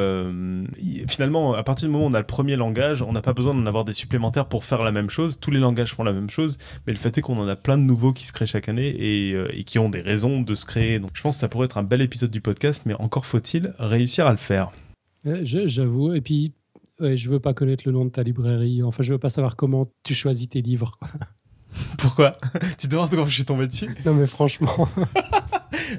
[1.07, 3.53] finalement, à partir du moment où on a le premier langage, on n'a pas besoin
[3.53, 5.39] d'en avoir des supplémentaires pour faire la même chose.
[5.39, 7.78] Tous les langages font la même chose, mais le fait est qu'on en a plein
[7.78, 10.66] de nouveaux qui se créent chaque année et, et qui ont des raisons de se
[10.66, 10.99] créer.
[10.99, 13.74] Donc, je pense que ça pourrait être un bel épisode du podcast, mais encore faut-il
[13.80, 14.72] réussir à le faire.
[15.26, 16.14] Je- J'avoue.
[16.14, 16.53] Et puis,
[16.99, 18.82] ouais, je veux pas connaître le nom de ta librairie.
[18.84, 20.97] Enfin, je veux pas savoir comment tu choisis tes livres.
[20.99, 21.10] quoi.
[21.99, 22.32] Pourquoi?
[22.80, 23.89] Tu te demandes comment je suis tombé dessus?
[24.05, 24.88] Non, mais franchement.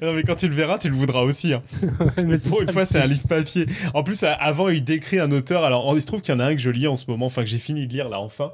[0.03, 1.53] Non mais quand tu le verras, tu le voudras aussi.
[1.53, 1.63] hein.
[1.83, 3.67] Ouais, mais Pour une fois, c'est un livre papier.
[3.93, 5.65] En plus, avant, il décrit un auteur.
[5.65, 7.27] Alors, il se trouve qu'il y en a un que je lis en ce moment,
[7.27, 8.53] enfin que j'ai fini de lire là enfin.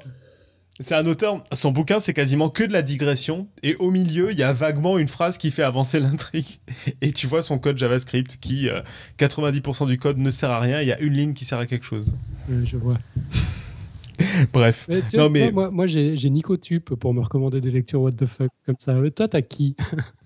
[0.79, 1.43] C'est un auteur.
[1.53, 3.47] Son bouquin, c'est quasiment que de la digression.
[3.63, 6.59] Et au milieu, il y a vaguement une phrase qui fait avancer l'intrigue.
[7.01, 8.81] Et tu vois son code JavaScript qui, euh,
[9.17, 10.81] 90% du code ne sert à rien.
[10.81, 12.13] Il y a une ligne qui sert à quelque chose.
[12.47, 12.97] Ouais, je vois.
[14.53, 14.85] Bref.
[14.89, 18.13] Mais non vois, mais Moi, moi j'ai j'ai Nicotube pour me recommander des lectures what
[18.13, 18.93] the fuck comme ça.
[18.93, 19.75] Mais toi, t'as qui?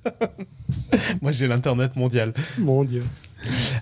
[1.21, 2.33] Moi, j'ai l'internet mondial.
[2.57, 3.03] Mon dieu.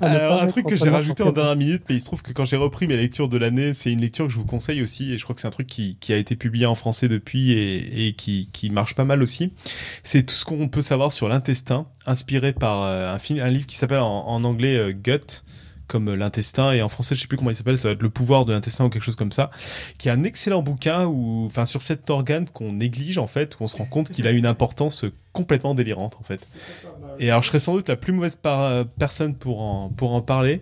[0.02, 2.32] Ne Alors, un truc que j'ai rajouté en dernière minute, mais il se trouve que
[2.32, 5.12] quand j'ai repris mes lectures de l'année, c'est une lecture que je vous conseille aussi,
[5.12, 7.52] et je crois que c'est un truc qui, qui a été publié en français depuis
[7.52, 9.54] et, et qui, qui marche pas mal aussi.
[10.04, 13.68] C'est tout ce qu'on peut savoir sur l'intestin, inspiré par euh, un, film, un livre
[13.68, 15.44] qui s'appelle en, en anglais euh, Gut,
[15.90, 18.02] comme euh, l'intestin, et en français, je sais plus comment il s'appelle, ça va être
[18.02, 19.50] le pouvoir de l'intestin ou quelque chose comme ça,
[19.98, 23.64] qui est un excellent bouquin où, enfin, sur cet organe qu'on néglige en fait, où
[23.64, 26.48] on se rend compte qu'il a une importance complètement délirante en fait.
[27.20, 30.22] Et alors, je serais sans doute la plus mauvaise euh, personne pour en, pour en
[30.22, 30.62] parler,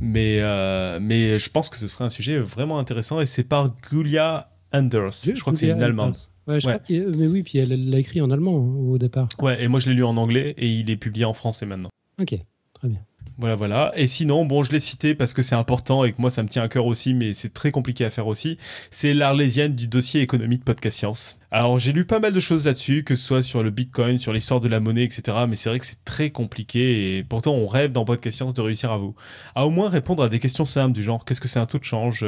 [0.00, 3.74] mais, euh, mais je pense que ce serait un sujet vraiment intéressant et c'est par
[3.90, 5.12] Julia Anders.
[5.24, 6.08] Je crois que c'est une Allemande.
[6.08, 6.30] Anders.
[6.46, 6.72] Ouais, je Ouais.
[6.74, 9.28] crois qu'il- mais oui, puis elle elle l'a écrit en allemand hein, au départ.
[9.40, 11.90] Ouais, et moi je l'ai lu en anglais et il est publié en français maintenant.
[12.20, 12.34] Ok,
[12.74, 13.00] très bien.
[13.38, 13.92] Voilà, voilà.
[13.94, 16.48] Et sinon, bon, je l'ai cité parce que c'est important et que moi ça me
[16.48, 18.58] tient à cœur aussi, mais c'est très compliqué à faire aussi.
[18.90, 21.38] C'est l'Arlésienne du dossier économie de Podcast Science.
[21.52, 24.32] Alors, j'ai lu pas mal de choses là-dessus, que ce soit sur le Bitcoin, sur
[24.32, 25.38] l'histoire de la monnaie, etc.
[25.48, 28.60] Mais c'est vrai que c'est très compliqué et pourtant on rêve dans Podcast Science de
[28.60, 29.14] réussir à vous.
[29.54, 31.78] À au moins répondre à des questions simples du genre qu'est-ce que c'est un taux
[31.78, 32.26] de change?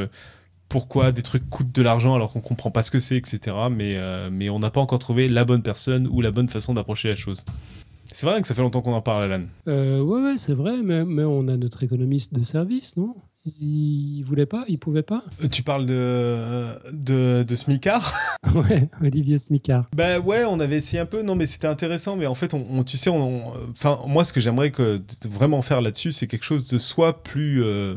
[0.68, 3.56] Pourquoi des trucs coûtent de l'argent alors qu'on comprend pas ce que c'est, etc.
[3.68, 6.72] Mais, euh, mais on n'a pas encore trouvé la bonne personne ou la bonne façon
[6.72, 7.44] d'approcher la chose.
[8.12, 9.44] C'est vrai que ça fait longtemps qu'on en parle, Alan.
[9.68, 13.14] Euh, ouais, ouais, c'est vrai, mais, mais on a notre économiste de service, non?
[13.58, 15.22] Il voulait pas Il pouvait pas?
[15.42, 18.12] Euh, Tu parles de, de, de Smicard
[18.54, 19.88] Ouais, Olivier Smicard.
[19.96, 22.62] Bah ouais, on avait essayé un peu, non mais c'était intéressant, mais en fait, on,
[22.70, 26.26] on- tu sais, on, on- enfin moi ce que j'aimerais que vraiment faire là-dessus, c'est
[26.26, 27.94] quelque chose de soit plus euh,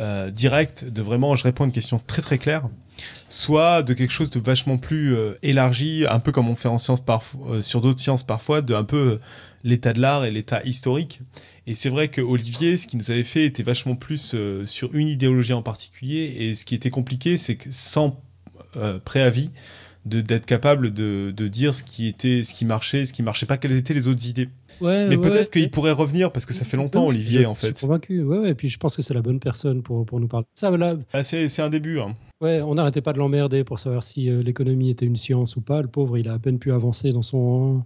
[0.00, 2.68] euh, direct, de vraiment je réponds à une question très très claire,
[3.28, 6.78] soit de quelque chose de vachement plus euh, élargi, un peu comme on fait en
[6.78, 7.02] sciences
[7.48, 9.20] euh, sur d'autres sciences parfois, de un peu euh,
[9.64, 11.20] l'état de l'art et l'état historique.
[11.66, 14.36] Et c'est vrai que Olivier, ce qu'il nous avait fait était vachement plus
[14.66, 18.20] sur une idéologie en particulier, et ce qui était compliqué, c'est que sans
[19.04, 19.50] préavis,
[20.04, 23.46] de- d'être capable de, de dire ce qui était, ce qui marchait, ce qui marchait
[23.46, 24.48] pas, quelles étaient les autres idées.
[24.82, 25.62] Ouais, Mais ouais, peut-être ouais.
[25.62, 27.80] qu'il pourrait revenir parce que ça fait longtemps, Olivier, je- en Je suis fait.
[27.80, 30.26] convaincu, ouais, ouais, et puis je pense que c'est la bonne personne pour, pour nous
[30.28, 30.44] parler.
[30.52, 30.96] Ça, voilà.
[31.14, 32.00] Ah, c'est c'est un début.
[32.00, 32.14] hein.
[32.44, 35.62] Ouais, on n'arrêtait pas de l'emmerder pour savoir si euh, l'économie était une science ou
[35.62, 35.80] pas.
[35.80, 37.82] Le pauvre, il a à peine pu avancer dans son.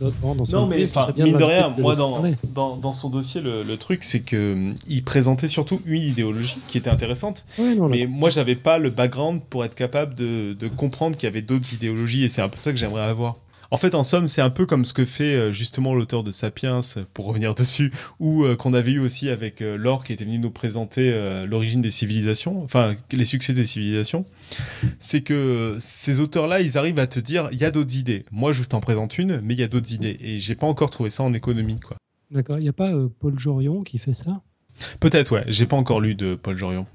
[0.00, 2.34] dans son Non, mais bien mine de rien, de moi, dans, parler.
[2.54, 6.56] dans, dans son dossier, le, le truc, c'est que hum, il présentait surtout une idéologie
[6.66, 7.44] qui était intéressante.
[7.58, 11.26] Ouais, non, mais moi, j'avais pas le background pour être capable de, de comprendre qu'il
[11.26, 13.36] y avait d'autres idéologies, et c'est un peu ça que j'aimerais avoir.
[13.72, 16.32] En fait, en somme, c'est un peu comme ce que fait euh, justement l'auteur de
[16.32, 16.80] Sapiens,
[17.14, 20.38] pour revenir dessus, ou euh, qu'on avait eu aussi avec euh, Laure qui était venu
[20.38, 24.24] nous présenter euh, l'origine des civilisations, enfin les succès des civilisations.
[24.98, 28.24] C'est que euh, ces auteurs-là, ils arrivent à te dire, il y a d'autres idées.
[28.32, 30.90] Moi, je t'en présente une, mais il y a d'autres idées, et j'ai pas encore
[30.90, 31.96] trouvé ça en économie, quoi.
[32.30, 32.58] D'accord.
[32.58, 34.42] Il n'y a pas euh, Paul Jorion qui fait ça?
[35.00, 35.44] Peut-être, ouais.
[35.48, 36.86] J'ai pas encore lu de Paul Jorion.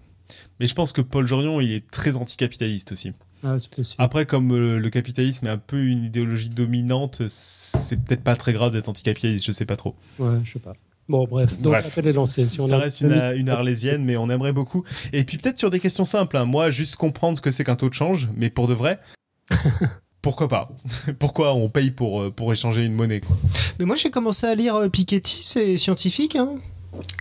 [0.60, 3.12] Mais je pense que Paul Jorion, il est très anticapitaliste aussi.
[3.48, 3.58] Ah.
[4.00, 8.54] Après, comme euh, le capitalisme est un peu une idéologie dominante, c'est peut-être pas très
[8.54, 9.94] grave d'être anticapitaliste, je sais pas trop.
[10.18, 10.74] Ouais, je sais pas.
[11.08, 11.52] Bon, bref.
[11.60, 11.96] Donc, Bref.
[12.00, 12.44] est lancé.
[12.44, 14.84] Si on ça a- reste une, une arlésienne, mais on aimerait beaucoup.
[15.14, 16.36] Et puis peut-être sur des questions simples.
[16.38, 16.46] hein.
[16.46, 19.00] Moi, juste comprendre ce que c'est qu'un taux de change, mais pour de vrai,
[20.24, 20.72] pourquoi pas?
[21.20, 23.38] Pourquoi on paye pour, euh, pour échanger une monnaie quoi?
[23.78, 26.36] Mais moi j'ai commencé à lire euh, Piketty, c'est scientifique.
[26.36, 26.56] Hein.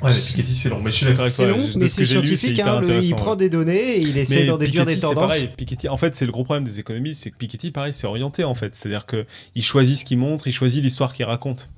[0.02, 1.52] Ouais, mais Piketty, c'est long, mais je suis d'accord avec C'est toi.
[1.56, 2.58] long, mais c'est scientifique.
[2.60, 5.26] hein, le- il prend des données et il essaie d'en déduire Piketty, des c'est tendances.
[5.28, 5.48] pareil.
[5.56, 8.44] Piketty, en fait, c'est le gros problème des économistes, c'est que Piketty, pareil, c'est orienté
[8.44, 8.74] en fait.
[8.74, 11.68] C'est-à-dire que il choisit ce qu'il montre, il choisit l'histoire qu'il raconte.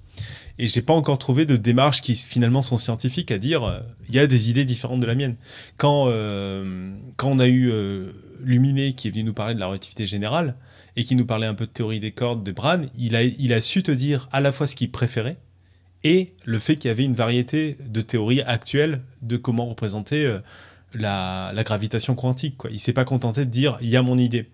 [0.58, 4.14] Et j'ai pas encore trouvé de démarches qui finalement sont scientifiques à dire euh, il
[4.14, 5.36] y a des idées différentes de la mienne.
[5.76, 9.66] Quand euh, quand on a eu euh, Luminé qui est venu nous parler de la
[9.66, 10.56] relativité générale
[10.96, 13.52] et qui nous parlait un peu de théorie des cordes de Bran, il a il
[13.52, 15.36] a su te dire à la fois ce qu'il préférait
[16.04, 20.38] et le fait qu'il y avait une variété de théories actuelles de comment représenter euh,
[20.94, 22.56] la, la gravitation quantique.
[22.56, 22.70] Quoi.
[22.72, 24.46] Il s'est pas contenté de dire il y a mon idée.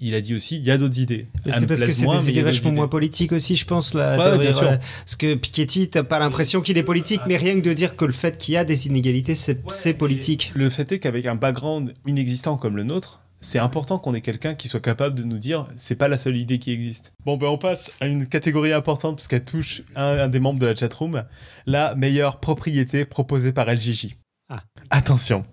[0.00, 1.26] Il a dit aussi il y a d'autres idées.
[1.48, 3.94] C'est parce que c'est des idées vachement moins politiques aussi, je pense.
[3.94, 4.62] La Ouais, théorie, bien sûr.
[4.62, 4.78] voilà.
[5.04, 8.04] Parce que Piketty, t'as pas l'impression qu'il est politique, mais rien que de dire que
[8.04, 10.52] le fait qu'il y a des inégalités, c'est c'est politique.
[10.54, 14.54] Le fait est qu'avec un background inexistant comme le nôtre, c'est important qu'on ait quelqu'un
[14.54, 17.12] qui soit capable de nous dire c'est pas la seule idée qui existe.
[17.24, 20.58] Bon, ben on passe à une catégorie importante parce qu'elle touche un, un des membres
[20.58, 21.24] de la chatroom,
[21.66, 24.16] la meilleure propriété proposée par LGJ.
[24.48, 24.62] Ah.
[24.90, 25.44] Attention.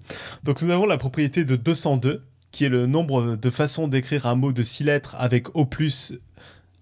[0.44, 4.36] Donc nous avons la propriété de 202, qui est le nombre de façons d'écrire un
[4.36, 6.14] mot de 6 lettres avec au plus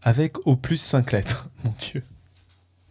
[0.04, 1.50] avec au plus 5 lettres.
[1.64, 2.04] Mon dieu.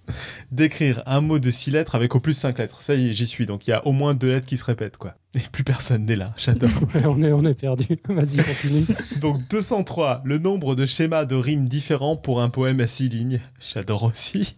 [0.53, 2.83] D'écrire un mot de 6 lettres avec au plus 5 lettres.
[2.83, 3.47] Ça y est, j'y suis.
[3.47, 5.15] Donc il y a au moins deux lettres qui se répètent, quoi.
[5.35, 6.35] Et plus personne n'est là.
[6.37, 6.70] J'adore.
[6.95, 7.87] Ouais, on, est, on est perdu.
[8.09, 8.85] Vas-y, continue.
[9.20, 13.41] Donc 203, le nombre de schémas de rimes différents pour un poème à 6 lignes.
[13.61, 14.57] J'adore aussi.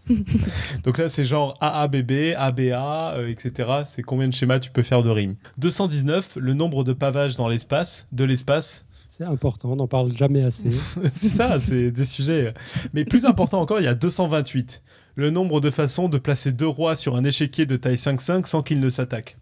[0.83, 3.71] Donc là, c'est genre AABB, ABA, euh, etc.
[3.87, 5.37] C'est combien de schémas tu peux faire de rimes?
[5.59, 8.85] 219, le nombre de pavages dans l'espace, de l'espace.
[9.07, 10.71] C'est important, on n'en parle jamais assez.
[11.13, 12.53] c'est ça, c'est des sujets.
[12.95, 14.83] Mais plus important encore, il y a 228.
[15.17, 18.63] Le nombre de façons de placer deux rois sur un échiquier de taille 5-5 sans
[18.63, 19.39] qu'ils ne s'attaquent.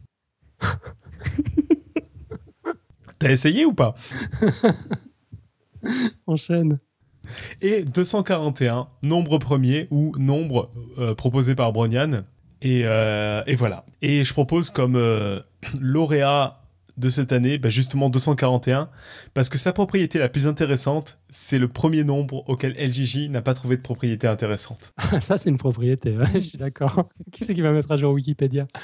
[3.18, 3.94] T'as essayé ou pas?
[6.26, 6.78] Enchaîne.
[7.60, 12.24] Et 241, nombre premier ou nombre euh, proposé par Brognan.
[12.60, 13.84] Et, euh, et voilà.
[14.02, 15.40] Et je propose comme euh,
[15.80, 16.61] lauréat
[16.96, 18.88] de cette année, bah, justement 241,
[19.34, 23.54] parce que sa propriété la plus intéressante, c'est le premier nombre auquel LGJ n'a pas
[23.54, 24.92] trouvé de propriété intéressante.
[25.22, 27.08] Ça, c'est une propriété, ouais, je suis d'accord.
[27.32, 28.66] Qui c'est qui va mettre à jour Wikipédia?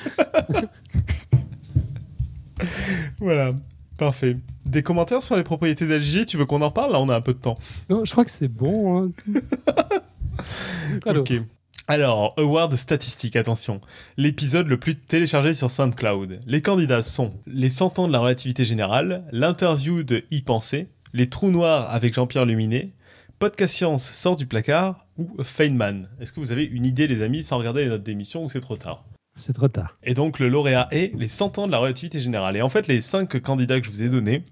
[3.20, 3.52] Voilà,
[3.96, 4.36] parfait.
[4.64, 6.92] Des commentaires sur les propriétés d'LGJ Tu veux qu'on en parle?
[6.92, 7.58] Là, on a un peu de temps.
[7.88, 9.04] Non, je crois que c'est bon.
[9.04, 9.10] hein.
[11.06, 11.32] Ok.
[11.90, 13.80] Alors, award statistique, attention.
[14.18, 16.40] L'épisode le plus téléchargé sur SoundCloud.
[16.46, 21.30] Les candidats sont Les 100 ans de la relativité générale, l'interview de Y penser, Les
[21.30, 22.92] trous noirs avec Jean-Pierre Luminet,
[23.38, 26.10] Podcast Science sort du placard ou Feynman.
[26.20, 28.60] Est-ce que vous avez une idée, les amis, sans regarder les notes d'émission ou c'est
[28.60, 29.06] trop tard
[29.36, 29.96] C'est trop tard.
[30.02, 32.54] Et donc, le lauréat est Les 100 ans de la relativité générale.
[32.58, 34.44] Et en fait, les 5 candidats que je vous ai donnés,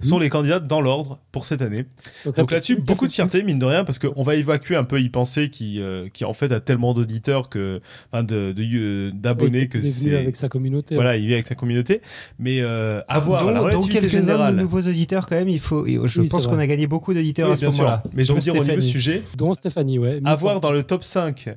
[0.00, 1.86] sont les candidats dans l'ordre pour cette année.
[2.24, 5.00] Donc, Donc là-dessus, beaucoup de fierté, mine de rien, parce qu'on va évacuer un peu
[5.00, 7.80] y penser qui, euh, qui en fait a tellement d'auditeurs que,
[8.12, 10.16] enfin, de, de, euh, d'abonnés que c'est.
[10.16, 10.94] avec sa communauté.
[10.94, 12.00] Voilà, il vit avec sa communauté.
[12.38, 14.56] Mais euh, avoir dont, la dont relativité quelques-uns de générale.
[14.56, 15.48] nouveaux auditeurs quand même.
[15.48, 18.02] Il faut, je Oui, pense qu'on a gagné beaucoup d'auditeurs Oui, à ce moment-là.
[18.14, 18.90] Mais je veux dire au niveau Stéphanie.
[18.90, 20.20] sujet, Dont Stéphanie, ouais.
[20.24, 21.48] Avoir dans le top 5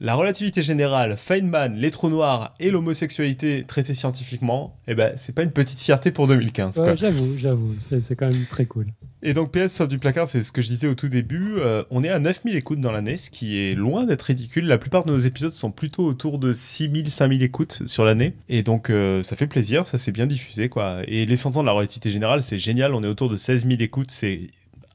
[0.00, 5.42] la relativité générale, Feynman, les trous noirs et l'homosexualité traitée scientifiquement, eh ben, c'est pas
[5.42, 6.76] une petite fierté pour 2015.
[6.76, 6.84] quoi.
[6.86, 7.74] Ouais, j'avoue, j'avoue.
[7.78, 8.86] C'est quand même très cool.
[9.22, 11.54] Et donc PS sort du placard, c'est ce que je disais au tout début.
[11.58, 14.66] euh, on est à 9000 écoutes dans l'année, ce qui est loin d'être ridicule.
[14.66, 18.34] La plupart de nos épisodes sont plutôt autour de 6000, 5000 écoutes sur l'année.
[18.48, 20.98] Et donc euh, ça fait plaisir, ça s'est bien diffusé quoi.
[21.08, 22.94] Et les 100 ans de la relativité générale, c'est génial.
[22.94, 24.46] On est autour de 16 000 écoutes, c'est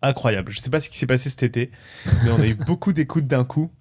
[0.01, 0.51] incroyable.
[0.51, 1.71] Je sais pas ce qui s'est passé cet été,
[2.23, 3.71] mais on a eu beaucoup d'écoutes d'un coup.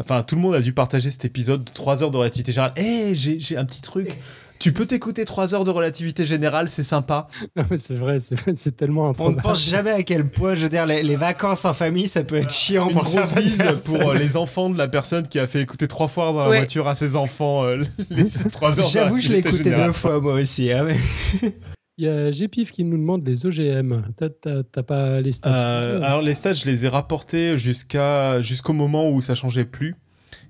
[0.00, 2.72] Enfin, tout le monde a dû partager cet épisode de 3 heures de relativité générale.
[2.76, 4.18] Hé, j'ai j'ai un petit truc.
[4.58, 7.28] Tu peux t'écouter 3 heures de relativité générale, c'est sympa.
[7.56, 10.64] Non, mais c'est vrai, c'est c'est tellement On ne pense jamais à quel point, je
[10.64, 13.62] veux dire, les, les vacances en famille, ça peut être chiant Une pour grosse bise
[13.86, 16.50] pour euh, les enfants de la personne qui a fait écouter trois fois dans la
[16.50, 16.56] Ouais.
[16.58, 18.86] voiture à ses enfants euh, les 3 heures.
[18.86, 19.86] de J'avoue, je l'ai écouté générale.
[19.86, 20.70] deux fois moi aussi.
[20.70, 21.54] hein, mais-
[22.00, 24.02] Il y a GPIF qui nous demande les OGM.
[24.16, 29.10] T'as- pas les stats Euh, alors les stats, je les ai rapportés jusqu'à jusqu'au moment
[29.10, 29.94] où ça changeait plus.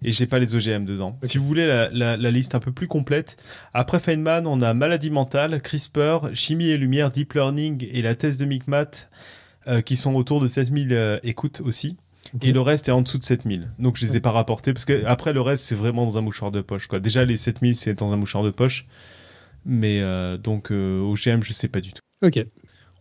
[0.04, 1.18] Et j'ai pas les OGM dedans.
[1.24, 3.36] Si vous voulez la, la- la liste un peu plus complète,
[3.74, 8.36] après Feynman, on a maladie mentale, CRISPR, chimie et lumière, deep learning et la thèse
[8.38, 8.86] de Micmat
[9.66, 11.96] euh, qui sont autour de 7000 euh, écoutes aussi.
[12.42, 13.72] Et le reste est en dessous de 7000.
[13.80, 16.20] Donc je les ai pas rapportés parce que après le reste c'est vraiment dans un
[16.22, 16.86] mouchoir de poche.
[16.86, 17.00] Quoi.
[17.00, 18.86] Déjà les 7000 c'est dans un mouchoir de poche.
[19.64, 22.02] Mais euh, donc euh, OGM je sais pas du tout.
[22.22, 22.44] Ok.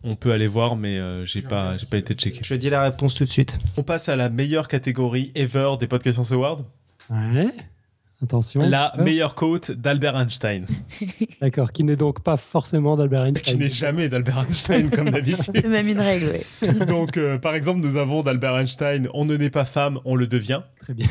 [0.02, 2.40] On peut aller voir mais euh, j'ai pas, j'ai pas été checké.
[2.42, 3.58] Je dis la réponse tout de suite.
[3.76, 6.64] On passe à la meilleure catégorie ever des Podcast Science Awards.
[7.10, 7.52] Ouais.
[8.22, 8.60] Attention.
[8.68, 10.66] La Ah, meilleure quote d'Albert Einstein.
[11.40, 13.54] D'accord, qui n'est donc pas forcément d'Albert Einstein.
[13.54, 15.52] Qui n'est jamais d'Albert Einstein comme d'habitude.
[15.54, 16.84] C'est même une règle, ouais.
[16.86, 20.26] Donc euh, par exemple nous avons d'Albert Einstein On ne naît pas femme, on le
[20.26, 20.60] devient.
[20.80, 21.08] Très bien.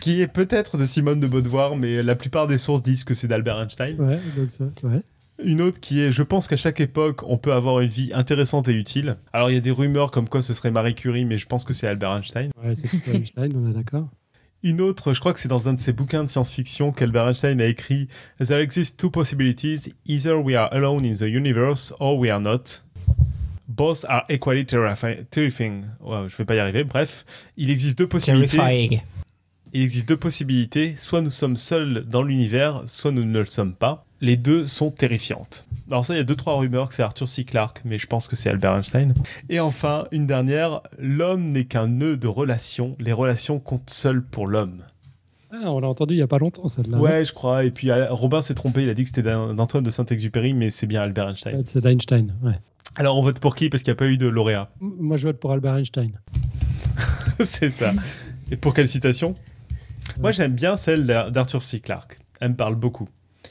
[0.00, 3.28] qui est peut-être de Simone de Beaudevoir mais la plupart des sources disent que c'est
[3.28, 3.96] d'Albert Einstein.
[4.00, 5.02] Ouais, donc ça, ouais.
[5.44, 8.66] Une autre qui est, je pense qu'à chaque époque, on peut avoir une vie intéressante
[8.68, 9.16] et utile.
[9.32, 11.64] Alors il y a des rumeurs comme quoi ce serait Marie Curie, mais je pense
[11.64, 12.50] que c'est Albert Einstein.
[12.62, 14.08] Ouais, c'est plutôt Einstein, on est d'accord.
[14.64, 17.60] Une autre, je crois que c'est dans un de ses bouquins de science-fiction qu'Albert Einstein
[17.60, 18.08] a écrit
[18.44, 22.82] There exist two possibilities, either we are alone in the universe or we are not.
[23.68, 25.84] Both are equally terrifying.
[26.00, 26.82] Ouais, je vais pas y arriver.
[26.82, 27.24] Bref,
[27.56, 28.56] il existe deux possibilités.
[28.56, 29.00] Terrifying.
[29.72, 30.96] Il existe deux possibilités.
[30.98, 34.04] Soit nous sommes seuls dans l'univers, soit nous ne le sommes pas.
[34.20, 35.67] Les deux sont terrifiantes.
[35.90, 37.44] Alors ça, il y a deux trois rumeurs que c'est Arthur C.
[37.44, 39.14] Clarke, mais je pense que c'est Albert Einstein.
[39.48, 40.82] Et enfin, une dernière.
[40.98, 42.94] L'homme n'est qu'un nœud de relations.
[42.98, 44.82] Les relations comptent seules pour l'homme.
[45.50, 46.98] Ah, on l'a entendu il y a pas longtemps, celle-là.
[46.98, 47.64] Ouais, je crois.
[47.64, 48.82] Et puis euh, Robin s'est trompé.
[48.82, 51.62] Il a dit que c'était d'An- d'Antoine de Saint-Exupéry, mais c'est bien Albert Einstein.
[51.66, 52.58] C'est d'Einstein, ouais.
[52.96, 53.70] Alors on vote pour qui?
[53.70, 54.68] Parce qu'il n'y a pas eu de lauréat.
[54.82, 56.12] M- Moi, je vote pour Albert Einstein.
[57.40, 57.92] c'est ça.
[58.50, 59.34] Et pour quelle citation?
[60.20, 61.80] Moi, j'aime bien celle d'Ar- d'Arthur C.
[61.80, 62.18] Clarke.
[62.40, 63.08] Elle me parle beaucoup.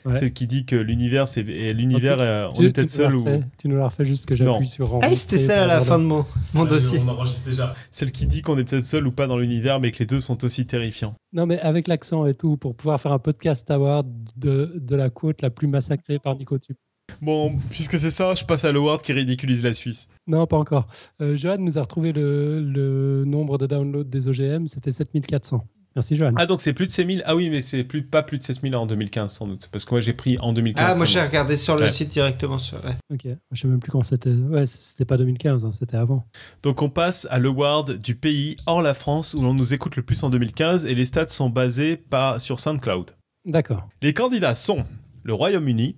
[0.07, 0.15] Ouais.
[0.15, 3.25] Celle qui dit que l'univers, c'est et l'univers, euh, on Tu- est peut-être seul ou.
[3.57, 6.03] Tu nous la refais juste que j'appuie sur Ah, c'était ça à la fin de
[6.05, 6.25] mon,
[6.65, 6.99] dossier.
[7.03, 7.73] on enregistre déjà.
[7.91, 10.19] Celle qui dit qu'on est peut-être seul ou pas dans l'univers, mais que les deux
[10.19, 11.13] sont aussi terrifiants.
[11.33, 14.07] Non, mais avec l'accent et tout, pour pouvoir faire un podcast award
[14.37, 16.75] de, de la côte la plus massacrée par Nicotube.
[17.21, 20.09] Bon, puisque c'est ça, je passe à l'award qui ridiculise la Suisse.
[20.27, 20.87] Non, pas encore.
[21.21, 25.63] Euh, Johan nous a retrouvé le, le nombre de downloads des OGM, c'était 7400.
[25.97, 26.31] Merci, Johan.
[26.35, 27.23] Ah, donc c'est plus de 7000.
[27.25, 29.67] Ah oui, mais c'est plus, pas plus de 7000 en 2015, sans doute.
[29.71, 30.85] Parce que moi, j'ai pris en 2015.
[30.87, 31.89] Ah, moi j'ai regardé sur le Ouais.
[31.89, 32.59] site directement.
[32.59, 32.77] Sur...
[32.85, 32.95] ouais.
[33.11, 34.29] Ok, je sais même plus quand c'était.
[34.29, 36.23] Ouais, c'était pas 2015, hein, c'était avant.
[36.61, 40.03] Donc on passe à l'award du pays hors la France où l'on nous écoute le
[40.03, 43.11] plus en 2015 et les stats sont basés par, sur SoundCloud.
[43.45, 43.89] D'accord.
[44.03, 44.85] Les candidats sont
[45.23, 45.95] le Royaume-Uni,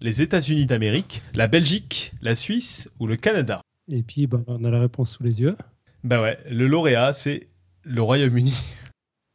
[0.00, 3.62] les États-Unis d'Amérique, la Belgique, la Suisse ou le Canada.
[3.90, 5.56] Et puis, bah, on a la réponse sous les yeux.
[6.04, 7.48] Bah ouais, le lauréat c'est
[7.82, 8.54] le Royaume-Uni.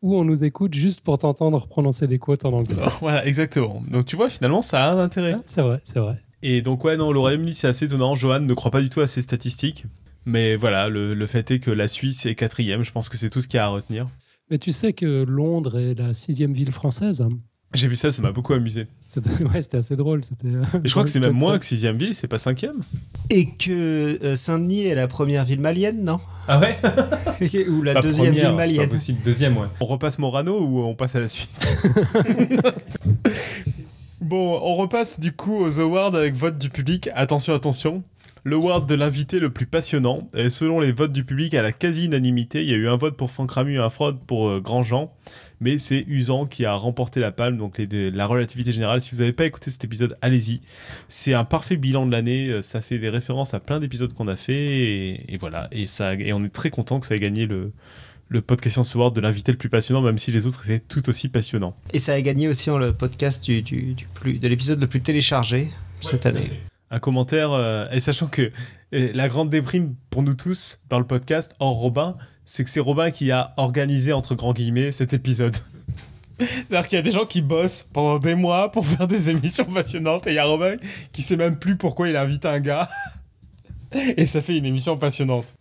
[0.06, 2.76] Ou on nous écoute juste pour t'entendre prononcer des quotes en anglais.
[3.02, 3.82] voilà, exactement.
[3.90, 5.36] Donc tu vois, finalement, ça a un intérêt.
[5.48, 6.22] c'est vrai, c'est vrai.
[6.44, 8.14] Et donc ouais, non, le Royaume-Uni c'est assez étonnant.
[8.14, 9.86] Johan ne croit pas du tout à ces statistiques.
[10.26, 12.84] Mais voilà, le, le fait est que la Suisse est quatrième.
[12.84, 14.08] Je pense que c'est tout ce qu'il y a à retenir.
[14.52, 17.22] Mais tu sais que Londres est la sixième ville française.
[17.22, 17.30] hein.
[17.76, 18.88] J'ai vu ça, ça m'a beaucoup amusé.
[19.08, 20.24] C'était ouais, c'était assez drôle.
[20.24, 20.48] C'était.
[20.48, 22.78] Et je crois que c'est même moins que sixième ville, c'est pas cinquième.
[23.30, 26.20] Et que euh, Saint-Denis est la première ville malienne, non?
[26.48, 26.78] Ah ouais?
[27.70, 28.76] Ou la Pas deuxième première, ville malienne.
[28.82, 29.68] C'est pas possible, deuxième, ouais.
[29.80, 31.50] On repasse Morano ou on passe à la suite?
[34.22, 37.10] Bon, on repasse du coup aux awards avec vote du public.
[37.14, 38.02] Attention, attention.
[38.48, 40.28] Le award de l'invité le plus passionnant.
[40.36, 43.18] Et selon les votes du public à la quasi-unanimité, il y a eu un vote
[43.18, 45.12] pour Franck Ramu et un vote pour euh, Grandjean.
[45.62, 49.02] Mais c'est Usan qui a remporté la palme, donc les, de- la relativité générale.
[49.02, 50.62] Si vous n'avez pas écouté cet épisode, allez-y.
[51.08, 52.50] C'est un parfait bilan de l'année.
[52.50, 54.54] euh, Ça fait des références à plein d'épisodes qu'on a fait.
[54.54, 55.68] Et, et voilà.
[55.72, 57.72] Et, ça, et on est très content que ça ait gagné le,
[58.30, 61.10] le podcast Science Award de l'invité le plus passionnant, même si les autres étaient tout
[61.10, 61.76] aussi passionnants.
[61.94, 64.88] Et ça a gagné aussi en le podcast du, du, du plus, de l'épisode le
[64.88, 65.70] plus téléchargé
[66.00, 66.52] cette année.
[66.92, 68.52] Un commentaire, euh, et sachant que
[68.94, 72.80] euh, la grande déprime pour nous tous dans le podcast, hors Robin, c'est que c'est
[72.80, 75.58] Robin qui a organisé, entre grands guillemets, cet épisode.
[76.40, 79.66] C'est-à-dire qu'il y a des gens qui bossent pendant des mois pour faire des émissions
[79.66, 80.76] passionnantes, et il y a Robin
[81.12, 82.90] qui sait même plus pourquoi il a invité un gars.
[84.18, 85.56] Et ça fait une émission passionnante.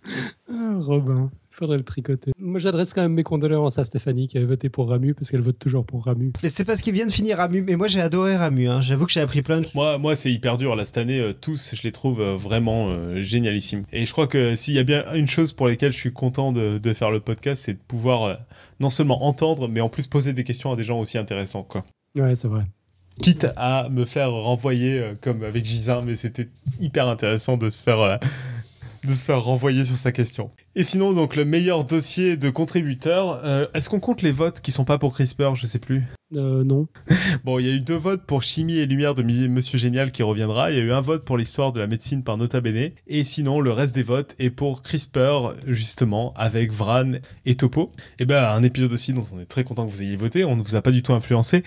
[0.51, 2.33] Ah, Robin, faudrait le tricoter.
[2.39, 5.41] Moi, j'adresse quand même mes condoléances à Stéphanie qui avait voté pour Ramu parce qu'elle
[5.41, 6.33] vote toujours pour Ramu.
[6.43, 7.63] Mais c'est parce qu'il vient de finir Ramu.
[7.63, 8.69] Mais moi j'ai adoré Ramu.
[8.69, 8.81] hein.
[8.81, 10.75] J'avoue que j'ai appris plein de Moi, moi c'est hyper dur.
[10.77, 13.85] Là, cette année, euh, tous, je les trouve euh, vraiment euh, génialissimes.
[13.93, 16.53] Et je crois que s'il y a bien une chose pour laquelle je suis content
[16.53, 18.35] de, de faire le podcast, c'est de pouvoir euh,
[18.81, 21.63] non seulement entendre, mais en plus poser des questions à des gens aussi intéressants.
[21.63, 21.85] Quoi.
[22.17, 22.65] Ouais, c'est vrai.
[23.23, 26.49] Quitte à me faire renvoyer, euh, comme avec Gisin, mais c'était
[26.81, 28.01] hyper intéressant de se faire...
[28.01, 28.17] euh,
[29.07, 30.51] de se faire renvoyer sur sa question.
[30.75, 34.73] Et sinon, donc, le meilleur dossier de contributeurs, euh, est-ce qu'on compte les votes qui
[34.73, 35.55] sont pas pour CRISPR?
[35.55, 36.03] Je sais plus.
[36.35, 36.89] Euh, non.
[37.45, 40.23] Bon, il y a eu deux votes pour Chimie et Lumière de Monsieur Génial qui
[40.23, 40.71] reviendra.
[40.71, 42.91] Il y a eu un vote pour l'histoire de la médecine par Nota Bene.
[43.07, 47.13] Et sinon, le reste des votes est pour CRISPR, justement, avec Vran
[47.45, 47.93] et Topo.
[48.19, 50.45] Et ben, un épisode aussi dont on est très content que vous ayez voté.
[50.45, 51.63] On ne vous a pas du tout influencé.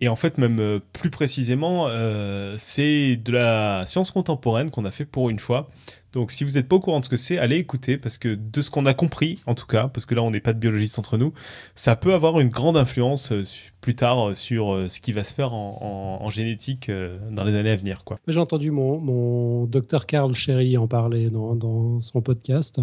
[0.00, 4.90] Et en fait, même euh, plus précisément, euh, c'est de la science contemporaine qu'on a
[4.90, 5.68] fait pour une fois.
[6.12, 8.34] Donc, si vous n'êtes pas au courant de ce que c'est, allez écouter parce que
[8.34, 10.58] de ce qu'on a compris, en tout cas, parce que là, on n'est pas de
[10.58, 11.32] biologistes entre nous,
[11.74, 13.42] ça peut avoir une grande influence euh,
[13.80, 16.90] plus tard sur ce qui va se faire en, génétique
[17.30, 18.02] dans les années à venir.
[18.26, 22.80] J'ai entendu mon, docteur Carl Sherry en parler dans, son podcast.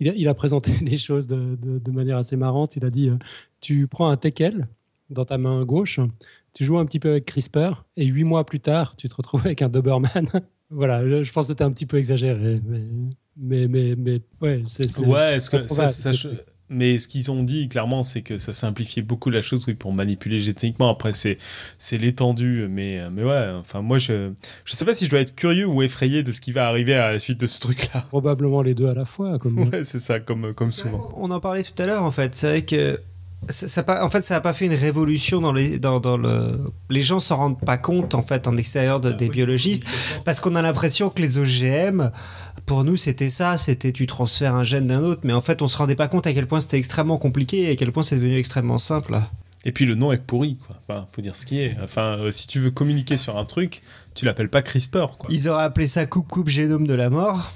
[0.00, 2.76] Il a, présenté les choses de, de- manière assez marrante.
[2.76, 3.08] Il a dit
[3.62, 4.68] Tu prends un teckel
[5.08, 5.98] dans ta main gauche,
[6.54, 9.42] tu joues un petit peu avec CRISPR, et huit mois plus tard, tu te retrouves
[9.44, 10.28] avec un Doberman.
[10.70, 12.60] voilà, je je pense que c'était un petit peu exagéré.
[12.66, 12.80] Mais,
[13.36, 14.98] mais, mais, mais ouais, c'est.
[15.00, 16.28] Ouais, est-ce que ça, ça- c'est-
[16.70, 19.92] mais ce qu'ils ont dit clairement, c'est que ça simplifiait beaucoup la chose, oui, pour
[19.92, 20.88] manipuler génétiquement.
[20.88, 21.36] Après, c'est
[21.76, 23.50] c'est l'étendue, mais mais ouais.
[23.58, 24.30] Enfin, moi, je
[24.64, 26.94] je sais pas si je dois être curieux ou effrayé de ce qui va arriver
[26.94, 28.06] à la suite de ce truc-là.
[28.08, 29.38] Probablement les deux à la fois.
[29.38, 29.58] Comme...
[29.70, 31.12] Ouais, c'est ça, comme comme souvent.
[31.16, 32.34] On en parlait tout à l'heure en fait.
[32.34, 32.98] C'est vrai que
[33.48, 36.72] ça, ça en fait, ça n'a pas fait une révolution dans les, dans, dans le.
[36.90, 39.84] Les gens s'en rendent pas compte en fait en extérieur de- des biologistes
[40.24, 42.10] parce qu'on a l'impression que les OGM,
[42.66, 45.66] pour nous, c'était ça, c'était tu transfères un gène d'un autre, mais en fait, on
[45.68, 48.16] se rendait pas compte à quel point c'était extrêmement compliqué et à quel point c'est
[48.16, 49.18] devenu extrêmement simple.
[49.66, 50.76] Et puis le nom est pourri, quoi.
[50.86, 51.74] Enfin, faut dire ce qui est.
[51.82, 53.82] Enfin, euh, si tu veux communiquer sur un truc,
[54.14, 55.28] tu l'appelles pas CRISPR, quoi.
[55.30, 57.50] Ils auraient appelé ça coupe coupe génome de la mort.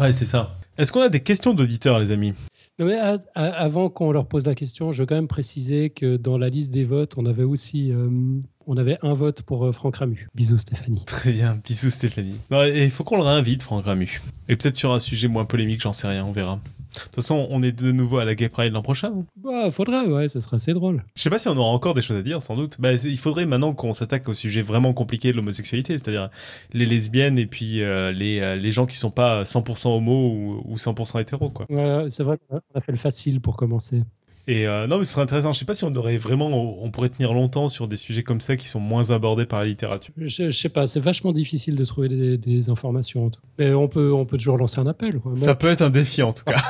[0.00, 0.56] Ouais, c'est ça.
[0.76, 2.34] Est-ce qu'on a des questions d'auditeurs, les amis?
[2.78, 2.98] Non, mais
[3.34, 6.70] avant qu'on leur pose la question, je veux quand même préciser que dans la liste
[6.70, 8.08] des votes, on avait aussi euh,
[8.68, 10.28] on avait un vote pour euh, Franck Ramu.
[10.34, 11.02] Bisous Stéphanie.
[11.06, 12.36] Très bien, bisous Stéphanie.
[12.50, 14.20] Non, et il faut qu'on le réinvite, Franck Ramu.
[14.48, 16.60] Et peut-être sur un sujet moins polémique, j'en sais rien, on verra.
[16.98, 19.12] De toute façon, on est de nouveau à la Gay Pride l'an prochain.
[19.14, 19.24] hein.
[19.36, 21.04] Bah, faudrait, ouais, ce serait assez drôle.
[21.16, 22.76] Je sais pas si on aura encore des choses à dire, sans doute.
[22.78, 26.28] Bah, il faudrait maintenant qu'on s'attaque au sujet vraiment compliqué de l'homosexualité, c'est-à-dire
[26.72, 30.62] les lesbiennes et puis euh, les, euh, les gens qui sont pas 100% homo ou,
[30.64, 31.66] ou 100% hétéro, quoi.
[31.70, 34.02] Ouais, c'est vrai qu'on a- on a fait le facile pour commencer.
[34.50, 35.52] Et euh, non, mais ce serait intéressant.
[35.52, 38.40] Je sais pas si on aurait vraiment, on pourrait tenir longtemps sur des sujets comme
[38.40, 40.14] ça qui sont moins abordés par la littérature.
[40.16, 43.30] Je, je sais pas, c'est vachement difficile de trouver des, des informations.
[43.58, 45.18] Mais on peut, on peut toujours lancer un appel.
[45.20, 45.36] quoi.
[45.36, 46.62] Ça peut être un défi en tout cas.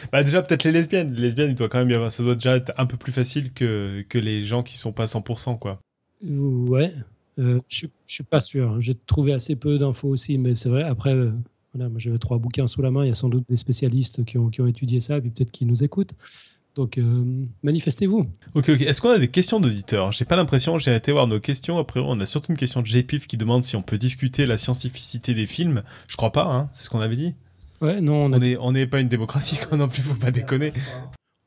[0.12, 1.12] bah déjà peut-être les lesbiennes.
[1.12, 3.10] Les lesbiennes, il doit quand même y avoir, ça doit déjà être un peu plus
[3.12, 5.80] facile que, que les gens qui sont pas 100% quoi.
[6.24, 6.92] Ouais,
[7.40, 8.80] euh, je suis- pas sûr.
[8.80, 10.84] J'ai trouvé assez peu d'infos aussi, mais c'est vrai.
[10.84, 11.32] Après, euh,
[11.74, 13.04] voilà, moi j'avais trois bouquins sous la main.
[13.04, 15.30] Il y a sans doute des spécialistes qui ont, qui ont étudié ça, et puis
[15.30, 16.12] peut-être qui nous écoutent.
[16.78, 17.24] Donc euh,
[17.64, 18.26] manifestez-vous.
[18.54, 18.80] Ok, ok.
[18.82, 20.12] Est-ce qu'on a des questions d'auditeurs?
[20.12, 20.78] J'ai pas l'impression.
[20.78, 21.76] J'ai été voir nos questions.
[21.76, 24.56] Après, on a surtout une question de GPIF qui demande si on peut discuter la
[24.56, 25.82] scientificité des films.
[26.08, 26.44] Je crois pas.
[26.44, 26.70] Hein.
[26.72, 27.34] C'est ce qu'on avait dit.
[27.80, 30.02] Ouais, non, on, On est, on n'est pas une démocratie quoi, non plus.
[30.02, 30.72] Faut pas déconner.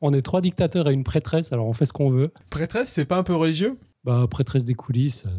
[0.02, 2.30] on est trois dictateurs et une prêtresse, alors on fait ce qu'on veut.
[2.50, 3.78] Prêtresse, c'est pas un peu religieux?
[4.04, 5.24] Bah, prêtresse des coulisses.
[5.26, 5.30] euh,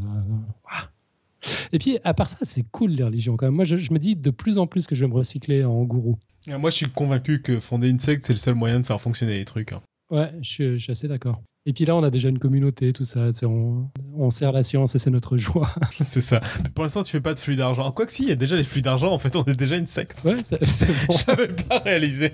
[0.72, 0.90] ah.
[1.72, 3.56] Et puis, à part ça, c'est cool les religions quand même.
[3.56, 5.84] Moi, je, je me dis de plus en plus que je vais me recycler en
[5.84, 6.18] gourou.
[6.50, 9.00] Ah, Moi, je suis convaincu que fonder une secte, c'est le seul moyen de faire
[9.00, 9.72] fonctionner les trucs.
[9.74, 9.82] hein.
[10.10, 11.42] Ouais, je suis, je suis assez d'accord.
[11.66, 13.30] Et puis là, on a déjà une communauté, tout ça.
[13.44, 13.88] On,
[14.18, 15.70] on sert la science et c'est notre joie.
[16.04, 16.42] c'est ça.
[16.62, 17.90] Mais pour l'instant, tu fais pas de flux d'argent.
[17.94, 19.12] Quoi que si, il y a déjà les flux d'argent.
[19.14, 20.22] En fait, on est déjà une secte.
[20.26, 20.60] Ouais, c'est
[21.08, 21.16] bon.
[21.26, 22.34] J'avais pas réalisé.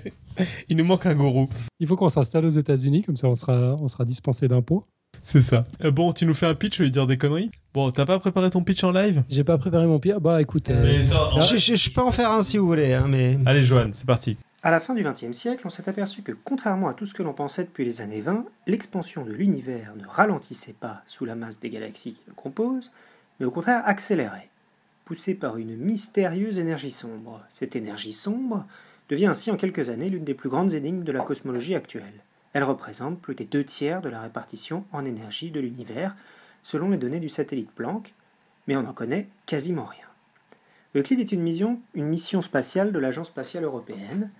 [0.68, 1.48] Il nous manque un gourou.
[1.78, 4.84] Il faut qu'on s'installe aux États-Unis, comme ça on sera, on sera dispensé d'impôts.
[5.22, 5.64] C'est ça.
[5.84, 7.50] Euh, bon, tu nous fais un pitch, je vais dire des conneries.
[7.74, 9.22] Bon, t'as pas préparé ton pitch en live?
[9.28, 10.20] J'ai pas préparé mon pire.
[10.20, 10.70] Bah écoute.
[10.70, 13.06] euh, Mais attends, là- Je, je- je peux en faire un si vous voulez, hein,
[13.08, 13.38] mais.
[13.46, 14.36] Allez, Johan, c'est parti.
[14.62, 17.22] À la fin du XXe siècle, on s'est aperçu que, contrairement à tout ce que
[17.22, 21.58] l'on pensait depuis les années 20, l'expansion de l'univers ne ralentissait pas sous la masse
[21.58, 22.92] des galaxies qui le composent,
[23.38, 24.50] mais au contraire accélérait,
[25.06, 27.42] poussée par une mystérieuse énergie sombre.
[27.48, 28.66] Cette énergie sombre
[29.08, 32.22] devient ainsi en quelques années l'une des plus grandes énigmes de la cosmologie actuelle.
[32.52, 36.14] Elle représente plus des deux tiers de la répartition en énergie de l'univers,
[36.62, 38.12] selon les données du satellite Planck,
[38.66, 40.04] mais on n'en connaît quasiment rien.
[40.94, 44.30] Euclide est une mission, une mission spatiale de l'Agence spatiale européenne,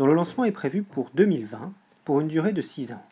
[0.00, 1.74] dont le lancement est prévu pour 2020,
[2.06, 3.04] pour une durée de 6 ans.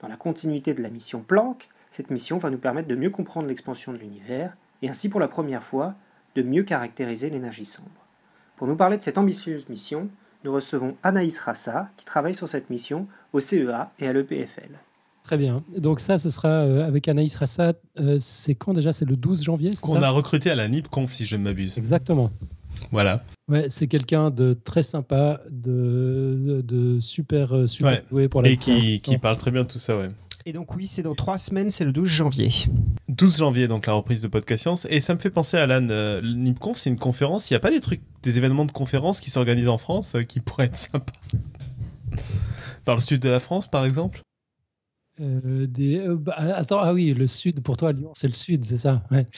[0.00, 3.46] Dans la continuité de la mission Planck, cette mission va nous permettre de mieux comprendre
[3.46, 5.94] l'expansion de l'univers, et ainsi pour la première fois,
[6.34, 7.88] de mieux caractériser l'énergie sombre.
[8.56, 10.08] Pour nous parler de cette ambitieuse mission,
[10.42, 14.70] nous recevons Anaïs Rassa, qui travaille sur cette mission au CEA et à l'EPFL.
[15.22, 15.62] Très bien.
[15.78, 17.74] Donc ça, ce sera euh, avec Anaïs Rassat.
[18.00, 18.92] Euh, c'est quand déjà?
[18.92, 20.08] C'est le 12 janvier c'est Qu'on ça?
[20.08, 21.78] a recruté à la NIPConf, si je ne m'abuse.
[21.78, 22.32] Exactement.
[22.90, 23.24] Voilà.
[23.48, 28.04] Ouais, c'est quelqu'un de très sympa, de, de, de super, euh, super Ouais.
[28.10, 30.08] doué pour la Et qui, qui parle très bien de tout ça, ouais.
[30.46, 32.50] Et donc oui, c'est dans trois semaines, c'est le 12 janvier.
[33.08, 34.86] 12 janvier, donc la reprise de Podcast Science.
[34.90, 35.88] Et ça me fait penser à l'AN.
[35.90, 37.50] Euh, le NIPConf, c'est une conférence.
[37.50, 40.22] Il n'y a pas des trucs, des événements de conférences qui s'organisent en France euh,
[40.22, 41.12] qui pourraient être sympas?
[42.84, 44.20] Dans le sud de la France, par exemple?
[45.20, 48.64] Euh, des, euh, bah, attends, ah oui, le sud, pour toi, Lyon, c'est le sud,
[48.64, 49.28] c'est ça ouais.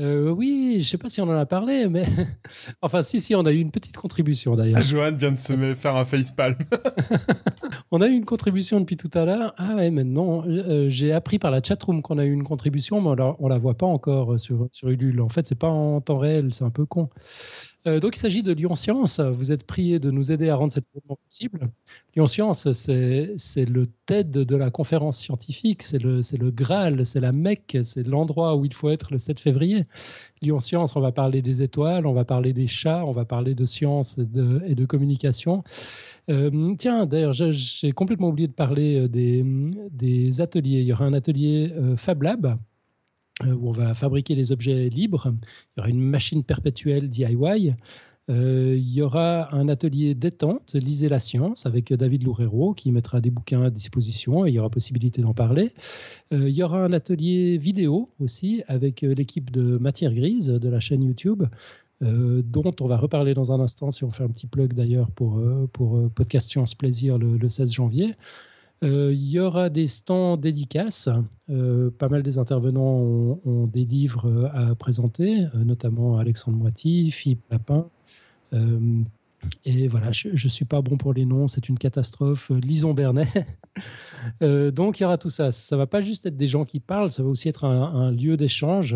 [0.00, 2.04] Euh, Oui, je sais pas si on en a parlé, mais.
[2.82, 4.80] enfin, si, si, on a eu une petite contribution d'ailleurs.
[4.82, 6.56] Johan vient de se faire un facepalm.
[7.92, 9.52] On a eu une contribution depuis tout à l'heure.
[9.56, 13.08] Ah ouais, maintenant, euh, j'ai appris par la chatroom qu'on a eu une contribution, mais
[13.08, 15.20] on la, on la voit pas encore sur, sur Ulule.
[15.20, 17.08] En fait, c'est pas en temps réel, c'est un peu con.
[17.86, 19.20] Euh, donc, il s'agit de Lyon Science.
[19.20, 21.70] Vous êtes prié de nous aider à rendre cet événement possible.
[22.14, 27.32] Lyon Science, c'est le TED de la conférence scientifique, c'est le, le Graal, c'est la
[27.32, 29.84] Mecque, c'est l'endroit où il faut être le 7 février.
[30.42, 33.54] Lyon Science, on va parler des étoiles, on va parler des chats, on va parler
[33.54, 35.62] de science et de, communication.
[36.30, 39.44] Euh, tiens, d'ailleurs, j'ai- complètement oublié de parler euh, des,
[39.92, 40.80] des ateliers.
[40.80, 42.58] Il y aura un atelier euh, Fab Lab
[43.44, 45.32] où on va fabriquer les objets libres.
[45.32, 47.74] Il y aura une machine perpétuelle DIY.
[48.28, 53.20] Euh, il y aura un atelier détente, lisez la science, avec David Loureiro qui mettra
[53.20, 55.72] des bouquins à disposition et il y aura possibilité d'en parler.
[56.32, 60.68] Euh, il y aura un atelier vidéo aussi avec euh, l'équipe de Matière Grise de
[60.68, 61.44] la chaîne YouTube.
[62.02, 65.10] euh, dont on va reparler dans un instant, si on fait un petit plug d'ailleurs
[65.10, 68.14] pour, euh, pour euh, Podcast Science Plaisir le 16 janvier.
[68.82, 71.08] Euh, Il y aura des stands dédicaces.
[71.50, 77.44] Euh, pas mal des intervenants ont, des livres euh, à présenter, notamment Alexandre Moiti, Philippe
[77.50, 77.88] Lapin.
[79.64, 82.50] Et voilà, je ne suis pas bon pour les noms, c'est une catastrophe.
[82.50, 83.28] Euh, Lison Bernet.
[84.42, 85.50] Euh, donc il y aura tout ça.
[85.50, 88.36] Ça va pas juste être des gens qui parlent, ça va aussi être un, lieu
[88.36, 88.94] d'échange.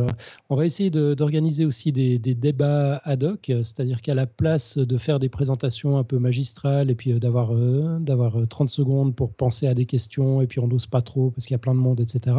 [0.50, 5.18] On va essayer d'organiser aussi des, débats ad hoc, c'est-à-dire qu'à la place de faire
[5.18, 9.32] des présentations un peu magistrales et puis euh, d'avoir euh, d'avoir euh, 30 secondes pour
[9.32, 11.74] penser à des questions et puis on n'ose pas trop parce qu'il y a plein
[11.74, 12.36] de monde, etc.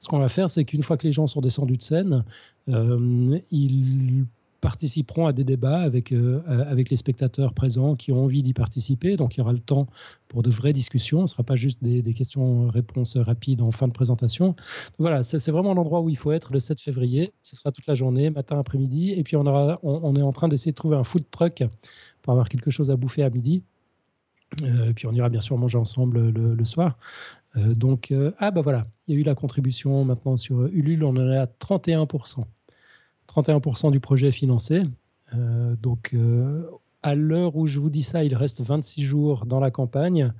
[0.00, 2.24] Ce qu'on va faire, c'est qu'une fois que les gens sont descendus de scène,
[2.68, 4.24] ils
[4.60, 9.16] participeront à des débats avec, euh, avec les spectateurs présents qui ont envie d'y participer.
[9.16, 9.86] Donc il y aura le temps
[10.28, 11.18] pour de vraies discussions.
[11.20, 14.56] Ce ne sera pas juste des, questions-réponses rapides en fin de présentation.
[14.98, 17.32] Voilà, c'est vraiment l'endroit où il faut être le 7 février.
[17.42, 19.12] Ce sera toute la journée, matin, après-midi.
[19.12, 21.62] Et puis on, aura, on, est en train d'essayer de trouver un food truck
[22.22, 23.62] pour avoir quelque chose à bouffer à midi.
[24.62, 26.96] Euh, puis on ira bien sûr manger ensemble le, soir.
[27.56, 31.04] Euh, donc, euh, ah bah voilà, il y a eu la contribution maintenant sur Ulule,
[31.04, 32.44] on en est à 31%.
[33.36, 34.82] 31% du projet est financé.
[35.34, 36.66] Euh, donc, euh,
[37.02, 40.32] à l'heure où je vous dis ça, il reste 26 jours dans la campagne.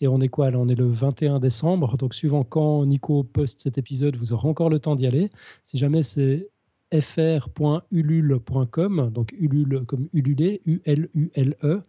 [0.00, 1.96] Et on est quoi On est le 21 décembre.
[1.96, 5.30] Donc, suivant quand Nico poste cet épisode, vous aurez encore le temps d'y aller.
[5.64, 6.48] Si jamais c'est
[7.90, 11.82] fr.ulule.com, donc Ulule comme Ulule, U-L-U-L-E.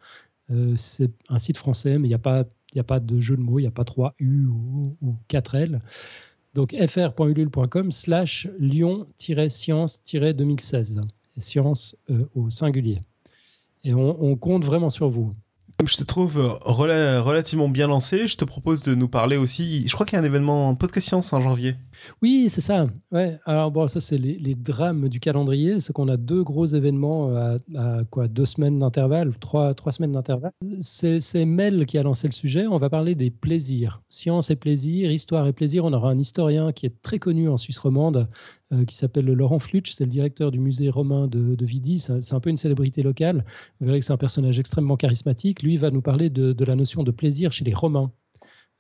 [0.52, 2.46] Euh, c'est un site français, mais il n'y a, pas-
[2.78, 5.56] a pas de jeu de mots, il n'y a pas 3 U ou, ou 4
[5.56, 5.82] L.
[6.56, 11.02] Donc fr.ulule.com slash lion-science-2016.
[11.38, 13.04] Et Science euh, au singulier.
[13.84, 15.36] Et on compte vraiment sur vous.
[15.84, 19.86] Je te trouve euh, rela- relativement bien lancé, je te propose de nous parler aussi.
[19.88, 21.76] Je crois qu'il y a un événement podcast science en janvier.
[22.22, 22.88] Oui, c'est ça.
[23.12, 23.38] Ouais.
[23.46, 27.58] Alors bon, ça c'est les, drames du calendrier, c'est qu'on a deux gros événements à,
[27.76, 30.54] à quoi deux semaines d'intervalle, trois, trois semaines d'intervalle.
[30.80, 32.68] C'est Mel qui a lancé le sujet.
[32.68, 35.84] On va parler des plaisirs, science et plaisir, histoire et plaisir.
[35.84, 38.26] On aura un historien qui est très connu en Suisse romande, euh,
[38.84, 39.92] qui s'appelle Laurent Flutsch.
[39.92, 42.00] C'est le directeur du musée romain de, de Vidi.
[42.00, 43.46] C'est un peu une célébrité locale.
[43.80, 45.64] Vous verrez que c'est un personnage extrêmement charismatique.
[45.64, 48.12] Lui va nous parler de, la notion de plaisir chez les Romains.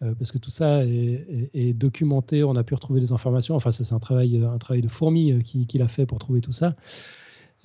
[0.04, 3.56] Euh, parce que tout ça est, est- documenté, on a pu retrouver des informations.
[3.56, 6.42] Enfin, c'est un travail, un travail de fourmi euh, qui- qu'il a fait pour trouver
[6.42, 6.76] tout ça.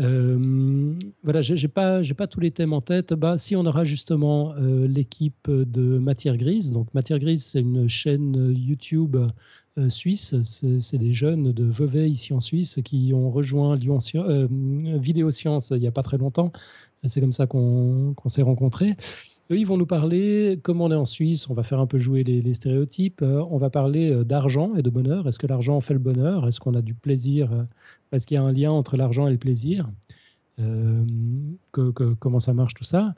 [0.01, 3.13] Euh, voilà, j'ai pas, pas tous les thèmes en tête.
[3.13, 6.73] Bah, si on aura justement euh, l'équipe de Matière Grise.
[6.73, 9.17] Donc, Matière Grise, c'est une chaîne euh, YouTube
[9.89, 10.35] suisse.
[10.43, 13.99] C'est des jeunes de Vevey ici en Suisse qui ont rejoint Lyon
[14.51, 16.53] Vidéo Science il y a pas très longtemps.
[17.07, 18.97] C'est comme ça qu'on s'est rencontrés.
[19.51, 21.97] Eux, ils vont nous parler, comme on est en Suisse, on va faire un peu
[21.97, 23.23] jouer les, stéréotypes.
[23.23, 25.27] on va parler d'argent et de bonheur.
[25.27, 26.47] Est-ce que l'argent fait le bonheur?
[26.47, 27.49] Est-ce qu'on a du plaisir
[28.13, 29.89] Est-ce qu'il y a un lien entre l'argent et le plaisir
[30.59, 31.05] Euh,
[31.73, 33.15] que- que- Comment ça marche tout ça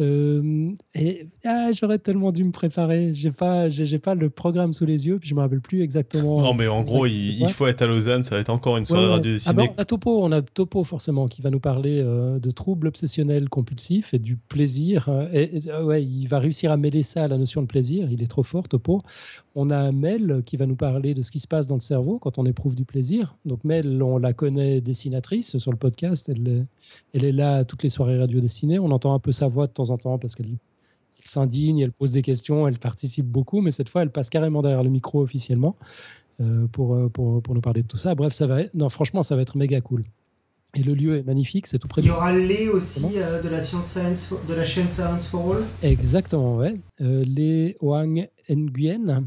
[0.00, 3.10] Euh, et ah, j'aurais tellement dû me préparer.
[3.14, 6.40] J'ai pas, j'ai pas le programme sous les yeux, puis je me rappelle plus exactement.
[6.40, 8.24] Non, mais en gros, il, faut être à Lausanne.
[8.24, 9.14] Ça va être encore une soirée Ouais, ouais.
[9.16, 9.56] radio Ah dessinée.
[9.68, 12.86] ben, on a Topo, on a Topo forcément qui va nous parler euh, de troubles
[12.86, 15.10] obsessionnels compulsifs et du plaisir.
[15.34, 18.08] et, et, ouais, il va réussir à mêler ça à la notion de plaisir.
[18.10, 19.02] Il est trop fort, Topo.
[19.54, 22.18] On a Mel qui va nous parler de ce qui se passe dans le cerveau
[22.18, 23.36] quand on éprouve du plaisir.
[23.44, 26.28] Donc Mel, on la connaît dessinatrice sur le podcast.
[26.28, 26.64] Elle est,
[27.14, 28.78] elle est là à toutes les soirées radio dessinées.
[28.78, 30.46] On entend un peu sa voix de temps en temps parce qu'elle
[31.24, 34.60] elle s'indigne, elle pose des questions, elle participe beaucoup, mais cette fois, elle passe carrément
[34.60, 35.76] derrière le micro officiellement
[36.40, 38.16] euh, pour, euh, pour, pour nous parler de tout ça.
[38.16, 40.02] Bref, ça va être- non, franchement, ça va être méga cool.
[40.74, 43.48] Et le lieu est magnifique, c'est tout près Il y aura Lé aussi euh, de,
[43.50, 43.96] la science
[44.48, 45.62] de la chaîne Science for All.
[45.82, 46.74] Exactement, ouais.
[47.02, 49.26] Euh, les Wang Nguyen,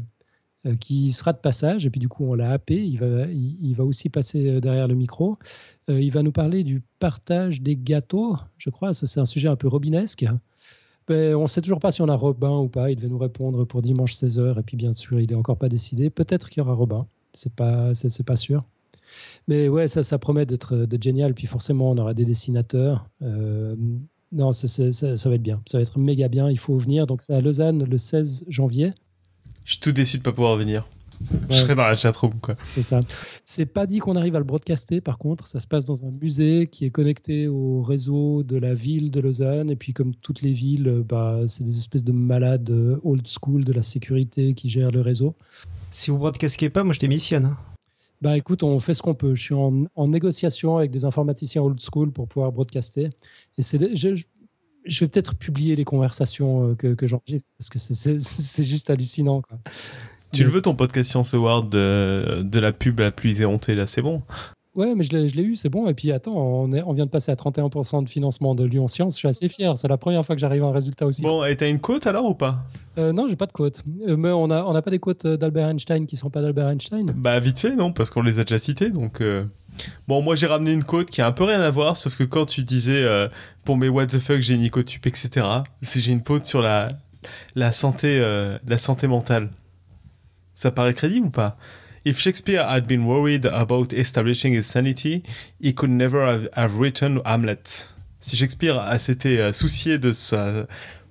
[0.74, 2.84] qui sera de passage, et puis du coup, on l'a happé.
[2.84, 5.38] Il va, il, va aussi passer euh, derrière le micro.
[5.88, 8.92] Euh, il va nous parler du partage des gâteaux, je crois.
[8.92, 10.26] Ça, c'est un sujet un peu robinesque.
[11.08, 12.90] Ben, on ne sait toujours pas si on a Robin ou pas.
[12.90, 14.58] Il devait nous répondre pour dimanche 16h.
[14.58, 16.10] Et puis, bien sûr, il n'est encore pas décidé.
[16.10, 17.06] Peut-être qu'il y aura Robin.
[17.32, 18.64] C'est pas, c'est, c'est pas sûr.
[19.46, 21.34] Mais ouais, ça, ça promet d'être, génial.
[21.34, 23.08] Puis forcément, on aura des dessinateurs.
[23.22, 23.76] Euh,
[24.32, 25.62] non, c'est- ça, ça va être bien.
[25.66, 26.50] Ça va être méga bien.
[26.50, 27.06] Il faut venir.
[27.06, 28.92] Donc, c'est à Lausanne le 16 janvier.
[29.66, 30.86] Je suis tout déçu de pas pouvoir venir.
[31.48, 31.60] Je Ouais.
[31.62, 32.56] serai dans la chatroom, quoi.
[32.62, 33.00] C'est ça.
[33.44, 35.46] C'est pas dit qu'on arrive à le broadcaster, par contre.
[35.46, 39.20] Ça se passe dans un musée qui est connecté au réseau de la ville de
[39.20, 39.70] Lausanne.
[39.70, 43.26] Et puis, comme toutes les villes, euh, bah, c'est des espèces de malades euh, old
[43.26, 45.34] school de la sécurité qui gèrent le réseau.
[45.90, 47.46] Si vous broadcastez pas, moi je démissionne.
[47.46, 47.56] hein.
[48.22, 49.34] Bah écoute, on fait ce qu'on peut.
[49.34, 53.10] Je suis en, en négociation avec des informaticiens old school pour pouvoir broadcaster.
[53.58, 54.24] Et c'est, je-
[54.86, 59.42] je vais peut-être publier les conversations euh, que, que j'enregistre parce que c'est, juste hallucinant.
[59.42, 59.58] Quoi.
[60.32, 63.86] Tu le veux ton podcast Science Award de, de la pub la plus éhontée, là,
[63.86, 64.22] c'est bon.
[64.76, 65.88] Ouais, mais je l'ai, eu, c'est bon.
[65.88, 68.88] Et puis attends, on, est, on vient de passer à 31% de financement de Lyon
[68.88, 69.14] Science.
[69.14, 69.76] Je suis assez fier.
[69.78, 71.22] C'est la première fois que j'arrive à un résultat aussi.
[71.22, 72.58] Bon, et t'as une quote alors ou pas?
[72.98, 73.82] Euh, non, j'ai pas de quote.
[74.06, 76.42] Euh, mais on n'a on a pas des quotes euh, d'Albert Einstein qui sont pas
[76.42, 77.10] d'Albert Einstein.
[77.16, 79.22] Bah vite fait, non, parce qu'on les a déjà cités, donc...
[79.22, 79.44] euh,
[80.08, 82.24] Bon, moi j'ai ramené une quote qui a un peu rien à voir, sauf que
[82.24, 83.28] quand tu disais euh,
[83.64, 85.46] pour mes what the fuck j'ai Nicotube, etc.,
[85.82, 86.88] c'est j'ai une quote sur la,
[87.54, 89.50] la, santé, euh, la santé mentale.
[90.54, 91.56] Ça paraît crédible ou pas?
[92.04, 95.24] If Shakespeare had been worried about establishing his sanity,
[95.60, 97.88] he could never have, written Hamlet.
[98.20, 100.66] Si Shakespeare s'était euh, soucié de sa,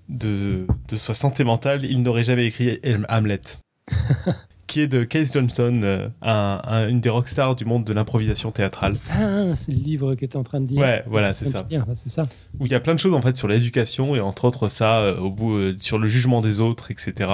[0.08, 2.80] de, de sa santé mentale, il n'aurait jamais écrit
[3.10, 3.42] Hamlet.
[4.68, 8.52] qui est de Case Johnson, euh, un- un- une des rockstars du monde de l'improvisation
[8.52, 8.96] théâtrale.
[9.12, 10.80] Ah, c'est le livre que tu es en train de dire.
[10.80, 11.64] Ouais, voilà, c'est ça.
[11.64, 12.28] Bien, c'est ça.
[12.60, 15.00] Où il y a plein de choses en fait sur l'éducation et entre autres ça,
[15.00, 17.30] euh, au bout, euh, sur le jugement des autres, etc.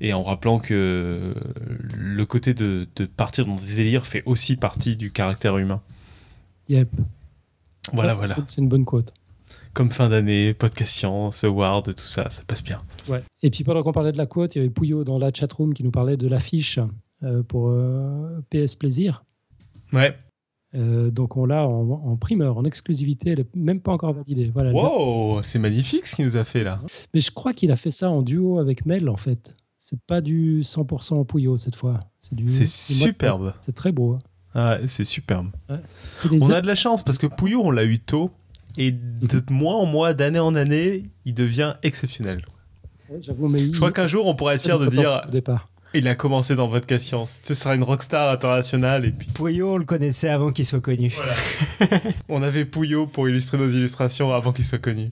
[0.00, 1.34] Et en rappelant que
[1.96, 5.80] le côté de, de partir dans des délires fait aussi partie du caractère humain.
[6.68, 6.88] Yep.
[7.92, 8.36] Voilà, voilà.
[8.46, 9.12] C'est une bonne quote.
[9.74, 12.82] Comme fin d'année, podcast science, award, tout ça, ça passe bien.
[13.08, 13.22] Ouais.
[13.42, 15.72] Et puis pendant qu'on parlait de la quote, il y avait Pouillot dans la chatroom
[15.74, 16.78] qui nous parlait de l'affiche
[17.22, 19.24] euh, pour euh, PS Plaisir.
[19.92, 20.14] Ouais.
[20.74, 24.50] Euh, donc on l'a en, en primeur, en exclusivité, elle n'est même pas encore validée.
[24.54, 26.80] Voilà, Wow, c'est magnifique ce qu'il nous a fait là.
[27.12, 29.54] Mais je crois qu'il a fait ça en duo avec Mel en fait.
[29.76, 32.00] C'est pas du 100% Pouillot cette fois.
[32.46, 33.52] C'est superbe.
[33.60, 34.12] C'est très beau.
[34.14, 34.18] hein.
[34.54, 35.48] Ah, c'est superbe.
[35.70, 35.76] Ouais.
[36.40, 38.30] On a de la chance parce que Pouillot, on l'a eu tôt.
[38.76, 42.44] Et de mois en mois, d'année en année, il devient exceptionnel.
[43.08, 45.68] Ouais, J'avoue, mais Je crois qu'un jour, on pourra être fier de dire Au départ.
[45.94, 47.40] il a commencé dans Vodka Science.
[47.42, 49.04] Ce sera une rockstar internationale.
[49.04, 51.14] Et puis, Pouillot, on le connaissait avant qu'il soit connu.
[52.28, 55.10] on avait Pouillot pour illustrer nos illustrations avant qu'il soit connu.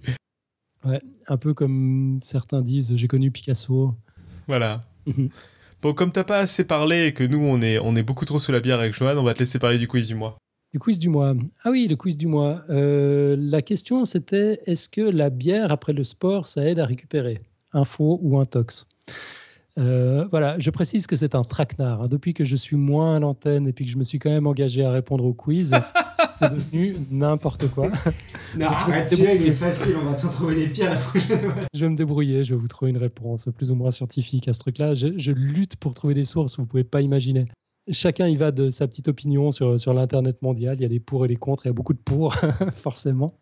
[0.84, 3.94] Ouais, un peu comme certains disent, j'ai connu Picasso.
[4.48, 4.84] Voilà.
[5.06, 5.28] Mhm.
[5.82, 8.38] Bon, comme t'as pas assez parlé et que nous, on est, on est beaucoup trop
[8.38, 10.36] sous la bière avec Johan, on va te laisser parler du quiz du mois.
[10.72, 11.34] Du quiz du mois.
[11.64, 12.62] Ah oui, le quiz du mois.
[12.70, 17.40] Euh, la question, c'était est-ce que la bière après le sport, ça aide à récupérer?
[17.72, 18.86] Info ou intox
[19.78, 22.02] Euh, voilà, je précise que c'est un traquenard.
[22.02, 22.08] hein.
[22.08, 24.46] Depuis que je suis moins à l'antenne et puis que je me suis quand même
[24.46, 25.72] engagé à répondre au quiz,
[26.34, 27.90] c'est devenu n'importe quoi.
[28.56, 31.54] Non, arrête, il est facile, on va t'en trouver des pires la prochaine fois.
[31.72, 34.52] Je vais me débrouiller, je vais vous trouver une réponse plus ou moins scientifique à
[34.52, 34.94] ce truc-là.
[34.96, 37.46] Je, je lutte pour trouver des sources, vous pouvez pas imaginer.
[37.90, 40.76] Chacun y va de sa petite opinion sur, sur l'Internet mondial.
[40.78, 42.34] Il y a des pour et des contre, il y a beaucoup de pour,
[42.74, 43.38] forcément.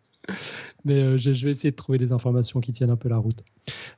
[0.85, 3.17] Mais euh, je, je vais essayer de trouver des informations qui tiennent un peu la
[3.17, 3.43] route.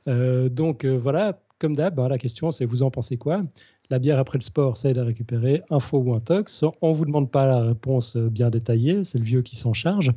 [0.08, 3.42] Euh, donc euh, voilà, comme d'hab, hein, la question c'est vous en pensez quoi?
[3.90, 6.64] La bière après le sport, ça aide à récupérer Info ou intox?
[6.80, 10.12] On vous demande pas la réponse bien détaillée, c'est le vieux qui s'en charge.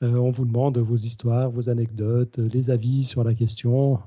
[0.00, 4.00] On vous demande vos histoires, vos anecdotes, les avis sur la question.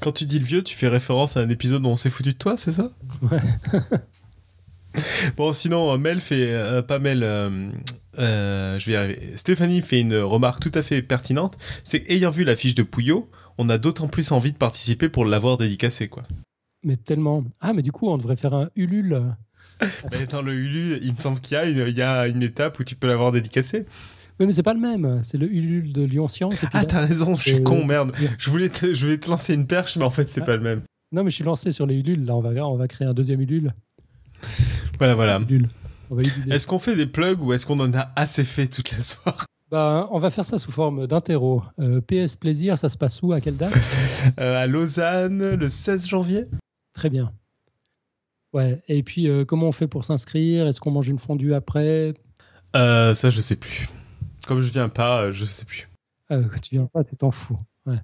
[0.00, 2.34] Quand tu dis le vieux, tu fais référence à un épisode où on s'est foutu
[2.34, 2.90] de toi, c'est ça?
[3.22, 3.40] Ouais.
[5.36, 6.52] Bon, sinon, euh, Mel fait.
[6.52, 7.22] euh, pas Mel.
[7.22, 7.70] euh,
[8.18, 9.32] euh, je vais y arriver.
[9.36, 11.56] Stéphanie fait une remarque tout à fait pertinente.
[11.82, 15.24] C'est qu'ayant vu la fiche de Pouillot, on a d'autant plus envie de participer pour
[15.24, 16.22] l'avoir dédicacé, quoi.
[16.84, 17.44] Mais tellement.
[17.60, 19.20] Ah, mais du coup, on devrait faire un Ulule.
[20.12, 22.42] Mais dans le Ulu, il me semble qu'il y a une, il y a une
[22.44, 23.86] étape où tu peux l'avoir dédicacé.
[24.38, 25.20] Oui, mais c'est pas le même.
[25.24, 26.54] C'est le Ulule de Lyon Science.
[26.72, 28.12] Ah, t'as raison, je suis con, merde.
[28.38, 30.62] Je voulais, te, je voulais te lancer une perche, mais en fait, c'est pas le
[30.62, 30.82] même.
[31.12, 32.24] Non, mais je suis lancé sur les Ulules.
[32.24, 33.72] Là, on va, on va créer un deuxième Ulule.
[34.98, 35.40] Voilà, voilà.
[36.50, 39.46] Est-ce qu'on fait des plugs ou est-ce qu'on en a assez fait toute la soirée?
[39.70, 41.62] Bah, on va faire ça sous forme d'interro.
[41.80, 43.32] Euh, PS Plaisir, ça se passe où?
[43.32, 43.72] À quelle date?
[44.40, 46.46] Euh, À Lausanne, le 16 janvier
[46.92, 47.32] Très bien.
[48.52, 48.82] Ouais.
[48.88, 50.66] Et puis, euh, comment on fait pour s'inscrire?
[50.68, 52.14] Est-ce qu'on mange une fondue après?
[52.76, 53.88] Euh, Ça, je sais plus.
[54.46, 55.88] Comme je viens pas, euh, je sais plus.
[56.30, 57.58] Ah, Tu viens pas, tu t'en fous.
[57.86, 57.98] Ouais.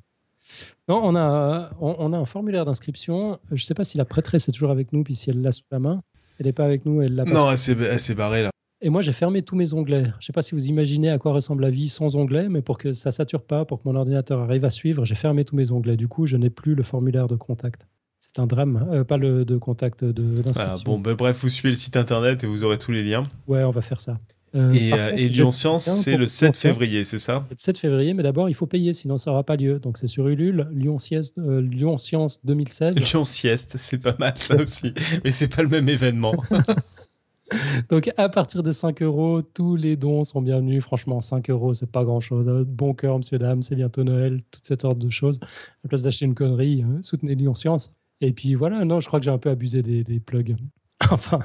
[0.88, 3.38] Non, on a, on, on a un formulaire d'inscription.
[3.52, 5.62] Je sais pas si la prêtresse est toujours avec nous, puis si elle l'a sous
[5.70, 6.02] la main.
[6.40, 7.30] Elle n'est pas avec nous, elle l'a pas.
[7.32, 8.50] Non, elle s'est barrée là.
[8.82, 10.06] Et moi, j'ai fermé tous mes onglets.
[10.20, 12.78] Je sais pas si vous imaginez à quoi ressemble la vie sans onglets, mais pour
[12.78, 15.70] que ça sature pas, pour que mon ordinateur arrive à suivre, j'ai fermé tous mes
[15.70, 15.98] onglets.
[15.98, 17.86] Du coup, je n'ai plus le formulaire de contact.
[18.20, 20.12] C'est un drame, Euh, pas le de contact de
[20.42, 20.64] d'inscription.
[20.66, 23.28] Ah, bon, bah, bref, vous suivez le site internet et vous aurez tous les liens.
[23.46, 24.18] Ouais, on va faire ça.
[24.54, 26.72] Euh, et euh, contre, et j'ai Lyon Science, c'est le le 7 faire.
[26.72, 27.40] février, c'est ça?
[27.42, 29.78] C'est le 7 février, mais d'abord, il faut payer, sinon ça n'aura pas lieu.
[29.78, 32.96] Donc, c'est sur Ulule, Lyon, Sieste, euh, Lyon Science 2016.
[33.12, 34.92] Lyon Sieste, c'est pas mal ça aussi.
[35.24, 36.34] Mais c'est pas le même événement.
[37.90, 40.82] Donc, à partir de 5 euros, tous les dons sont bienvenus.
[40.82, 42.46] Franchement, 5 euros, c'est pas grand chose.
[42.66, 45.38] Bon cœur, monsieur, dame, c'est bientôt Noël, toute cette sorte de choses.
[45.42, 45.46] À
[45.84, 47.92] la place d'acheter une connerie, hein, soutenez Lyon Science.
[48.20, 50.56] Et puis voilà, non, je crois que j'ai un peu abusé des, des plugs.
[51.10, 51.40] enfin,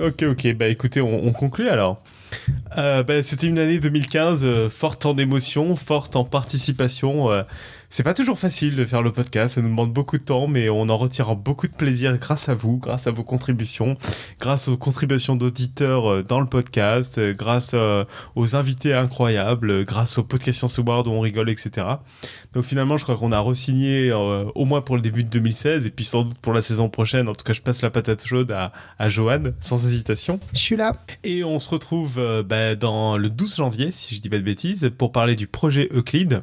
[0.00, 2.02] ok, ok, bah écoutez, on, on conclut alors.
[2.78, 7.30] Euh, bah, C'était une année 2015 euh, forte en émotion, forte en participation.
[7.92, 10.70] C'est pas toujours facile de faire le podcast, ça nous demande beaucoup de temps, mais
[10.70, 13.98] on en retire beaucoup de plaisir grâce à vous, grâce à vos contributions,
[14.40, 20.16] grâce aux contributions d'auditeurs euh, dans le podcast, euh, grâce euh, aux invités incroyables, grâce
[20.16, 21.86] au podcast Science Award où on rigole, etc.
[22.54, 25.86] Donc finalement, je crois qu'on a re-signé euh, au moins pour le début de 2016
[25.86, 27.28] et puis sans doute pour la saison prochaine.
[27.28, 30.38] En tout cas, je passe la patate chaude à, à Johan, sans hésitation.
[30.52, 30.96] Je suis là.
[31.24, 34.42] Et on se retrouve euh, bah, dans le 12 janvier, si je dis pas de
[34.42, 36.42] bêtises, pour parler du projet Euclide,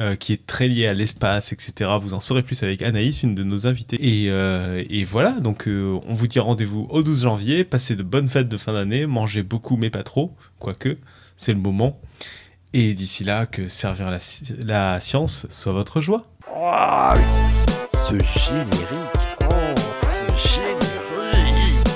[0.00, 1.90] euh, qui est très lié à l'espace, etc.
[2.00, 3.96] Vous en saurez plus avec Anaïs, une de nos invitées.
[4.00, 7.64] Et, euh, et voilà, donc euh, on vous dit rendez-vous au 12 janvier.
[7.64, 10.98] Passez de bonnes fêtes de fin d'année, mangez beaucoup mais pas trop, quoique,
[11.36, 12.00] c'est le moment.
[12.74, 16.24] Et d'ici là, que servir la, sci- la science soit votre joie.
[18.14, 18.72] Générique.
[19.42, 21.88] Oh, ce générique.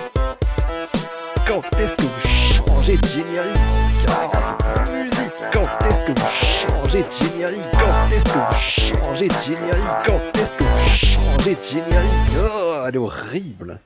[1.46, 2.28] Quand est-ce que vous
[2.66, 3.75] changez de générique?
[6.96, 7.02] Quand
[8.10, 9.84] est-ce que vous changez de générique?
[10.06, 12.10] Quand est-ce que vous changez de générique?
[12.42, 13.80] Oh, elle est horrible.